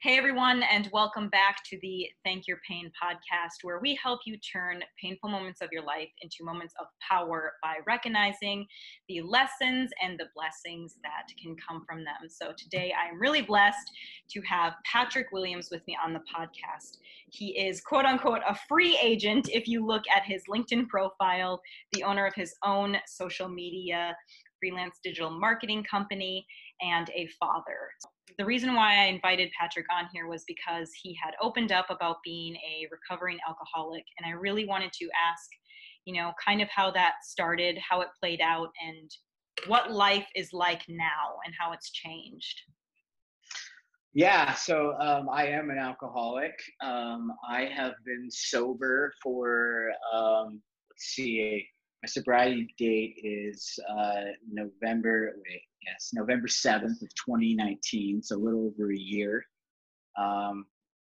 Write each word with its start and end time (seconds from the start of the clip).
Hey 0.00 0.16
everyone, 0.16 0.62
and 0.62 0.88
welcome 0.92 1.28
back 1.28 1.56
to 1.64 1.78
the 1.82 2.06
Thank 2.24 2.46
Your 2.46 2.58
Pain 2.68 2.88
podcast, 3.02 3.64
where 3.64 3.80
we 3.80 3.98
help 4.00 4.20
you 4.26 4.36
turn 4.36 4.80
painful 5.02 5.28
moments 5.28 5.60
of 5.60 5.70
your 5.72 5.82
life 5.82 6.08
into 6.22 6.44
moments 6.44 6.72
of 6.78 6.86
power 7.10 7.54
by 7.64 7.78
recognizing 7.84 8.64
the 9.08 9.22
lessons 9.22 9.90
and 10.00 10.16
the 10.16 10.26
blessings 10.36 10.94
that 11.02 11.26
can 11.42 11.56
come 11.56 11.82
from 11.84 12.04
them. 12.04 12.28
So 12.28 12.52
today 12.56 12.94
I'm 12.96 13.20
really 13.20 13.42
blessed 13.42 13.90
to 14.30 14.40
have 14.42 14.74
Patrick 14.84 15.32
Williams 15.32 15.70
with 15.72 15.84
me 15.88 15.98
on 16.00 16.12
the 16.12 16.20
podcast. 16.32 16.98
He 17.32 17.58
is 17.58 17.80
quote 17.80 18.04
unquote 18.04 18.42
a 18.48 18.56
free 18.68 18.96
agent 19.02 19.48
if 19.52 19.66
you 19.66 19.84
look 19.84 20.04
at 20.14 20.22
his 20.22 20.44
LinkedIn 20.48 20.86
profile, 20.86 21.60
the 21.90 22.04
owner 22.04 22.24
of 22.24 22.34
his 22.36 22.54
own 22.64 22.98
social 23.08 23.48
media 23.48 24.16
freelance 24.60 24.98
digital 25.02 25.30
marketing 25.30 25.84
company, 25.88 26.44
and 26.80 27.10
a 27.10 27.28
father 27.38 27.90
the 28.36 28.44
reason 28.44 28.74
why 28.74 28.96
I 28.98 29.04
invited 29.06 29.50
Patrick 29.58 29.86
on 29.92 30.08
here 30.12 30.28
was 30.28 30.44
because 30.46 30.90
he 31.02 31.16
had 31.22 31.34
opened 31.40 31.72
up 31.72 31.86
about 31.90 32.16
being 32.24 32.54
a 32.56 32.86
recovering 32.90 33.38
alcoholic. 33.48 34.04
And 34.18 34.26
I 34.26 34.36
really 34.36 34.66
wanted 34.66 34.92
to 34.92 35.08
ask, 35.30 35.48
you 36.04 36.14
know, 36.14 36.32
kind 36.44 36.60
of 36.60 36.68
how 36.68 36.90
that 36.92 37.14
started, 37.22 37.78
how 37.78 38.00
it 38.00 38.08
played 38.20 38.40
out, 38.40 38.68
and 38.86 39.10
what 39.66 39.90
life 39.90 40.26
is 40.34 40.52
like 40.52 40.82
now 40.88 41.38
and 41.44 41.54
how 41.58 41.72
it's 41.72 41.90
changed. 41.90 42.60
Yeah, 44.14 44.54
so 44.54 44.94
um, 44.98 45.28
I 45.28 45.46
am 45.46 45.70
an 45.70 45.78
alcoholic. 45.78 46.54
Um, 46.82 47.30
I 47.48 47.66
have 47.66 47.94
been 48.04 48.28
sober 48.30 49.12
for, 49.22 49.90
um, 50.12 50.60
let's 50.90 51.04
see, 51.14 51.66
my 52.02 52.06
sobriety 52.06 52.72
date 52.78 53.18
is 53.24 53.78
uh, 53.88 54.32
November, 54.50 55.34
wait, 55.36 55.62
yes, 55.84 56.10
November 56.12 56.46
7th 56.46 57.02
of 57.02 57.14
2019, 57.14 58.22
so 58.22 58.36
a 58.36 58.38
little 58.38 58.66
over 58.66 58.92
a 58.92 58.96
year. 58.96 59.44
Um, 60.16 60.66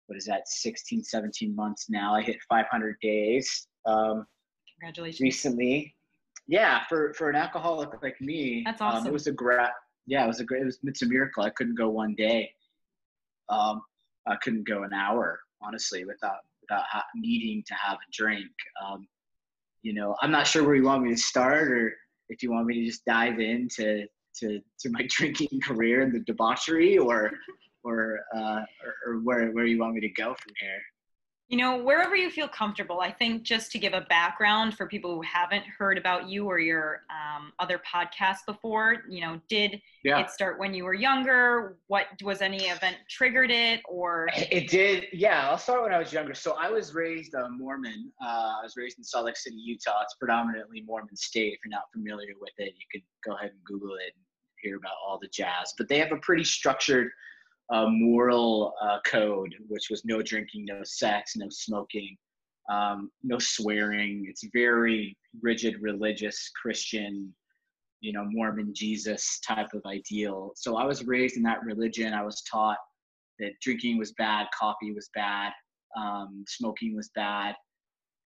what 0.08 0.18
is 0.18 0.26
that, 0.26 0.48
16, 0.48 1.04
17 1.04 1.55
months 1.55 1.88
now. 1.90 2.16
I 2.16 2.21
hit 2.21 2.38
500 2.48 2.96
days. 3.02 3.68
Um, 3.86 4.26
Congratulations. 4.80 5.21
Recently. 5.21 5.96
Yeah, 6.48 6.82
for, 6.88 7.14
for 7.14 7.30
an 7.30 7.36
alcoholic 7.36 7.90
like 8.02 8.20
me, 8.21 8.64
that's 8.66 8.82
awesome. 8.82 9.02
Um, 9.02 9.08
it 9.08 9.14
was 9.14 9.27
a 9.27 9.32
great, 9.32 9.68
yeah, 10.08 10.24
it 10.24 10.27
was 10.27 10.40
a 10.40 10.46
great, 10.46 10.62
it 10.62 10.66
was, 10.66 10.80
it's 10.84 11.02
a 11.02 11.05
miracle. 11.05 11.43
I 11.43 11.52
couldn't 11.52 11.76
go 11.76 11.90
one 11.90 12.16
day. 12.16 12.52
Um, 13.49 13.82
I 14.27 14.36
couldn't 14.38 14.68
go 14.68 14.84
an 14.84 14.93
hour, 14.93 15.40
honestly, 15.62 16.05
without, 16.05 16.40
without 16.62 16.86
ha- 16.90 17.05
needing 17.16 17.64
to 17.68 17.74
have 17.76 17.98
a 17.98 18.12
drink. 18.12 18.49
Um, 18.84 19.08
you 19.82 19.94
know, 19.94 20.16
I'm 20.22 20.32
not 20.32 20.48
sure 20.48 20.63
where 20.63 20.76
you 20.76 20.84
want 20.84 21.04
me 21.04 21.12
to 21.12 21.18
start 21.18 21.72
or 21.72 21.94
if 22.30 22.44
you 22.44 22.52
want 22.52 22.68
me 22.68 22.76
to 22.76 22.85
just 22.85 23.05
dive 23.05 23.40
into 23.40 24.05
to, 24.40 24.60
to 24.80 24.90
my 24.90 25.05
drinking 25.10 25.62
career 25.62 26.02
and 26.02 26.13
the 26.13 26.20
debauchery 26.21 26.98
or 26.98 27.32
or, 27.84 28.20
uh, 28.36 28.62
or, 28.84 28.96
or 29.05 29.20
where, 29.21 29.52
where 29.52 29.66
you 29.66 29.80
want 29.80 29.94
me 29.94 30.02
to 30.02 30.10
go 30.10 30.36
from 30.36 30.54
here. 30.60 30.82
You 31.50 31.58
know, 31.58 31.82
wherever 31.82 32.16
you 32.16 32.30
feel 32.30 32.48
comfortable. 32.48 33.00
I 33.02 33.12
think 33.12 33.42
just 33.42 33.72
to 33.72 33.80
give 33.80 33.94
a 33.94 34.02
background 34.02 34.78
for 34.78 34.86
people 34.86 35.16
who 35.16 35.24
haven't 35.24 35.66
heard 35.66 35.98
about 35.98 36.30
you 36.30 36.46
or 36.46 36.60
your 36.60 37.02
um, 37.10 37.52
other 37.58 37.82
podcasts 37.92 38.46
before, 38.46 38.98
you 39.10 39.22
know, 39.22 39.42
did 39.50 39.82
yeah. 40.04 40.20
it 40.20 40.30
start 40.30 40.60
when 40.60 40.76
you 40.76 40.84
were 40.84 40.94
younger? 40.94 41.77
What 41.88 42.05
was 42.24 42.44
any 42.44 42.66
event 42.66 42.98
triggered 43.10 43.50
it 43.50 43.82
or? 43.90 44.30
It 44.36 44.70
did. 44.70 45.08
Yeah, 45.12 45.50
I'll 45.50 45.58
start 45.58 45.82
when 45.82 45.92
I 45.92 45.98
was 45.98 46.14
younger. 46.14 46.36
So 46.36 46.55
I 46.55 46.70
was 46.70 46.94
raised 46.94 47.34
a 47.34 47.50
Mormon. 47.50 48.12
Uh, 48.24 48.58
I 48.60 48.64
was 48.64 48.76
raised 48.77 49.00
in 49.00 49.04
Salt 49.04 49.26
Lake 49.26 49.38
City, 49.38 49.58
Utah. 49.58 50.04
It's 50.04 50.14
predominantly 50.16 50.82
Mormon 50.82 51.16
state. 51.16 51.54
If 51.54 51.60
you're 51.66 51.72
not 51.72 51.92
familiar 51.92 52.34
with 52.40 52.54
it, 52.60 52.76
you 52.77 52.86
could 52.92 53.02
go 53.26 53.36
ahead 53.36 53.50
and 53.50 53.64
Google 53.66 53.96
it 53.96 54.14
and 54.16 54.24
hear 54.62 54.77
about 54.77 54.94
all 55.04 55.18
the 55.20 55.30
jazz. 55.30 55.74
But 55.76 55.90
they 55.90 55.98
have 55.98 56.12
a 56.12 56.18
pretty 56.18 56.44
structured 56.44 57.10
uh, 57.71 57.87
moral 57.87 58.73
uh, 58.81 58.98
code, 59.05 59.53
which 59.67 59.87
was 59.89 60.03
no 60.05 60.21
drinking, 60.21 60.65
no 60.65 60.81
sex, 60.84 61.34
no 61.35 61.48
smoking, 61.49 62.17
um, 62.70 63.12
no 63.23 63.37
swearing. 63.39 64.25
It's 64.28 64.45
very 64.53 65.16
rigid, 65.41 65.75
religious, 65.81 66.52
Christian, 66.62 67.34
you 68.02 68.13
know, 68.13 68.25
Mormon 68.25 68.74
Jesus 68.74 69.40
type 69.46 69.74
of 69.74 69.81
ideal. 69.85 70.53
So 70.56 70.78
I 70.78 70.85
was 70.85 71.06
raised 71.06 71.38
in 71.38 71.44
that 71.44 71.63
religion. 71.63 72.13
I 72.13 72.24
was 72.24 72.41
taught 72.44 72.78
that 73.40 73.52
drinking 73.62 73.97
was 73.97 74.13
bad, 74.13 74.47
coffee 74.58 74.91
was 74.94 75.09
bad, 75.13 75.52
um, 75.97 76.44
smoking 76.47 76.96
was 76.96 77.09
bad. 77.16 77.56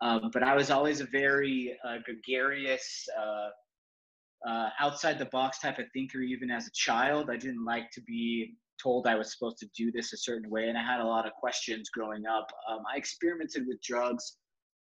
Um, 0.01 0.29
but 0.33 0.43
I 0.43 0.55
was 0.55 0.69
always 0.69 1.01
a 1.01 1.05
very 1.05 1.77
uh, 1.87 1.97
gregarious, 2.03 3.07
uh, 3.17 3.49
uh, 4.47 4.69
outside 4.79 5.17
the 5.17 5.25
box 5.25 5.59
type 5.59 5.79
of 5.79 5.85
thinker, 5.93 6.19
even 6.19 6.51
as 6.51 6.67
a 6.67 6.71
child. 6.73 7.29
I 7.29 7.37
didn't 7.37 7.63
like 7.63 7.89
to 7.91 8.01
be 8.01 8.55
told 8.81 9.07
I 9.07 9.15
was 9.15 9.31
supposed 9.31 9.57
to 9.59 9.67
do 9.75 9.91
this 9.91 10.13
a 10.13 10.17
certain 10.17 10.49
way, 10.49 10.69
and 10.69 10.77
I 10.77 10.83
had 10.83 10.99
a 10.99 11.05
lot 11.05 11.25
of 11.25 11.33
questions 11.33 11.89
growing 11.89 12.25
up. 12.25 12.47
Um, 12.69 12.79
I 12.91 12.97
experimented 12.97 13.65
with 13.67 13.81
drugs 13.81 14.37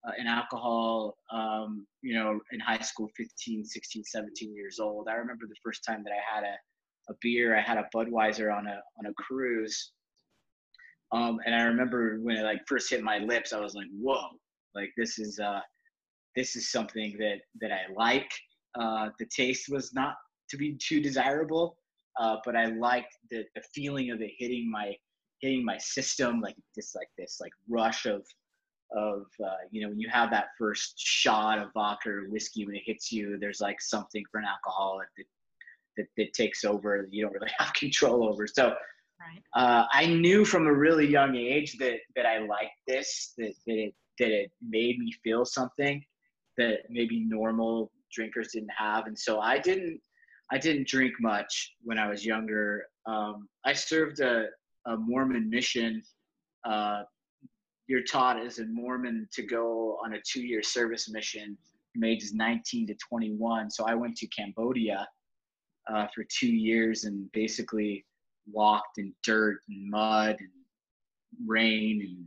uh, 0.07 0.11
and 0.17 0.27
alcohol, 0.27 1.17
um, 1.31 1.85
you 2.01 2.15
know, 2.15 2.39
in 2.51 2.59
high 2.59 2.79
school, 2.79 3.09
15, 3.17 3.65
16, 3.65 4.03
17 4.03 4.55
years 4.55 4.79
old. 4.79 5.07
I 5.09 5.13
remember 5.13 5.45
the 5.47 5.55
first 5.63 5.83
time 5.85 6.03
that 6.03 6.11
I 6.11 6.35
had 6.35 6.43
a, 6.43 7.11
a 7.11 7.15
beer. 7.21 7.57
I 7.57 7.61
had 7.61 7.77
a 7.77 7.87
Budweiser 7.95 8.55
on 8.55 8.67
a 8.67 8.81
on 8.99 9.05
a 9.07 9.13
cruise, 9.13 9.91
um, 11.11 11.39
and 11.45 11.55
I 11.55 11.63
remember 11.63 12.19
when 12.21 12.37
it 12.37 12.43
like 12.43 12.61
first 12.67 12.89
hit 12.89 13.03
my 13.03 13.19
lips, 13.19 13.53
I 13.53 13.59
was 13.59 13.75
like, 13.75 13.87
"Whoa!" 13.99 14.27
Like 14.75 14.91
this 14.97 15.19
is 15.19 15.39
uh, 15.39 15.61
this 16.35 16.55
is 16.55 16.71
something 16.71 17.15
that 17.19 17.39
that 17.61 17.71
I 17.71 17.91
like. 17.95 18.31
Uh, 18.79 19.09
the 19.17 19.25
taste 19.25 19.69
was 19.69 19.93
not 19.93 20.15
to 20.49 20.57
be 20.57 20.77
too 20.77 21.01
desirable, 21.01 21.77
uh, 22.19 22.37
but 22.45 22.55
I 22.55 22.65
liked 22.65 23.17
the, 23.29 23.45
the 23.55 23.61
feeling 23.73 24.11
of 24.11 24.21
it 24.21 24.31
hitting 24.37 24.69
my 24.69 24.95
hitting 25.41 25.63
my 25.63 25.77
system 25.77 26.41
like 26.41 26.55
this 26.75 26.95
like 26.95 27.09
this 27.17 27.37
like 27.39 27.51
rush 27.69 28.05
of 28.05 28.23
of 28.95 29.25
uh, 29.43 29.55
you 29.71 29.81
know 29.81 29.89
when 29.89 29.99
you 29.99 30.09
have 30.09 30.31
that 30.31 30.47
first 30.57 30.97
shot 30.97 31.59
of 31.59 31.69
vodka 31.73 32.09
or 32.09 32.29
whiskey 32.29 32.65
when 32.65 32.75
it 32.75 32.83
hits 32.85 33.11
you 33.11 33.37
there's 33.39 33.61
like 33.61 33.81
something 33.81 34.23
for 34.31 34.39
an 34.39 34.45
alcoholic 34.45 35.07
that 35.17 35.25
that, 35.97 36.05
that 36.15 36.33
takes 36.33 36.63
over 36.63 37.01
that 37.01 37.13
you 37.13 37.23
don't 37.23 37.33
really 37.33 37.51
have 37.59 37.73
control 37.73 38.27
over 38.27 38.47
so 38.47 38.73
right. 39.19 39.41
uh, 39.55 39.85
I 39.91 40.05
knew 40.07 40.45
from 40.45 40.67
a 40.67 40.73
really 40.73 41.07
young 41.07 41.35
age 41.35 41.77
that 41.77 41.99
that 42.15 42.25
I 42.25 42.39
liked 42.39 42.77
this 42.87 43.33
that, 43.37 43.53
that 43.67 43.77
it 43.77 43.93
that 44.19 44.31
it 44.31 44.51
made 44.67 44.97
me 44.97 45.11
feel 45.23 45.45
something 45.45 46.03
that 46.57 46.79
maybe 46.89 47.25
normal 47.27 47.91
drinkers 48.11 48.49
didn't 48.53 48.71
have 48.75 49.05
and 49.05 49.19
so 49.19 49.39
I 49.39 49.59
didn't 49.59 49.99
I 50.51 50.57
didn't 50.57 50.87
drink 50.87 51.13
much 51.19 51.73
when 51.83 51.97
I 51.97 52.07
was 52.07 52.25
younger. 52.25 52.85
Um, 53.05 53.49
I 53.65 53.73
served 53.73 54.19
a, 54.19 54.47
a 54.85 54.97
Mormon 54.97 55.49
mission. 55.49 56.01
Uh, 56.63 57.03
you're 57.87 58.03
taught 58.03 58.39
as 58.39 58.59
a 58.59 58.65
Mormon 58.65 59.27
to 59.33 59.43
go 59.43 59.97
on 60.03 60.13
a 60.13 60.21
two 60.21 60.41
year 60.41 60.63
service 60.63 61.09
mission 61.09 61.57
from 61.93 62.03
ages 62.03 62.33
19 62.33 62.87
to 62.87 62.95
21. 62.95 63.69
So 63.71 63.85
I 63.85 63.93
went 63.95 64.15
to 64.17 64.27
Cambodia 64.27 65.07
uh, 65.91 66.07
for 66.13 66.25
two 66.29 66.53
years 66.53 67.03
and 67.05 67.31
basically 67.31 68.05
walked 68.51 68.97
in 68.97 69.13
dirt 69.23 69.59
and 69.69 69.89
mud 69.89 70.37
and 70.39 70.49
rain 71.45 72.01
and 72.01 72.25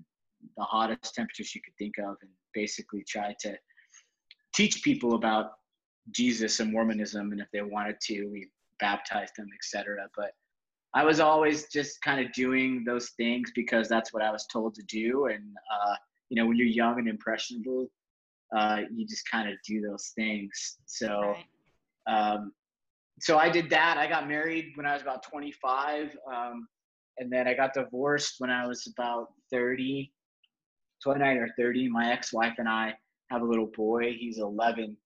the 0.56 0.64
hottest 0.64 1.14
temperatures 1.14 1.54
you 1.54 1.60
could 1.62 1.76
think 1.78 1.98
of 1.98 2.16
and 2.20 2.30
basically 2.54 3.04
tried 3.09 3.36
to 3.41 3.56
teach 4.54 4.82
people 4.82 5.14
about 5.14 5.53
Jesus 6.12 6.60
and 6.60 6.72
Mormonism, 6.72 7.32
and 7.32 7.41
if 7.41 7.48
they 7.53 7.62
wanted 7.62 8.00
to, 8.03 8.26
we 8.26 8.48
baptized 8.78 9.34
them, 9.37 9.48
etc. 9.54 10.09
But 10.16 10.32
I 10.94 11.04
was 11.04 11.21
always 11.21 11.69
just 11.69 12.03
kind 12.03 12.25
of 12.25 12.32
doing 12.32 12.84
those 12.84 13.10
things 13.10 13.53
because 13.54 13.88
that's 13.88 14.12
what 14.12 14.22
I 14.22 14.31
was 14.31 14.47
told 14.47 14.75
to 14.75 14.82
do. 14.82 15.26
And 15.26 15.43
uh, 15.72 15.94
you 16.28 16.37
know, 16.37 16.47
when 16.47 16.56
you're 16.56 16.66
young 16.66 16.98
and 16.98 17.09
impressionable, 17.09 17.88
uh, 18.56 18.81
you 18.93 19.06
just 19.06 19.28
kind 19.31 19.48
of 19.48 19.56
do 19.66 19.81
those 19.81 20.12
things. 20.16 20.78
So, 20.87 21.34
um, 22.06 22.53
so 23.21 23.38
I 23.38 23.48
did 23.48 23.71
that. 23.71 23.98
I 23.98 24.09
got 24.09 24.28
married 24.28 24.72
when 24.75 24.87
I 24.87 24.94
was 24.94 25.03
about 25.03 25.22
25, 25.22 26.16
um, 26.32 26.66
and 27.19 27.31
then 27.31 27.47
I 27.47 27.54
got 27.54 27.75
divorced 27.75 28.36
when 28.39 28.51
I 28.51 28.66
was 28.66 28.92
about 28.92 29.28
30, 29.53 30.12
29 31.03 31.36
or 31.36 31.48
30. 31.57 31.89
My 31.89 32.10
ex-wife 32.12 32.54
and 32.59 32.68
I 32.68 32.95
have 33.30 33.42
a 33.42 33.45
little 33.45 33.71
boy. 33.77 34.16
He's 34.18 34.39
11 34.39 34.97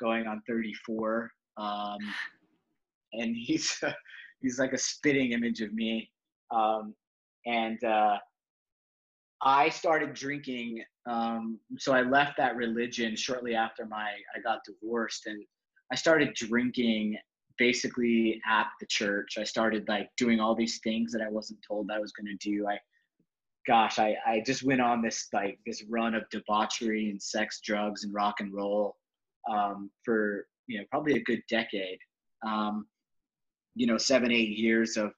going 0.00 0.26
on 0.26 0.42
34. 0.48 1.30
Um, 1.56 1.98
and 3.12 3.36
he's 3.36 3.82
he's 4.40 4.58
like 4.58 4.72
a 4.72 4.78
spitting 4.78 5.32
image 5.32 5.60
of 5.60 5.72
me. 5.72 6.10
Um, 6.50 6.94
and 7.46 7.82
uh, 7.84 8.18
I 9.42 9.68
started 9.68 10.14
drinking. 10.14 10.82
Um, 11.08 11.58
so 11.78 11.92
I 11.92 12.02
left 12.02 12.36
that 12.36 12.56
religion 12.56 13.16
shortly 13.16 13.54
after 13.54 13.86
my 13.86 14.10
I 14.36 14.40
got 14.40 14.60
divorced, 14.64 15.26
and 15.26 15.42
I 15.92 15.96
started 15.96 16.34
drinking 16.34 17.16
basically 17.58 18.40
at 18.48 18.66
the 18.80 18.86
church. 18.86 19.36
I 19.38 19.44
started 19.44 19.86
like 19.88 20.08
doing 20.16 20.40
all 20.40 20.54
these 20.54 20.80
things 20.82 21.12
that 21.12 21.22
I 21.22 21.28
wasn't 21.28 21.60
told 21.66 21.90
I 21.90 21.98
was 21.98 22.12
going 22.12 22.26
to 22.26 22.36
do. 22.36 22.66
I 22.66 22.78
gosh, 23.66 23.98
I, 23.98 24.16
I 24.26 24.42
just 24.44 24.62
went 24.62 24.80
on 24.80 25.02
this 25.02 25.28
like 25.32 25.58
this 25.66 25.84
run 25.88 26.14
of 26.14 26.28
debauchery 26.30 27.10
and 27.10 27.22
sex, 27.22 27.60
drugs, 27.62 28.04
and 28.04 28.12
rock 28.14 28.40
and 28.40 28.52
roll 28.52 28.96
um, 29.50 29.90
for 30.04 30.46
you 30.66 30.78
know 30.78 30.84
probably 30.90 31.14
a 31.14 31.22
good 31.22 31.42
decade. 31.48 31.98
Um, 32.46 32.86
you 33.74 33.86
know, 33.86 33.98
seven 33.98 34.32
eight 34.32 34.56
years 34.56 34.96
of 34.96 35.12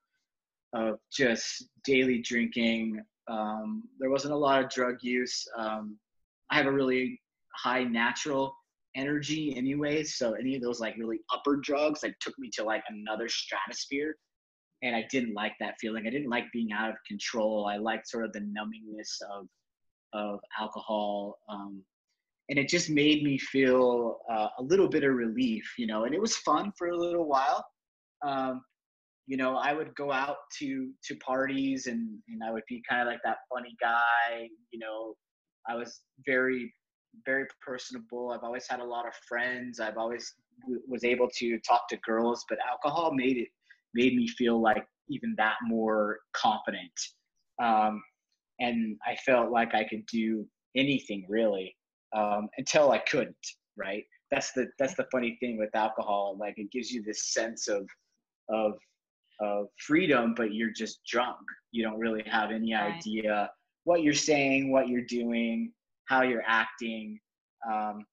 of 0.73 0.99
just 1.12 1.69
daily 1.84 2.20
drinking. 2.20 3.02
Um, 3.29 3.84
there 3.99 4.11
wasn't 4.11 4.34
a 4.34 4.37
lot 4.37 4.62
of 4.62 4.70
drug 4.70 4.96
use. 5.02 5.46
Um, 5.56 5.99
I 6.50 6.56
have 6.56 6.67
a 6.67 6.73
really 6.73 7.20
high 7.55 7.84
natural 7.84 8.55
energy 8.94 9.55
anyway, 9.56 10.02
so 10.02 10.32
any 10.32 10.56
of 10.56 10.62
those 10.62 10.81
like 10.81 10.96
really 10.96 11.20
upper 11.32 11.56
drugs 11.56 12.02
like 12.02 12.19
took 12.20 12.38
me 12.38 12.50
to 12.55 12.64
like 12.64 12.82
another 12.88 13.29
stratosphere, 13.29 14.17
and 14.82 14.96
I 14.96 15.06
didn't 15.11 15.34
like 15.34 15.52
that 15.61 15.75
feeling. 15.81 16.06
I 16.06 16.11
didn't 16.11 16.31
like 16.31 16.44
being 16.52 16.73
out 16.73 16.90
of 16.90 16.96
control. 17.06 17.67
I 17.67 17.76
liked 17.76 18.08
sort 18.08 18.25
of 18.25 18.32
the 18.32 18.40
numbingness 18.40 19.20
of 19.31 19.46
of 20.14 20.40
alcohol. 20.61 21.38
Um, 21.49 21.82
and 22.52 22.58
it 22.58 22.69
just 22.69 22.90
made 22.90 23.22
me 23.22 23.38
feel 23.38 24.19
uh, 24.31 24.49
a 24.58 24.62
little 24.62 24.87
bit 24.87 25.04
of 25.04 25.14
relief, 25.14 25.64
you 25.78 25.87
know, 25.87 26.04
and 26.04 26.14
it 26.14 26.20
was 26.20 26.37
fun 26.37 26.70
for 26.76 26.88
a 26.88 26.96
little 26.96 27.26
while. 27.26 27.64
Um, 28.22 28.62
you 29.26 29.38
know, 29.38 29.56
I 29.56 29.72
would 29.72 29.94
go 29.94 30.12
out 30.12 30.37
to 30.58 30.90
to 31.06 31.16
parties 31.16 31.87
and 31.87 32.19
and 32.28 32.43
I 32.46 32.52
would 32.52 32.64
be 32.69 32.82
kind 32.87 33.00
of 33.00 33.06
like 33.06 33.20
that 33.25 33.38
funny 33.50 33.75
guy. 33.81 34.50
You 34.70 34.81
know, 34.81 35.14
I 35.66 35.76
was 35.76 36.02
very 36.26 36.70
very 37.25 37.46
personable. 37.66 38.32
I've 38.32 38.44
always 38.44 38.69
had 38.69 38.81
a 38.81 38.84
lot 38.84 39.06
of 39.06 39.14
friends. 39.26 39.81
I've 39.81 39.96
always 39.96 40.34
w- 40.60 40.82
was 40.87 41.05
able 41.05 41.31
to 41.38 41.58
talk 41.60 41.88
to 41.88 41.96
girls, 42.05 42.44
but 42.50 42.58
alcohol 42.70 43.14
made 43.14 43.38
it 43.38 43.48
made 43.94 44.14
me 44.14 44.28
feel 44.28 44.60
like 44.60 44.84
even 45.08 45.34
that 45.38 45.56
more 45.64 46.19
confident. 46.34 46.93
Um, 47.62 48.02
and 48.60 48.98
I 49.06 49.16
felt 49.25 49.50
like 49.50 49.75
I 49.75 49.84
could 49.84 50.05
do 50.05 50.46
anything 50.76 51.25
really 51.31 51.75
um, 52.17 52.49
until 52.59 52.93
I 52.93 52.99
couldn't. 52.99 53.37
Right. 53.76 54.05
That's 54.31 54.53
the 54.53 54.69
that's 54.79 54.94
the 54.94 55.06
funny 55.11 55.37
thing 55.41 55.59
with 55.59 55.75
alcohol. 55.75 56.37
Like 56.38 56.55
it 56.56 56.70
gives 56.70 56.91
you 56.91 57.03
this 57.03 57.32
sense 57.32 57.69
of 57.69 57.88
of 58.49 58.73
of 59.41 59.67
freedom, 59.79 60.35
but 60.37 60.55
you're 60.55 60.73
just 60.73 61.00
drunk. 61.06 61.38
You 61.73 61.82
don't 61.82 61.99
really 61.99 62.23
have 62.26 62.50
any 62.50 62.75
right. 62.75 62.94
idea 62.94 63.50
what 63.85 64.03
you're 64.03 64.14
saying, 64.14 64.70
what 64.70 64.88
you're 64.88 65.05
doing, 65.05 65.73
how 66.06 66.23
you're 66.23 66.44
acting. 66.47 67.19
Um, 67.70 68.05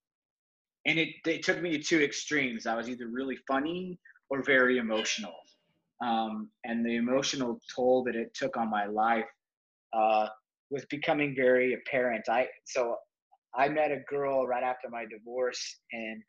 and 0.86 0.98
it, 0.98 1.10
it 1.26 1.44
took 1.44 1.62
me 1.62 1.72
to 1.78 1.84
two 1.84 2.02
extremes. 2.02 2.66
I 2.66 2.76
was 2.76 2.90
either 2.90 3.08
really 3.08 3.38
funny 3.48 4.00
or 4.30 4.44
very 4.44 4.78
emotional. 4.78 5.36
Um, 6.02 6.50
and 6.64 6.86
the 6.86 6.96
emotional 6.96 7.60
toll 7.76 8.04
that 8.06 8.16
it 8.16 8.34
took 8.34 8.58
on 8.58 8.70
my 8.70 8.86
life 8.86 9.26
uh, 9.94 10.28
was 10.72 10.86
becoming 10.86 11.36
very 11.36 11.74
apparent. 11.74 12.30
I 12.30 12.48
so 12.66 12.96
I 13.56 13.70
met 13.70 13.92
a 13.92 14.00
girl 14.08 14.46
right 14.46 14.64
after 14.64 14.90
my 14.90 15.06
divorce, 15.06 15.78
and 15.92 16.22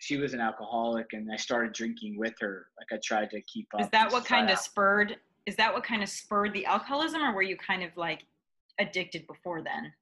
she 0.00 0.16
was 0.16 0.34
an 0.34 0.40
alcoholic, 0.40 1.06
and 1.12 1.30
I 1.32 1.36
started 1.36 1.72
drinking 1.72 2.18
with 2.18 2.34
her. 2.40 2.66
Like 2.78 2.98
I 2.98 3.00
tried 3.04 3.30
to 3.30 3.40
keep 3.42 3.68
up. 3.74 3.80
Is 3.80 3.88
that 3.90 4.12
what 4.12 4.24
kind 4.24 4.50
of 4.50 4.58
spurred? 4.58 5.16
Is 5.46 5.56
that 5.56 5.72
what 5.72 5.82
kind 5.82 6.02
of 6.02 6.08
spurred 6.08 6.52
the 6.52 6.66
alcoholism, 6.66 7.22
or 7.22 7.34
were 7.34 7.42
you 7.42 7.56
kind 7.56 7.82
of 7.82 7.90
like 7.96 8.26
addicted 8.78 9.26
before 9.26 9.62
then? 9.62 9.92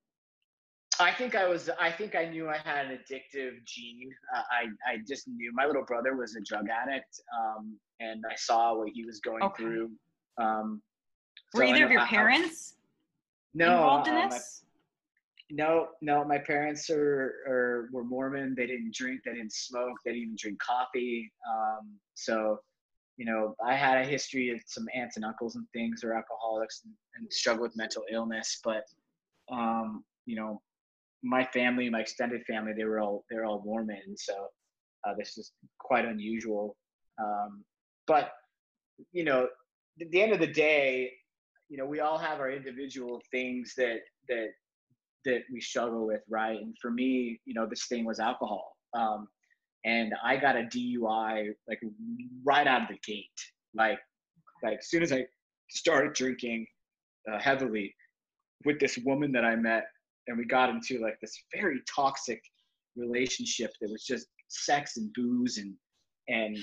I 0.98 1.12
think 1.12 1.34
I 1.34 1.46
was. 1.46 1.68
I 1.80 1.90
think 1.90 2.14
I 2.14 2.26
knew 2.26 2.48
I 2.48 2.56
had 2.56 2.86
an 2.86 2.98
addictive 2.98 3.64
gene. 3.64 4.10
Uh, 4.34 4.42
I 4.50 4.92
I 4.92 4.96
just 5.06 5.28
knew 5.28 5.52
my 5.54 5.66
little 5.66 5.84
brother 5.84 6.16
was 6.16 6.36
a 6.36 6.40
drug 6.40 6.66
addict, 6.70 7.20
um, 7.38 7.76
and 8.00 8.24
I 8.30 8.34
saw 8.36 8.74
what 8.74 8.88
he 8.88 9.04
was 9.04 9.20
going 9.20 9.42
okay. 9.42 9.62
through. 9.62 9.90
Um, 10.38 10.82
Were 11.54 11.64
either 11.64 11.84
of 11.84 11.90
your 11.90 12.00
I, 12.00 12.08
parents 12.08 12.74
I, 12.78 13.64
no, 13.64 13.74
involved 13.76 14.08
in 14.08 14.14
uh, 14.14 14.28
this? 14.28 14.62
No, 15.50 15.88
no. 16.00 16.24
My 16.24 16.38
parents 16.38 16.90
are, 16.90 17.34
are 17.48 17.88
were 17.92 18.04
Mormon. 18.04 18.54
They 18.56 18.66
didn't 18.66 18.94
drink. 18.94 19.20
They 19.24 19.34
didn't 19.34 19.52
smoke. 19.52 19.96
They 20.04 20.12
didn't 20.12 20.24
even 20.24 20.36
drink 20.38 20.58
coffee. 20.60 21.30
Um, 21.48 21.94
so, 22.14 22.58
you 23.16 23.24
know, 23.24 23.54
I 23.64 23.74
had 23.74 23.98
a 23.98 24.04
history 24.04 24.50
of 24.50 24.60
some 24.66 24.86
aunts 24.94 25.16
and 25.16 25.24
uncles 25.24 25.56
and 25.56 25.66
things 25.72 26.02
who 26.02 26.08
are 26.08 26.16
alcoholics 26.16 26.82
and, 26.84 26.92
and 27.16 27.32
struggle 27.32 27.62
with 27.62 27.76
mental 27.76 28.02
illness. 28.10 28.60
But, 28.64 28.84
um, 29.50 30.04
you 30.26 30.36
know, 30.36 30.60
my 31.22 31.44
family, 31.44 31.88
my 31.90 32.00
extended 32.00 32.44
family, 32.44 32.72
they 32.76 32.84
were 32.84 33.00
all 33.00 33.24
they're 33.30 33.44
all 33.44 33.62
Mormon. 33.64 34.16
So 34.16 34.48
uh, 35.06 35.14
this 35.18 35.38
is 35.38 35.52
quite 35.78 36.04
unusual. 36.04 36.76
Um, 37.18 37.64
but 38.06 38.32
you 39.12 39.24
know, 39.24 39.48
at 40.00 40.10
the 40.10 40.22
end 40.22 40.32
of 40.32 40.40
the 40.40 40.46
day, 40.46 41.12
you 41.68 41.76
know, 41.76 41.86
we 41.86 42.00
all 42.00 42.18
have 42.18 42.40
our 42.40 42.50
individual 42.50 43.20
things 43.30 43.74
that 43.76 44.00
that 44.28 44.48
that 45.26 45.42
we 45.52 45.60
struggle 45.60 46.06
with, 46.06 46.22
right? 46.28 46.58
And 46.60 46.74
for 46.80 46.90
me, 46.90 47.40
you 47.44 47.54
know, 47.54 47.66
this 47.66 47.86
thing 47.86 48.04
was 48.04 48.18
alcohol. 48.18 48.76
Um, 48.94 49.28
and 49.84 50.14
I 50.24 50.36
got 50.36 50.56
a 50.56 50.62
DUI 50.62 51.50
like 51.68 51.80
right 52.44 52.66
out 52.66 52.82
of 52.82 52.88
the 52.88 52.98
gate. 53.06 53.26
Like, 53.74 53.98
like 54.62 54.78
as 54.78 54.88
soon 54.88 55.02
as 55.02 55.12
I 55.12 55.26
started 55.68 56.14
drinking 56.14 56.66
uh, 57.30 57.38
heavily 57.38 57.94
with 58.64 58.80
this 58.80 58.98
woman 58.98 59.32
that 59.32 59.44
I 59.44 59.54
met, 59.54 59.84
and 60.26 60.38
we 60.38 60.44
got 60.44 60.70
into 60.70 60.98
like 61.00 61.18
this 61.20 61.36
very 61.54 61.80
toxic 61.94 62.40
relationship 62.96 63.70
that 63.80 63.90
was 63.90 64.04
just 64.04 64.26
sex 64.48 64.96
and 64.96 65.12
booze 65.14 65.58
and 65.58 65.74
and 66.28 66.56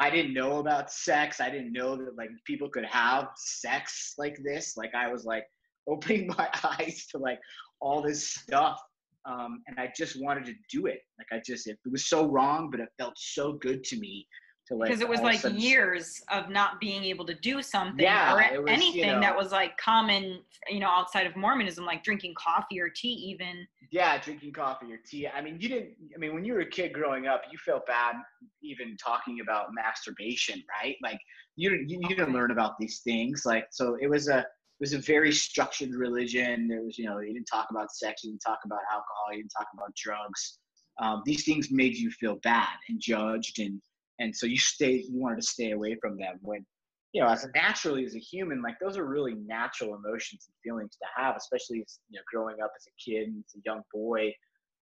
I 0.00 0.10
didn't 0.10 0.32
know 0.32 0.58
about 0.58 0.92
sex. 0.92 1.40
I 1.40 1.50
didn't 1.50 1.72
know 1.72 1.96
that 1.96 2.16
like 2.16 2.30
people 2.46 2.68
could 2.68 2.84
have 2.84 3.30
sex 3.36 4.14
like 4.16 4.38
this. 4.44 4.76
Like 4.76 4.94
I 4.94 5.10
was 5.10 5.24
like 5.24 5.44
opening 5.88 6.26
my 6.38 6.48
eyes 6.78 7.06
to 7.10 7.18
like 7.18 7.38
all 7.80 8.02
this 8.02 8.28
stuff. 8.28 8.80
Um, 9.24 9.62
and 9.66 9.78
I 9.78 9.92
just 9.96 10.20
wanted 10.20 10.46
to 10.46 10.54
do 10.70 10.86
it. 10.86 11.00
Like 11.18 11.26
I 11.32 11.42
just, 11.44 11.66
it, 11.66 11.78
it 11.84 11.92
was 11.92 12.06
so 12.06 12.26
wrong, 12.26 12.70
but 12.70 12.80
it 12.80 12.88
felt 12.98 13.14
so 13.16 13.52
good 13.54 13.84
to 13.84 13.98
me 13.98 14.26
to 14.68 14.74
like. 14.74 14.88
Because 14.88 15.02
it 15.02 15.08
was 15.08 15.20
like 15.20 15.40
sudden, 15.40 15.58
years 15.58 16.22
of 16.32 16.48
not 16.48 16.80
being 16.80 17.04
able 17.04 17.26
to 17.26 17.34
do 17.34 17.60
something 17.60 18.02
yeah, 18.02 18.32
or 18.32 18.62
was, 18.62 18.70
anything 18.70 19.00
you 19.00 19.06
know, 19.06 19.20
that 19.20 19.36
was 19.36 19.52
like 19.52 19.76
common, 19.76 20.40
you 20.70 20.80
know, 20.80 20.88
outside 20.88 21.26
of 21.26 21.36
Mormonism, 21.36 21.84
like 21.84 22.02
drinking 22.02 22.34
coffee 22.38 22.80
or 22.80 22.88
tea, 22.88 23.08
even. 23.08 23.66
Yeah, 23.90 24.18
drinking 24.18 24.52
coffee 24.52 24.92
or 24.92 24.98
tea. 25.04 25.28
I 25.28 25.42
mean, 25.42 25.58
you 25.60 25.68
didn't. 25.68 25.94
I 26.14 26.18
mean, 26.18 26.34
when 26.34 26.44
you 26.44 26.54
were 26.54 26.60
a 26.60 26.70
kid 26.70 26.94
growing 26.94 27.26
up, 27.26 27.42
you 27.50 27.58
felt 27.58 27.86
bad 27.86 28.14
even 28.62 28.96
talking 28.96 29.40
about 29.40 29.74
masturbation, 29.74 30.62
right? 30.80 30.96
Like 31.02 31.18
you 31.56 31.70
didn't, 31.70 31.90
you, 31.90 31.98
you 32.02 32.16
didn't 32.16 32.32
learn 32.32 32.50
about 32.50 32.78
these 32.78 33.00
things. 33.00 33.42
Like 33.44 33.66
so, 33.70 33.96
it 34.00 34.08
was 34.08 34.28
a 34.28 34.46
was 34.80 34.92
a 34.92 34.98
very 34.98 35.32
structured 35.32 35.94
religion. 35.94 36.68
There 36.68 36.82
was, 36.82 36.98
you 36.98 37.06
know, 37.06 37.18
you 37.18 37.34
didn't 37.34 37.46
talk 37.46 37.68
about 37.70 37.92
sex, 37.92 38.22
you 38.22 38.30
didn't 38.30 38.42
talk 38.46 38.60
about 38.64 38.80
alcohol, 38.90 39.32
you 39.32 39.38
didn't 39.38 39.52
talk 39.56 39.68
about 39.74 39.94
drugs. 39.96 40.58
Um, 41.00 41.22
these 41.24 41.44
things 41.44 41.70
made 41.70 41.96
you 41.96 42.10
feel 42.10 42.36
bad 42.42 42.76
and 42.88 43.00
judged, 43.00 43.60
and 43.60 43.80
and 44.18 44.34
so 44.34 44.46
you 44.46 44.58
stay, 44.58 45.04
you 45.08 45.20
wanted 45.20 45.40
to 45.40 45.46
stay 45.46 45.70
away 45.70 45.96
from 46.00 46.16
them. 46.16 46.38
When, 46.42 46.66
you 47.12 47.22
know, 47.22 47.28
as 47.28 47.44
a, 47.44 47.50
naturally 47.54 48.04
as 48.04 48.16
a 48.16 48.18
human, 48.18 48.62
like 48.62 48.76
those 48.80 48.96
are 48.96 49.06
really 49.06 49.34
natural 49.34 49.94
emotions 49.94 50.48
and 50.48 50.54
feelings 50.64 50.96
to 50.96 51.06
have, 51.16 51.36
especially 51.36 51.80
as, 51.80 52.00
you 52.10 52.18
know, 52.18 52.22
growing 52.32 52.56
up 52.62 52.72
as 52.76 52.86
a 52.86 53.10
kid 53.10 53.28
and 53.28 53.44
as 53.46 53.54
a 53.54 53.62
young 53.64 53.82
boy, 53.94 54.32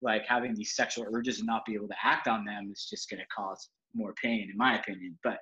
like 0.00 0.24
having 0.28 0.54
these 0.54 0.76
sexual 0.76 1.06
urges 1.12 1.38
and 1.38 1.46
not 1.46 1.64
be 1.64 1.74
able 1.74 1.88
to 1.88 1.96
act 2.02 2.28
on 2.28 2.44
them 2.44 2.70
is 2.72 2.86
just 2.88 3.10
going 3.10 3.18
to 3.18 3.26
cause 3.36 3.68
more 3.94 4.14
pain, 4.22 4.48
in 4.50 4.56
my 4.56 4.78
opinion. 4.78 5.18
But 5.24 5.38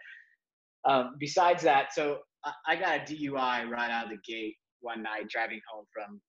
um, 0.86 1.16
besides 1.18 1.62
that, 1.64 1.92
so 1.92 2.20
I 2.66 2.76
got 2.76 2.98
a 2.98 3.12
DUI 3.12 3.68
right 3.68 3.90
out 3.90 4.04
of 4.04 4.10
the 4.10 4.32
gate 4.32 4.56
one 4.80 5.02
night 5.02 5.28
driving 5.28 5.60
home 5.72 5.86
from 5.92 6.20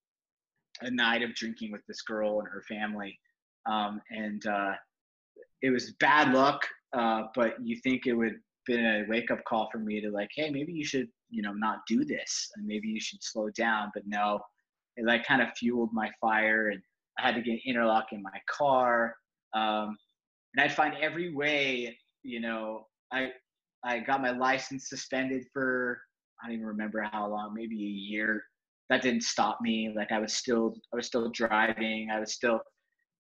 a 0.82 0.92
night 0.92 1.24
of 1.24 1.34
drinking 1.36 1.72
with 1.72 1.82
this 1.88 2.02
girl 2.02 2.40
and 2.40 2.48
her 2.48 2.64
family. 2.68 3.18
Um, 3.66 4.02
and 4.12 4.46
uh, 4.46 4.74
it 5.62 5.70
was 5.72 5.94
bad 6.00 6.34
luck, 6.34 6.66
uh, 6.94 7.24
but 7.34 7.56
you 7.64 7.78
think 7.84 8.06
it 8.06 8.14
would 8.14 8.36
been 8.66 8.86
a 8.86 9.06
wake 9.08 9.32
up 9.32 9.44
call 9.48 9.70
for 9.72 9.78
me 9.78 10.02
to 10.02 10.10
like, 10.10 10.30
hey, 10.36 10.50
maybe 10.50 10.74
you 10.74 10.84
should, 10.84 11.08
you 11.30 11.42
know, 11.42 11.54
not 11.54 11.80
do 11.88 12.04
this 12.04 12.50
and 12.56 12.66
maybe 12.66 12.88
you 12.88 13.00
should 13.00 13.24
slow 13.24 13.50
down. 13.52 13.92
But 13.94 14.04
no, 14.08 14.40
it 14.98 15.06
like 15.06 15.26
kind 15.26 15.42
of 15.42 15.50
fueled 15.56 15.92
my 15.94 16.10
fire 16.20 16.70
and 16.70 16.82
I 17.18 17.28
had 17.28 17.36
to 17.36 17.42
get 17.42 17.60
interlock 17.66 18.08
in 18.12 18.22
my 18.22 18.40
car. 18.50 19.16
Um, 19.54 19.96
and 20.54 20.64
I'd 20.64 20.74
find 20.74 20.96
every 21.02 21.34
way, 21.34 21.98
you 22.24 22.40
know, 22.40 22.88
I 23.12 23.30
I 23.86 24.00
got 24.00 24.22
my 24.22 24.32
license 24.32 24.90
suspended 24.90 25.46
for 25.54 26.02
I 26.44 26.48
don't 26.48 26.56
even 26.56 26.66
remember 26.66 27.08
how 27.12 27.30
long, 27.30 27.54
maybe 27.54 27.76
a 27.76 27.88
year. 27.88 28.44
That 28.90 29.02
didn't 29.02 29.24
stop 29.24 29.60
me. 29.62 29.94
Like 29.96 30.12
I 30.12 30.20
was 30.20 30.34
still 30.34 30.76
I 30.92 30.96
was 30.96 31.06
still 31.06 31.30
driving. 31.30 32.10
I 32.12 32.20
was 32.20 32.34
still 32.34 32.60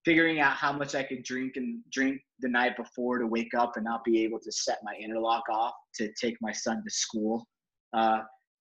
figuring 0.03 0.39
out 0.39 0.53
how 0.53 0.71
much 0.71 0.93
I 0.93 1.03
could 1.03 1.23
drink 1.23 1.53
and 1.55 1.79
drink 1.91 2.21
the 2.39 2.49
night 2.49 2.77
before 2.77 3.17
to 3.19 3.27
wake 3.27 3.53
up 3.57 3.73
and 3.75 3.85
not 3.85 4.03
be 4.03 4.23
able 4.23 4.39
to 4.39 4.51
set 4.51 4.79
my 4.83 4.93
interlock 5.01 5.43
off 5.51 5.73
to 5.95 6.11
take 6.19 6.37
my 6.41 6.51
son 6.51 6.83
to 6.83 6.89
school 6.91 7.47
uh, 7.93 8.19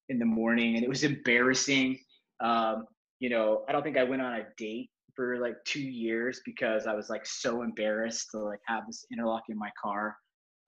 in 0.09 0.17
the 0.17 0.25
morning. 0.25 0.75
And 0.75 0.83
it 0.83 0.89
was 0.89 1.03
embarrassing. 1.03 1.99
Um, 2.39 2.85
you 3.19 3.29
know, 3.29 3.63
I 3.69 3.71
don't 3.71 3.83
think 3.83 3.97
I 3.97 4.03
went 4.03 4.21
on 4.21 4.33
a 4.33 4.43
date 4.57 4.89
for 5.15 5.37
like 5.37 5.55
two 5.65 5.81
years 5.81 6.41
because 6.45 6.87
I 6.87 6.93
was 6.93 7.09
like 7.09 7.25
so 7.25 7.61
embarrassed 7.61 8.29
to 8.31 8.39
like 8.39 8.59
have 8.67 8.83
this 8.87 9.05
interlock 9.11 9.43
in 9.49 9.57
my 9.57 9.69
car 9.81 10.15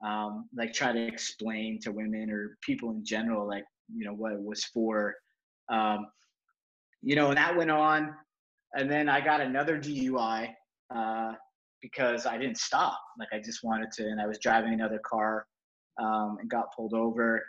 um, 0.06 0.48
like 0.56 0.74
try 0.74 0.92
to 0.92 1.08
explain 1.08 1.80
to 1.82 1.92
women 1.92 2.30
or 2.30 2.58
people 2.62 2.92
in 2.92 3.04
general 3.04 3.48
like 3.48 3.63
you 3.94 4.06
know 4.06 4.13
what 4.13 4.34
it 4.34 4.42
was 4.42 4.63
for 4.66 5.16
um, 5.70 6.08
you 7.01 7.16
know 7.16 7.30
and 7.30 7.38
that 7.38 7.56
went 7.56 7.72
on 7.72 8.13
and 8.75 8.89
then 8.92 9.08
i 9.08 9.22
got 9.22 9.42
another 9.42 9.77
dui 9.77 10.50
uh, 10.94 11.32
because 11.82 12.25
i 12.25 12.38
didn't 12.38 12.58
stop 12.58 13.00
like 13.20 13.30
i 13.32 13.39
just 13.39 13.63
wanted 13.63 13.92
to 13.92 14.04
and 14.04 14.20
i 14.22 14.27
was 14.27 14.39
driving 14.39 14.74
another 14.74 15.00
car 15.06 15.46
um, 16.00 16.38
and 16.39 16.50
got 16.50 16.75
pulled 16.75 16.94
over 16.94 17.44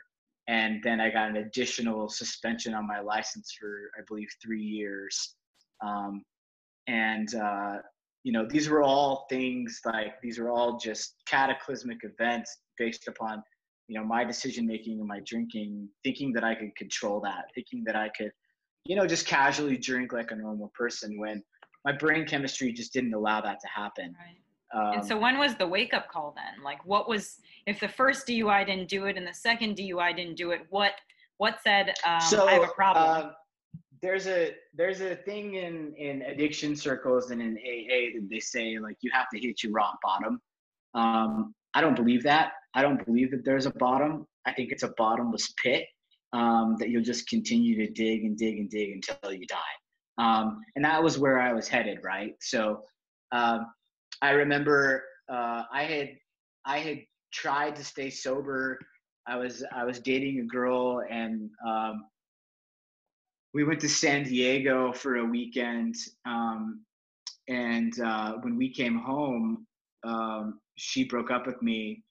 and 0.48 0.82
then 0.82 0.98
I 0.98 1.10
got 1.10 1.28
an 1.28 1.36
additional 1.36 2.08
suspension 2.08 2.72
on 2.74 2.86
my 2.86 3.00
license 3.00 3.54
for 3.58 3.90
I 3.96 4.00
believe 4.08 4.28
three 4.42 4.62
years. 4.62 5.34
Um, 5.86 6.24
and 6.86 7.32
uh, 7.34 7.76
you 8.28 8.34
know, 8.34 8.44
these 8.46 8.68
were 8.68 8.82
all 8.82 9.24
things 9.30 9.80
like 9.86 10.20
these 10.20 10.38
are 10.38 10.50
all 10.50 10.76
just 10.76 11.14
cataclysmic 11.24 12.00
events 12.02 12.58
based 12.76 13.08
upon 13.08 13.42
you 13.86 13.98
know 13.98 14.04
my 14.04 14.22
decision 14.22 14.66
making 14.66 14.98
and 14.98 15.08
my 15.08 15.20
drinking, 15.24 15.88
thinking 16.04 16.34
that 16.34 16.44
I 16.44 16.54
could 16.54 16.76
control 16.76 17.22
that, 17.22 17.46
thinking 17.54 17.84
that 17.86 17.96
I 17.96 18.10
could, 18.10 18.30
you 18.84 18.96
know, 18.96 19.06
just 19.06 19.26
casually 19.26 19.78
drink 19.78 20.12
like 20.12 20.30
a 20.30 20.36
normal 20.36 20.70
person 20.76 21.18
when 21.18 21.42
my 21.86 21.92
brain 21.92 22.26
chemistry 22.26 22.70
just 22.70 22.92
didn't 22.92 23.14
allow 23.14 23.40
that 23.40 23.60
to 23.60 23.68
happen. 23.74 24.14
Right. 24.20 24.78
Um, 24.78 24.98
and 24.98 25.08
so 25.08 25.18
when 25.18 25.38
was 25.38 25.54
the 25.54 25.66
wake 25.66 25.94
up 25.94 26.10
call 26.10 26.34
then? 26.36 26.62
Like 26.62 26.84
what 26.84 27.08
was 27.08 27.38
if 27.64 27.80
the 27.80 27.88
first 27.88 28.26
DUI 28.26 28.66
didn't 28.66 28.90
do 28.90 29.06
it 29.06 29.16
and 29.16 29.26
the 29.26 29.32
second 29.32 29.78
DUI 29.78 30.14
didn't 30.14 30.36
do 30.36 30.50
it, 30.50 30.66
what 30.68 30.92
what 31.38 31.60
said 31.64 31.94
um, 32.06 32.20
so, 32.20 32.46
I 32.46 32.52
have 32.52 32.64
a 32.64 32.74
problem? 32.74 33.28
Uh, 33.28 33.30
there's 34.02 34.26
a 34.26 34.54
there's 34.74 35.00
a 35.00 35.16
thing 35.16 35.54
in 35.54 35.94
in 35.96 36.22
addiction 36.22 36.76
circles 36.76 37.30
and 37.30 37.40
in 37.40 37.56
AA 37.56 38.18
that 38.18 38.28
they 38.30 38.40
say 38.40 38.78
like 38.78 38.96
you 39.00 39.10
have 39.12 39.28
to 39.32 39.38
hit 39.38 39.62
your 39.62 39.72
rock 39.72 39.98
bottom. 40.02 40.40
Um, 40.94 41.54
I 41.74 41.80
don't 41.80 41.96
believe 41.96 42.22
that. 42.24 42.52
I 42.74 42.82
don't 42.82 43.04
believe 43.04 43.30
that 43.30 43.44
there's 43.44 43.66
a 43.66 43.72
bottom. 43.72 44.26
I 44.46 44.52
think 44.52 44.72
it's 44.72 44.82
a 44.82 44.92
bottomless 44.96 45.52
pit 45.62 45.86
um, 46.32 46.76
that 46.78 46.90
you'll 46.90 47.02
just 47.02 47.28
continue 47.28 47.76
to 47.86 47.92
dig 47.92 48.24
and 48.24 48.36
dig 48.36 48.58
and 48.58 48.70
dig 48.70 48.92
until 48.92 49.32
you 49.32 49.46
die. 49.46 49.56
Um, 50.18 50.60
and 50.76 50.84
that 50.84 51.02
was 51.02 51.18
where 51.18 51.40
I 51.40 51.52
was 51.52 51.68
headed, 51.68 51.98
right? 52.02 52.34
So 52.40 52.82
um, 53.32 53.66
I 54.22 54.30
remember 54.30 55.04
uh, 55.30 55.62
I 55.72 55.84
had 55.84 56.10
I 56.64 56.78
had 56.78 56.98
tried 57.32 57.76
to 57.76 57.84
stay 57.84 58.10
sober. 58.10 58.78
I 59.26 59.36
was 59.36 59.64
I 59.74 59.84
was 59.84 60.00
dating 60.00 60.40
a 60.40 60.44
girl, 60.44 61.02
and 61.08 61.50
um, 61.66 62.04
we 63.54 63.64
went 63.64 63.80
to 63.80 63.88
San 63.88 64.24
Diego 64.24 64.92
for 64.92 65.16
a 65.16 65.24
weekend. 65.24 65.94
Um, 66.26 66.84
and 67.48 67.98
uh, 68.00 68.34
when 68.42 68.56
we 68.56 68.72
came 68.72 68.98
home, 68.98 69.66
um, 70.04 70.60
she 70.76 71.04
broke 71.04 71.30
up 71.30 71.46
with 71.46 71.60
me, 71.62 72.02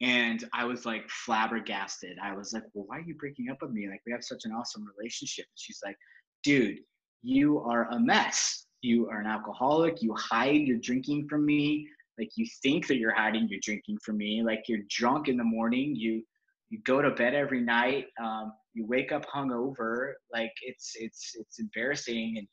and 0.00 0.48
I 0.54 0.64
was 0.64 0.86
like 0.86 1.08
flabbergasted. 1.10 2.18
I 2.22 2.34
was 2.34 2.52
like, 2.52 2.62
"Well, 2.72 2.84
why 2.86 2.98
are 2.98 3.02
you 3.02 3.14
breaking 3.14 3.50
up 3.50 3.58
with 3.60 3.72
me? 3.72 3.88
Like, 3.88 4.00
we 4.06 4.12
have 4.12 4.24
such 4.24 4.44
an 4.44 4.52
awesome 4.52 4.86
relationship." 4.96 5.46
she's 5.56 5.80
like, 5.84 5.96
"Dude, 6.44 6.78
you 7.22 7.58
are 7.60 7.88
a 7.90 7.98
mess." 7.98 8.66
you 8.82 9.08
are 9.08 9.20
an 9.20 9.26
alcoholic 9.26 10.00
you 10.02 10.14
hide 10.14 10.62
your 10.62 10.78
drinking 10.78 11.26
from 11.28 11.44
me 11.44 11.86
like 12.18 12.30
you 12.36 12.46
think 12.62 12.86
that 12.86 12.96
you're 12.96 13.14
hiding 13.14 13.48
your 13.48 13.60
drinking 13.62 13.98
from 14.02 14.16
me 14.16 14.42
like 14.42 14.64
you're 14.68 14.82
drunk 14.88 15.28
in 15.28 15.36
the 15.36 15.44
morning 15.44 15.94
you 15.94 16.22
you 16.70 16.80
go 16.84 17.00
to 17.00 17.10
bed 17.10 17.34
every 17.34 17.60
night 17.60 18.06
um, 18.22 18.52
you 18.74 18.86
wake 18.86 19.12
up 19.12 19.24
hungover 19.26 20.12
like 20.32 20.52
it's 20.62 20.92
it's 20.96 21.34
it's 21.38 21.58
embarrassing. 21.58 22.34
And 22.38 22.46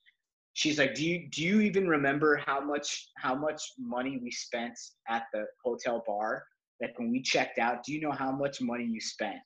she's 0.54 0.80
like 0.80 0.96
do 0.96 1.06
you 1.06 1.30
do 1.30 1.44
you 1.44 1.62
even 1.62 1.88
remember 1.88 2.42
how 2.46 2.62
much 2.62 3.10
how 3.18 3.36
much 3.36 3.62
money 3.78 4.20
we 4.22 4.32
spent 4.32 4.78
at 5.10 5.24
the 5.34 5.46
hotel 5.64 6.04
bar? 6.08 6.44
Like 6.82 6.98
when 6.98 7.12
we 7.12 7.22
checked 7.22 7.60
out 7.60 7.84
do 7.84 7.94
you 7.94 8.02
know 8.02 8.12
how 8.12 8.32
much 8.32 8.62
money 8.62 8.86
you 8.86 9.02
spent? 9.02 9.42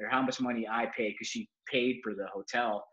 Or 0.00 0.08
how 0.08 0.22
much 0.22 0.40
money 0.40 0.66
i 0.70 0.86
paid? 0.96 1.14
Because 1.14 1.26
she 1.28 1.48
paid 1.70 1.98
for 2.04 2.14
the 2.14 2.26
hotel 2.32 2.84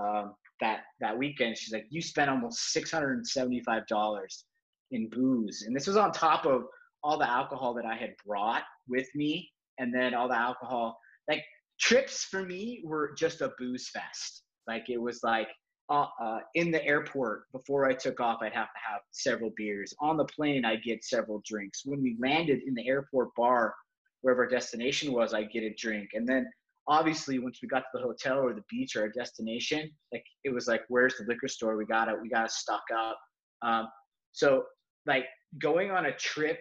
um, 0.00 0.34
that 0.60 0.80
that 1.00 1.16
weekend. 1.16 1.56
She's 1.56 1.72
like, 1.72 1.86
you 1.90 2.00
spent 2.00 2.30
almost 2.30 2.72
six 2.72 2.90
hundred 2.90 3.14
and 3.14 3.26
seventy 3.26 3.60
five 3.60 3.86
dollars 3.86 4.44
in 4.90 5.08
booze, 5.10 5.64
and 5.66 5.74
this 5.74 5.86
was 5.86 5.96
on 5.96 6.12
top 6.12 6.46
of 6.46 6.64
all 7.02 7.18
the 7.18 7.28
alcohol 7.28 7.74
that 7.74 7.84
I 7.84 7.96
had 7.96 8.14
brought 8.26 8.62
with 8.88 9.06
me, 9.14 9.50
and 9.78 9.94
then 9.94 10.14
all 10.14 10.28
the 10.28 10.38
alcohol. 10.38 10.98
Like 11.28 11.42
trips 11.80 12.24
for 12.24 12.42
me 12.42 12.82
were 12.84 13.14
just 13.16 13.40
a 13.40 13.52
booze 13.58 13.88
fest. 13.88 14.42
Like 14.66 14.88
it 14.88 15.00
was 15.00 15.20
like 15.22 15.48
uh, 15.90 16.06
uh, 16.20 16.38
in 16.54 16.70
the 16.70 16.84
airport 16.84 17.44
before 17.52 17.86
I 17.86 17.92
took 17.92 18.20
off, 18.20 18.38
I'd 18.40 18.54
have 18.54 18.68
to 18.68 18.90
have 18.90 19.00
several 19.10 19.50
beers. 19.56 19.92
On 20.00 20.16
the 20.16 20.24
plane, 20.24 20.64
I'd 20.64 20.82
get 20.82 21.04
several 21.04 21.42
drinks. 21.46 21.82
When 21.84 22.02
we 22.02 22.16
landed 22.20 22.60
in 22.66 22.74
the 22.74 22.88
airport 22.88 23.34
bar, 23.36 23.74
wherever 24.22 24.44
our 24.44 24.48
destination 24.48 25.12
was, 25.12 25.34
I'd 25.34 25.50
get 25.52 25.62
a 25.62 25.74
drink, 25.76 26.10
and 26.14 26.26
then 26.26 26.46
obviously 26.86 27.38
once 27.38 27.60
we 27.62 27.68
got 27.68 27.80
to 27.80 27.86
the 27.94 28.02
hotel 28.02 28.38
or 28.38 28.52
the 28.52 28.64
beach 28.70 28.96
or 28.96 29.02
our 29.02 29.08
destination 29.08 29.90
like 30.12 30.24
it 30.44 30.52
was 30.52 30.66
like 30.66 30.82
where's 30.88 31.14
the 31.16 31.24
liquor 31.26 31.48
store 31.48 31.76
we 31.76 31.86
got 31.86 32.08
it 32.08 32.14
we 32.20 32.28
got 32.28 32.46
to 32.46 32.54
stock 32.54 32.82
up 32.94 33.18
um, 33.62 33.88
so 34.32 34.64
like 35.06 35.24
going 35.58 35.90
on 35.90 36.06
a 36.06 36.16
trip 36.16 36.58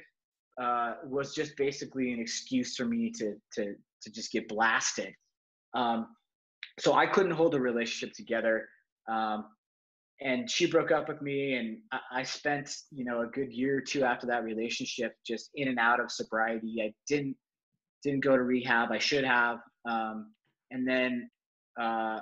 uh, 0.62 0.95
was 1.05 1.33
just 1.33 1.55
basically 1.57 2.13
an 2.13 2.19
excuse 2.19 2.75
for 2.75 2.86
me 2.86 3.12
to 3.12 3.36
to 3.53 3.75
to 4.01 4.12
just 4.12 4.31
get 4.31 4.48
blasted. 4.48 5.13
Um, 5.74 6.07
so 6.79 6.93
i 6.93 7.05
couldn't 7.05 7.31
hold 7.31 7.55
a 7.55 7.60
relationship 7.60 8.15
together. 8.15 8.67
Um, 9.10 9.45
and 10.22 10.50
she 10.50 10.65
broke 10.65 10.91
up 10.91 11.07
with 11.07 11.22
me 11.22 11.55
and 11.55 11.77
I, 11.91 12.19
I 12.19 12.24
spent 12.24 12.72
you 12.91 13.05
know 13.05 13.22
a 13.22 13.27
good 13.27 13.51
year 13.51 13.77
or 13.77 13.81
two 13.81 14.03
after 14.03 14.27
that 14.27 14.43
relationship 14.43 15.15
just 15.25 15.50
in 15.55 15.67
and 15.67 15.79
out 15.79 16.00
of 16.00 16.12
sobriety. 16.12 16.81
I 16.81 16.93
didn't 17.07 17.36
didn't 18.03 18.24
go 18.24 18.36
to 18.36 18.43
rehab. 18.43 18.91
I 18.91 19.00
should 19.00 19.24
have. 19.24 19.60
Um, 19.89 20.33
and 20.72 20.88
then 20.88 21.29
uh, 21.79 22.19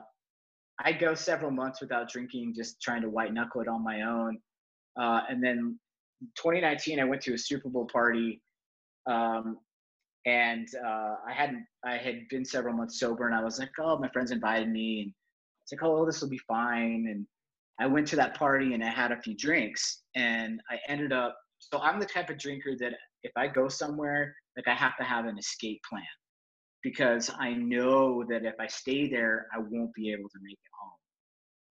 I 0.83 0.91
go 0.93 1.13
several 1.15 1.51
months 1.51 1.81
without 1.81 2.09
drinking, 2.09 2.53
just 2.55 2.81
trying 2.81 3.01
to 3.01 3.09
white 3.09 3.33
knuckle 3.33 3.61
it 3.61 3.67
on 3.67 3.83
my 3.83 4.03
own. 4.03 4.37
Uh, 4.99 5.21
and 5.29 5.43
then 5.43 5.79
2019, 6.35 6.99
I 6.99 7.03
went 7.03 7.21
to 7.23 7.33
a 7.33 7.37
Super 7.37 7.69
Bowl 7.69 7.87
party, 7.91 8.41
um, 9.07 9.57
and 10.25 10.67
uh, 10.85 11.15
I 11.27 11.33
hadn't. 11.33 11.65
I 11.83 11.97
had 11.97 12.27
been 12.29 12.45
several 12.45 12.75
months 12.75 12.99
sober, 12.99 13.27
and 13.27 13.35
I 13.35 13.43
was 13.43 13.59
like, 13.59 13.71
"Oh, 13.79 13.97
my 13.97 14.09
friends 14.09 14.31
invited 14.31 14.69
me," 14.69 15.01
and 15.01 15.13
it's 15.63 15.71
like, 15.71 15.83
"Oh, 15.83 16.05
this 16.05 16.21
will 16.21 16.29
be 16.29 16.41
fine." 16.47 17.07
And 17.09 17.25
I 17.79 17.87
went 17.87 18.07
to 18.09 18.15
that 18.17 18.35
party, 18.35 18.73
and 18.73 18.83
I 18.83 18.89
had 18.89 19.11
a 19.11 19.21
few 19.21 19.35
drinks, 19.35 20.03
and 20.15 20.61
I 20.69 20.79
ended 20.87 21.13
up. 21.13 21.35
So 21.59 21.79
I'm 21.79 21.99
the 21.99 22.05
type 22.05 22.29
of 22.29 22.37
drinker 22.37 22.75
that 22.79 22.93
if 23.23 23.31
I 23.35 23.47
go 23.47 23.67
somewhere, 23.67 24.35
like 24.55 24.67
I 24.67 24.75
have 24.75 24.97
to 24.97 25.03
have 25.03 25.25
an 25.25 25.37
escape 25.37 25.81
plan 25.89 26.03
because 26.83 27.29
I 27.39 27.53
know 27.53 28.23
that 28.29 28.45
if 28.45 28.55
I 28.59 28.67
stay 28.67 29.07
there, 29.09 29.47
I 29.53 29.59
won't 29.59 29.93
be 29.93 30.11
able 30.11 30.29
to 30.29 30.39
make 30.41 30.53
it 30.53 30.71
home. 30.79 31.00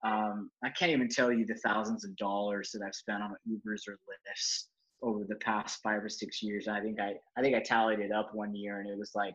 Um, 0.03 0.49
I 0.63 0.69
can't 0.69 0.91
even 0.91 1.09
tell 1.09 1.31
you 1.31 1.45
the 1.45 1.59
thousands 1.65 2.03
of 2.05 2.15
dollars 2.17 2.71
that 2.73 2.83
I've 2.85 2.95
spent 2.95 3.21
on 3.21 3.35
Ubers 3.47 3.87
or 3.87 3.93
Lyfts 3.93 4.65
over 5.03 5.25
the 5.27 5.35
past 5.35 5.79
five 5.83 6.03
or 6.03 6.09
six 6.09 6.41
years. 6.41 6.67
I 6.67 6.79
think 6.79 6.99
I, 6.99 7.13
I 7.37 7.41
think 7.41 7.55
I 7.55 7.61
tallied 7.61 7.99
it 7.99 8.11
up 8.11 8.31
one 8.33 8.55
year, 8.55 8.79
and 8.79 8.89
it 8.89 8.97
was 8.97 9.11
like 9.15 9.33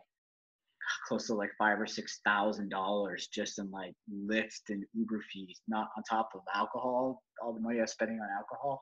close 1.07 1.27
to 1.27 1.33
like 1.33 1.51
five 1.57 1.79
or 1.79 1.87
six 1.87 2.19
thousand 2.25 2.69
dollars 2.69 3.27
just 3.33 3.59
in 3.59 3.69
like 3.71 3.93
Lyft 4.25 4.69
and 4.69 4.83
Uber 4.93 5.21
fees, 5.31 5.61
not 5.67 5.89
on 5.97 6.03
top 6.03 6.29
of 6.35 6.41
alcohol, 6.53 7.23
all 7.41 7.53
the 7.53 7.59
money 7.59 7.79
I 7.79 7.81
was 7.81 7.91
spending 7.91 8.19
on 8.19 8.27
alcohol. 8.37 8.81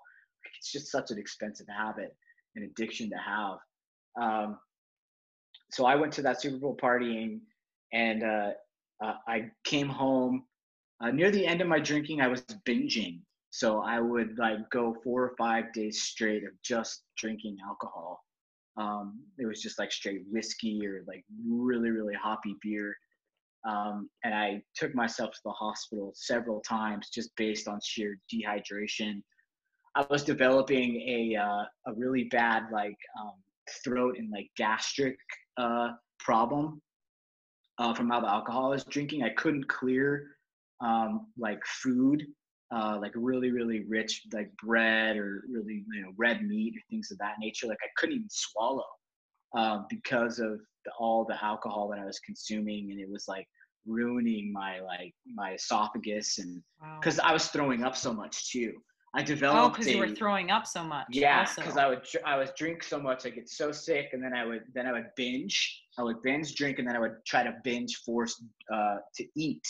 It's 0.57 0.71
just 0.71 0.91
such 0.91 1.11
an 1.11 1.17
expensive 1.17 1.67
habit, 1.67 2.15
an 2.55 2.63
addiction 2.63 3.09
to 3.09 3.17
have. 3.17 3.57
Um, 4.21 4.59
so 5.71 5.85
I 5.85 5.95
went 5.95 6.13
to 6.13 6.21
that 6.23 6.41
Super 6.41 6.57
Bowl 6.57 6.77
partying, 6.81 7.39
and 7.91 8.23
uh, 8.23 8.51
uh, 9.03 9.13
I 9.27 9.49
came 9.63 9.89
home. 9.89 10.45
Uh, 11.01 11.11
near 11.11 11.31
the 11.31 11.45
end 11.45 11.61
of 11.61 11.67
my 11.67 11.79
drinking, 11.79 12.21
I 12.21 12.27
was 12.27 12.41
binging. 12.67 13.19
So 13.49 13.79
I 13.79 13.99
would 13.99 14.37
like 14.37 14.69
go 14.69 14.95
four 15.03 15.23
or 15.23 15.35
five 15.37 15.71
days 15.73 16.03
straight 16.03 16.43
of 16.43 16.51
just 16.61 17.03
drinking 17.17 17.57
alcohol. 17.65 18.21
Um, 18.77 19.21
it 19.39 19.45
was 19.45 19.61
just 19.61 19.79
like 19.79 19.91
straight 19.91 20.23
whiskey 20.29 20.85
or 20.85 21.03
like 21.07 21.23
really, 21.47 21.89
really 21.89 22.15
hoppy 22.15 22.55
beer. 22.61 22.95
Um, 23.65 24.09
and 24.23 24.33
I 24.33 24.61
took 24.75 24.93
myself 24.93 25.31
to 25.31 25.39
the 25.45 25.51
hospital 25.51 26.11
several 26.15 26.59
times 26.61 27.09
just 27.09 27.35
based 27.35 27.67
on 27.67 27.79
sheer 27.83 28.19
dehydration. 28.31 29.21
I 29.95 30.05
was 30.09 30.23
developing 30.23 31.01
a 31.07 31.37
uh, 31.41 31.63
a 31.87 31.93
really 31.95 32.25
bad 32.25 32.65
like 32.71 32.97
um, 33.21 33.35
throat 33.83 34.17
and 34.17 34.29
like 34.29 34.49
gastric 34.57 35.17
uh, 35.57 35.91
problem 36.19 36.81
uh, 37.79 37.93
from 37.93 38.11
all 38.11 38.21
the 38.21 38.29
alcohol 38.29 38.65
I 38.65 38.69
was 38.69 38.83
drinking. 38.83 39.23
I 39.23 39.29
couldn't 39.29 39.67
clear 39.67 40.34
um, 40.81 41.27
like 41.37 41.59
food, 41.65 42.25
uh, 42.73 42.97
like 42.99 43.11
really, 43.15 43.51
really 43.51 43.85
rich, 43.87 44.23
like 44.33 44.49
bread 44.57 45.17
or 45.17 45.43
really, 45.49 45.83
you 45.93 46.01
know, 46.01 46.11
red 46.17 46.43
meat 46.43 46.73
or 46.75 46.81
things 46.89 47.11
of 47.11 47.17
that 47.19 47.35
nature. 47.39 47.67
Like 47.67 47.79
I 47.83 47.89
couldn't 47.97 48.15
even 48.15 48.29
swallow 48.29 48.85
um, 49.55 49.85
because 49.89 50.39
of 50.39 50.59
the, 50.85 50.91
all 50.99 51.25
the 51.25 51.43
alcohol 51.43 51.87
that 51.89 51.99
I 51.99 52.05
was 52.05 52.19
consuming, 52.19 52.91
and 52.91 52.99
it 52.99 53.09
was 53.09 53.25
like 53.27 53.47
ruining 53.85 54.51
my 54.51 54.79
like 54.79 55.13
my 55.33 55.53
esophagus 55.53 56.39
and 56.39 56.61
because 56.99 57.17
wow. 57.19 57.25
I 57.25 57.33
was 57.33 57.47
throwing 57.47 57.83
up 57.83 57.95
so 57.95 58.13
much 58.13 58.51
too. 58.51 58.73
I 59.15 59.21
oh, 59.21 59.23
developed. 59.23 59.65
Oh, 59.65 59.69
because 59.69 59.87
you 59.87 59.99
were 59.99 60.09
throwing 60.09 60.51
up 60.51 60.67
so 60.67 60.83
much. 60.83 61.07
Yeah, 61.09 61.47
because 61.55 61.77
I 61.77 61.87
would 61.87 62.05
I 62.25 62.37
would 62.37 62.51
drink 62.57 62.83
so 62.83 62.99
much, 62.99 63.25
I 63.25 63.29
get 63.29 63.47
so 63.47 63.71
sick, 63.71 64.09
and 64.11 64.21
then 64.21 64.33
I 64.33 64.45
would 64.45 64.63
then 64.73 64.87
I 64.87 64.91
would 64.91 65.07
binge. 65.15 65.83
I 65.97 66.03
would 66.03 66.21
binge 66.21 66.55
drink, 66.55 66.79
and 66.79 66.87
then 66.87 66.95
I 66.95 66.99
would 66.99 67.15
try 67.25 67.43
to 67.43 67.53
binge 67.63 67.95
force 68.05 68.43
uh, 68.73 68.97
to 69.15 69.25
eat, 69.37 69.63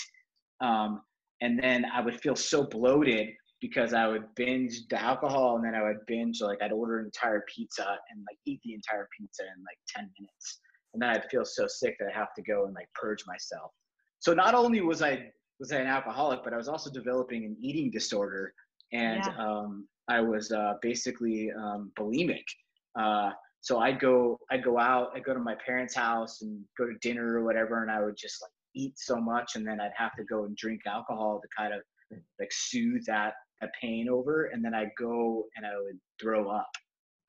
um, 0.62 1.02
and 1.42 1.60
then 1.62 1.86
I 1.94 2.02
would 2.02 2.20
feel 2.22 2.36
so 2.36 2.64
bloated 2.64 3.30
because 3.62 3.94
I 3.94 4.08
would 4.08 4.24
binge 4.36 4.88
the 4.90 5.02
alcohol, 5.02 5.56
and 5.56 5.66
then 5.66 5.76
I 5.76 5.84
would 5.84 6.06
binge 6.08 6.42
like 6.42 6.62
I'd 6.62 6.72
order 6.72 7.00
an 7.00 7.06
entire 7.06 7.44
pizza 7.54 7.84
and 7.84 8.24
like 8.30 8.38
eat 8.46 8.60
the 8.64 8.74
entire 8.74 9.08
pizza 9.18 9.44
in 9.44 9.64
like 9.64 9.78
ten 9.88 10.10
minutes, 10.20 10.60
and 10.94 11.02
then 11.02 11.10
I'd 11.10 11.30
feel 11.30 11.46
so 11.46 11.66
sick 11.68 11.96
that 12.00 12.10
I 12.14 12.18
have 12.18 12.34
to 12.36 12.42
go 12.42 12.66
and 12.66 12.74
like 12.74 12.88
purge 12.94 13.24
myself. 13.26 13.72
So 14.20 14.34
not 14.34 14.56
only 14.56 14.82
was 14.82 15.02
I 15.02 15.32
was 15.60 15.72
I 15.72 15.78
an 15.78 15.88
alcoholic, 15.88 16.44
but 16.44 16.54
I 16.54 16.58
was 16.58 16.68
also 16.68 16.92
developing 16.92 17.46
an 17.46 17.58
eating 17.62 17.92
disorder, 17.92 18.54
and 18.92 19.24
yeah. 19.26 19.38
um, 19.38 19.88
I 20.08 20.22
was 20.22 20.52
uh, 20.52 20.74
basically 20.82 21.52
um, 21.58 21.92
bulimic. 21.98 22.44
Uh, 23.00 23.32
so 23.62 23.80
I'd 23.80 24.00
go 24.00 24.38
I'd 24.52 24.64
go 24.64 24.78
out, 24.78 25.12
I'd 25.16 25.24
go 25.24 25.34
to 25.34 25.40
my 25.40 25.56
parents' 25.66 25.96
house 25.96 26.42
and 26.42 26.64
go 26.78 26.86
to 26.86 26.94
dinner 27.02 27.40
or 27.40 27.44
whatever, 27.44 27.82
and 27.82 27.92
I 27.92 28.04
would 28.04 28.18
just 28.18 28.42
like 28.42 28.52
eat 28.76 28.94
so 28.98 29.18
much, 29.18 29.56
and 29.56 29.66
then 29.68 29.80
I'd 29.80 29.92
have 29.96 30.16
to 30.16 30.24
go 30.24 30.46
and 30.46 30.56
drink 30.56 30.82
alcohol 30.86 31.42
to 31.42 31.48
kind 31.58 31.74
of 31.74 31.82
like 32.40 32.52
soothe 32.52 33.06
that 33.08 33.34
that 33.62 33.72
pain 33.82 34.10
over, 34.10 34.46
and 34.48 34.64
then 34.64 34.74
I'd 34.74 34.92
go 34.98 35.46
and 35.56 35.66
I 35.66 35.72
would 35.82 36.00
throw 36.22 36.50
up, 36.50 36.70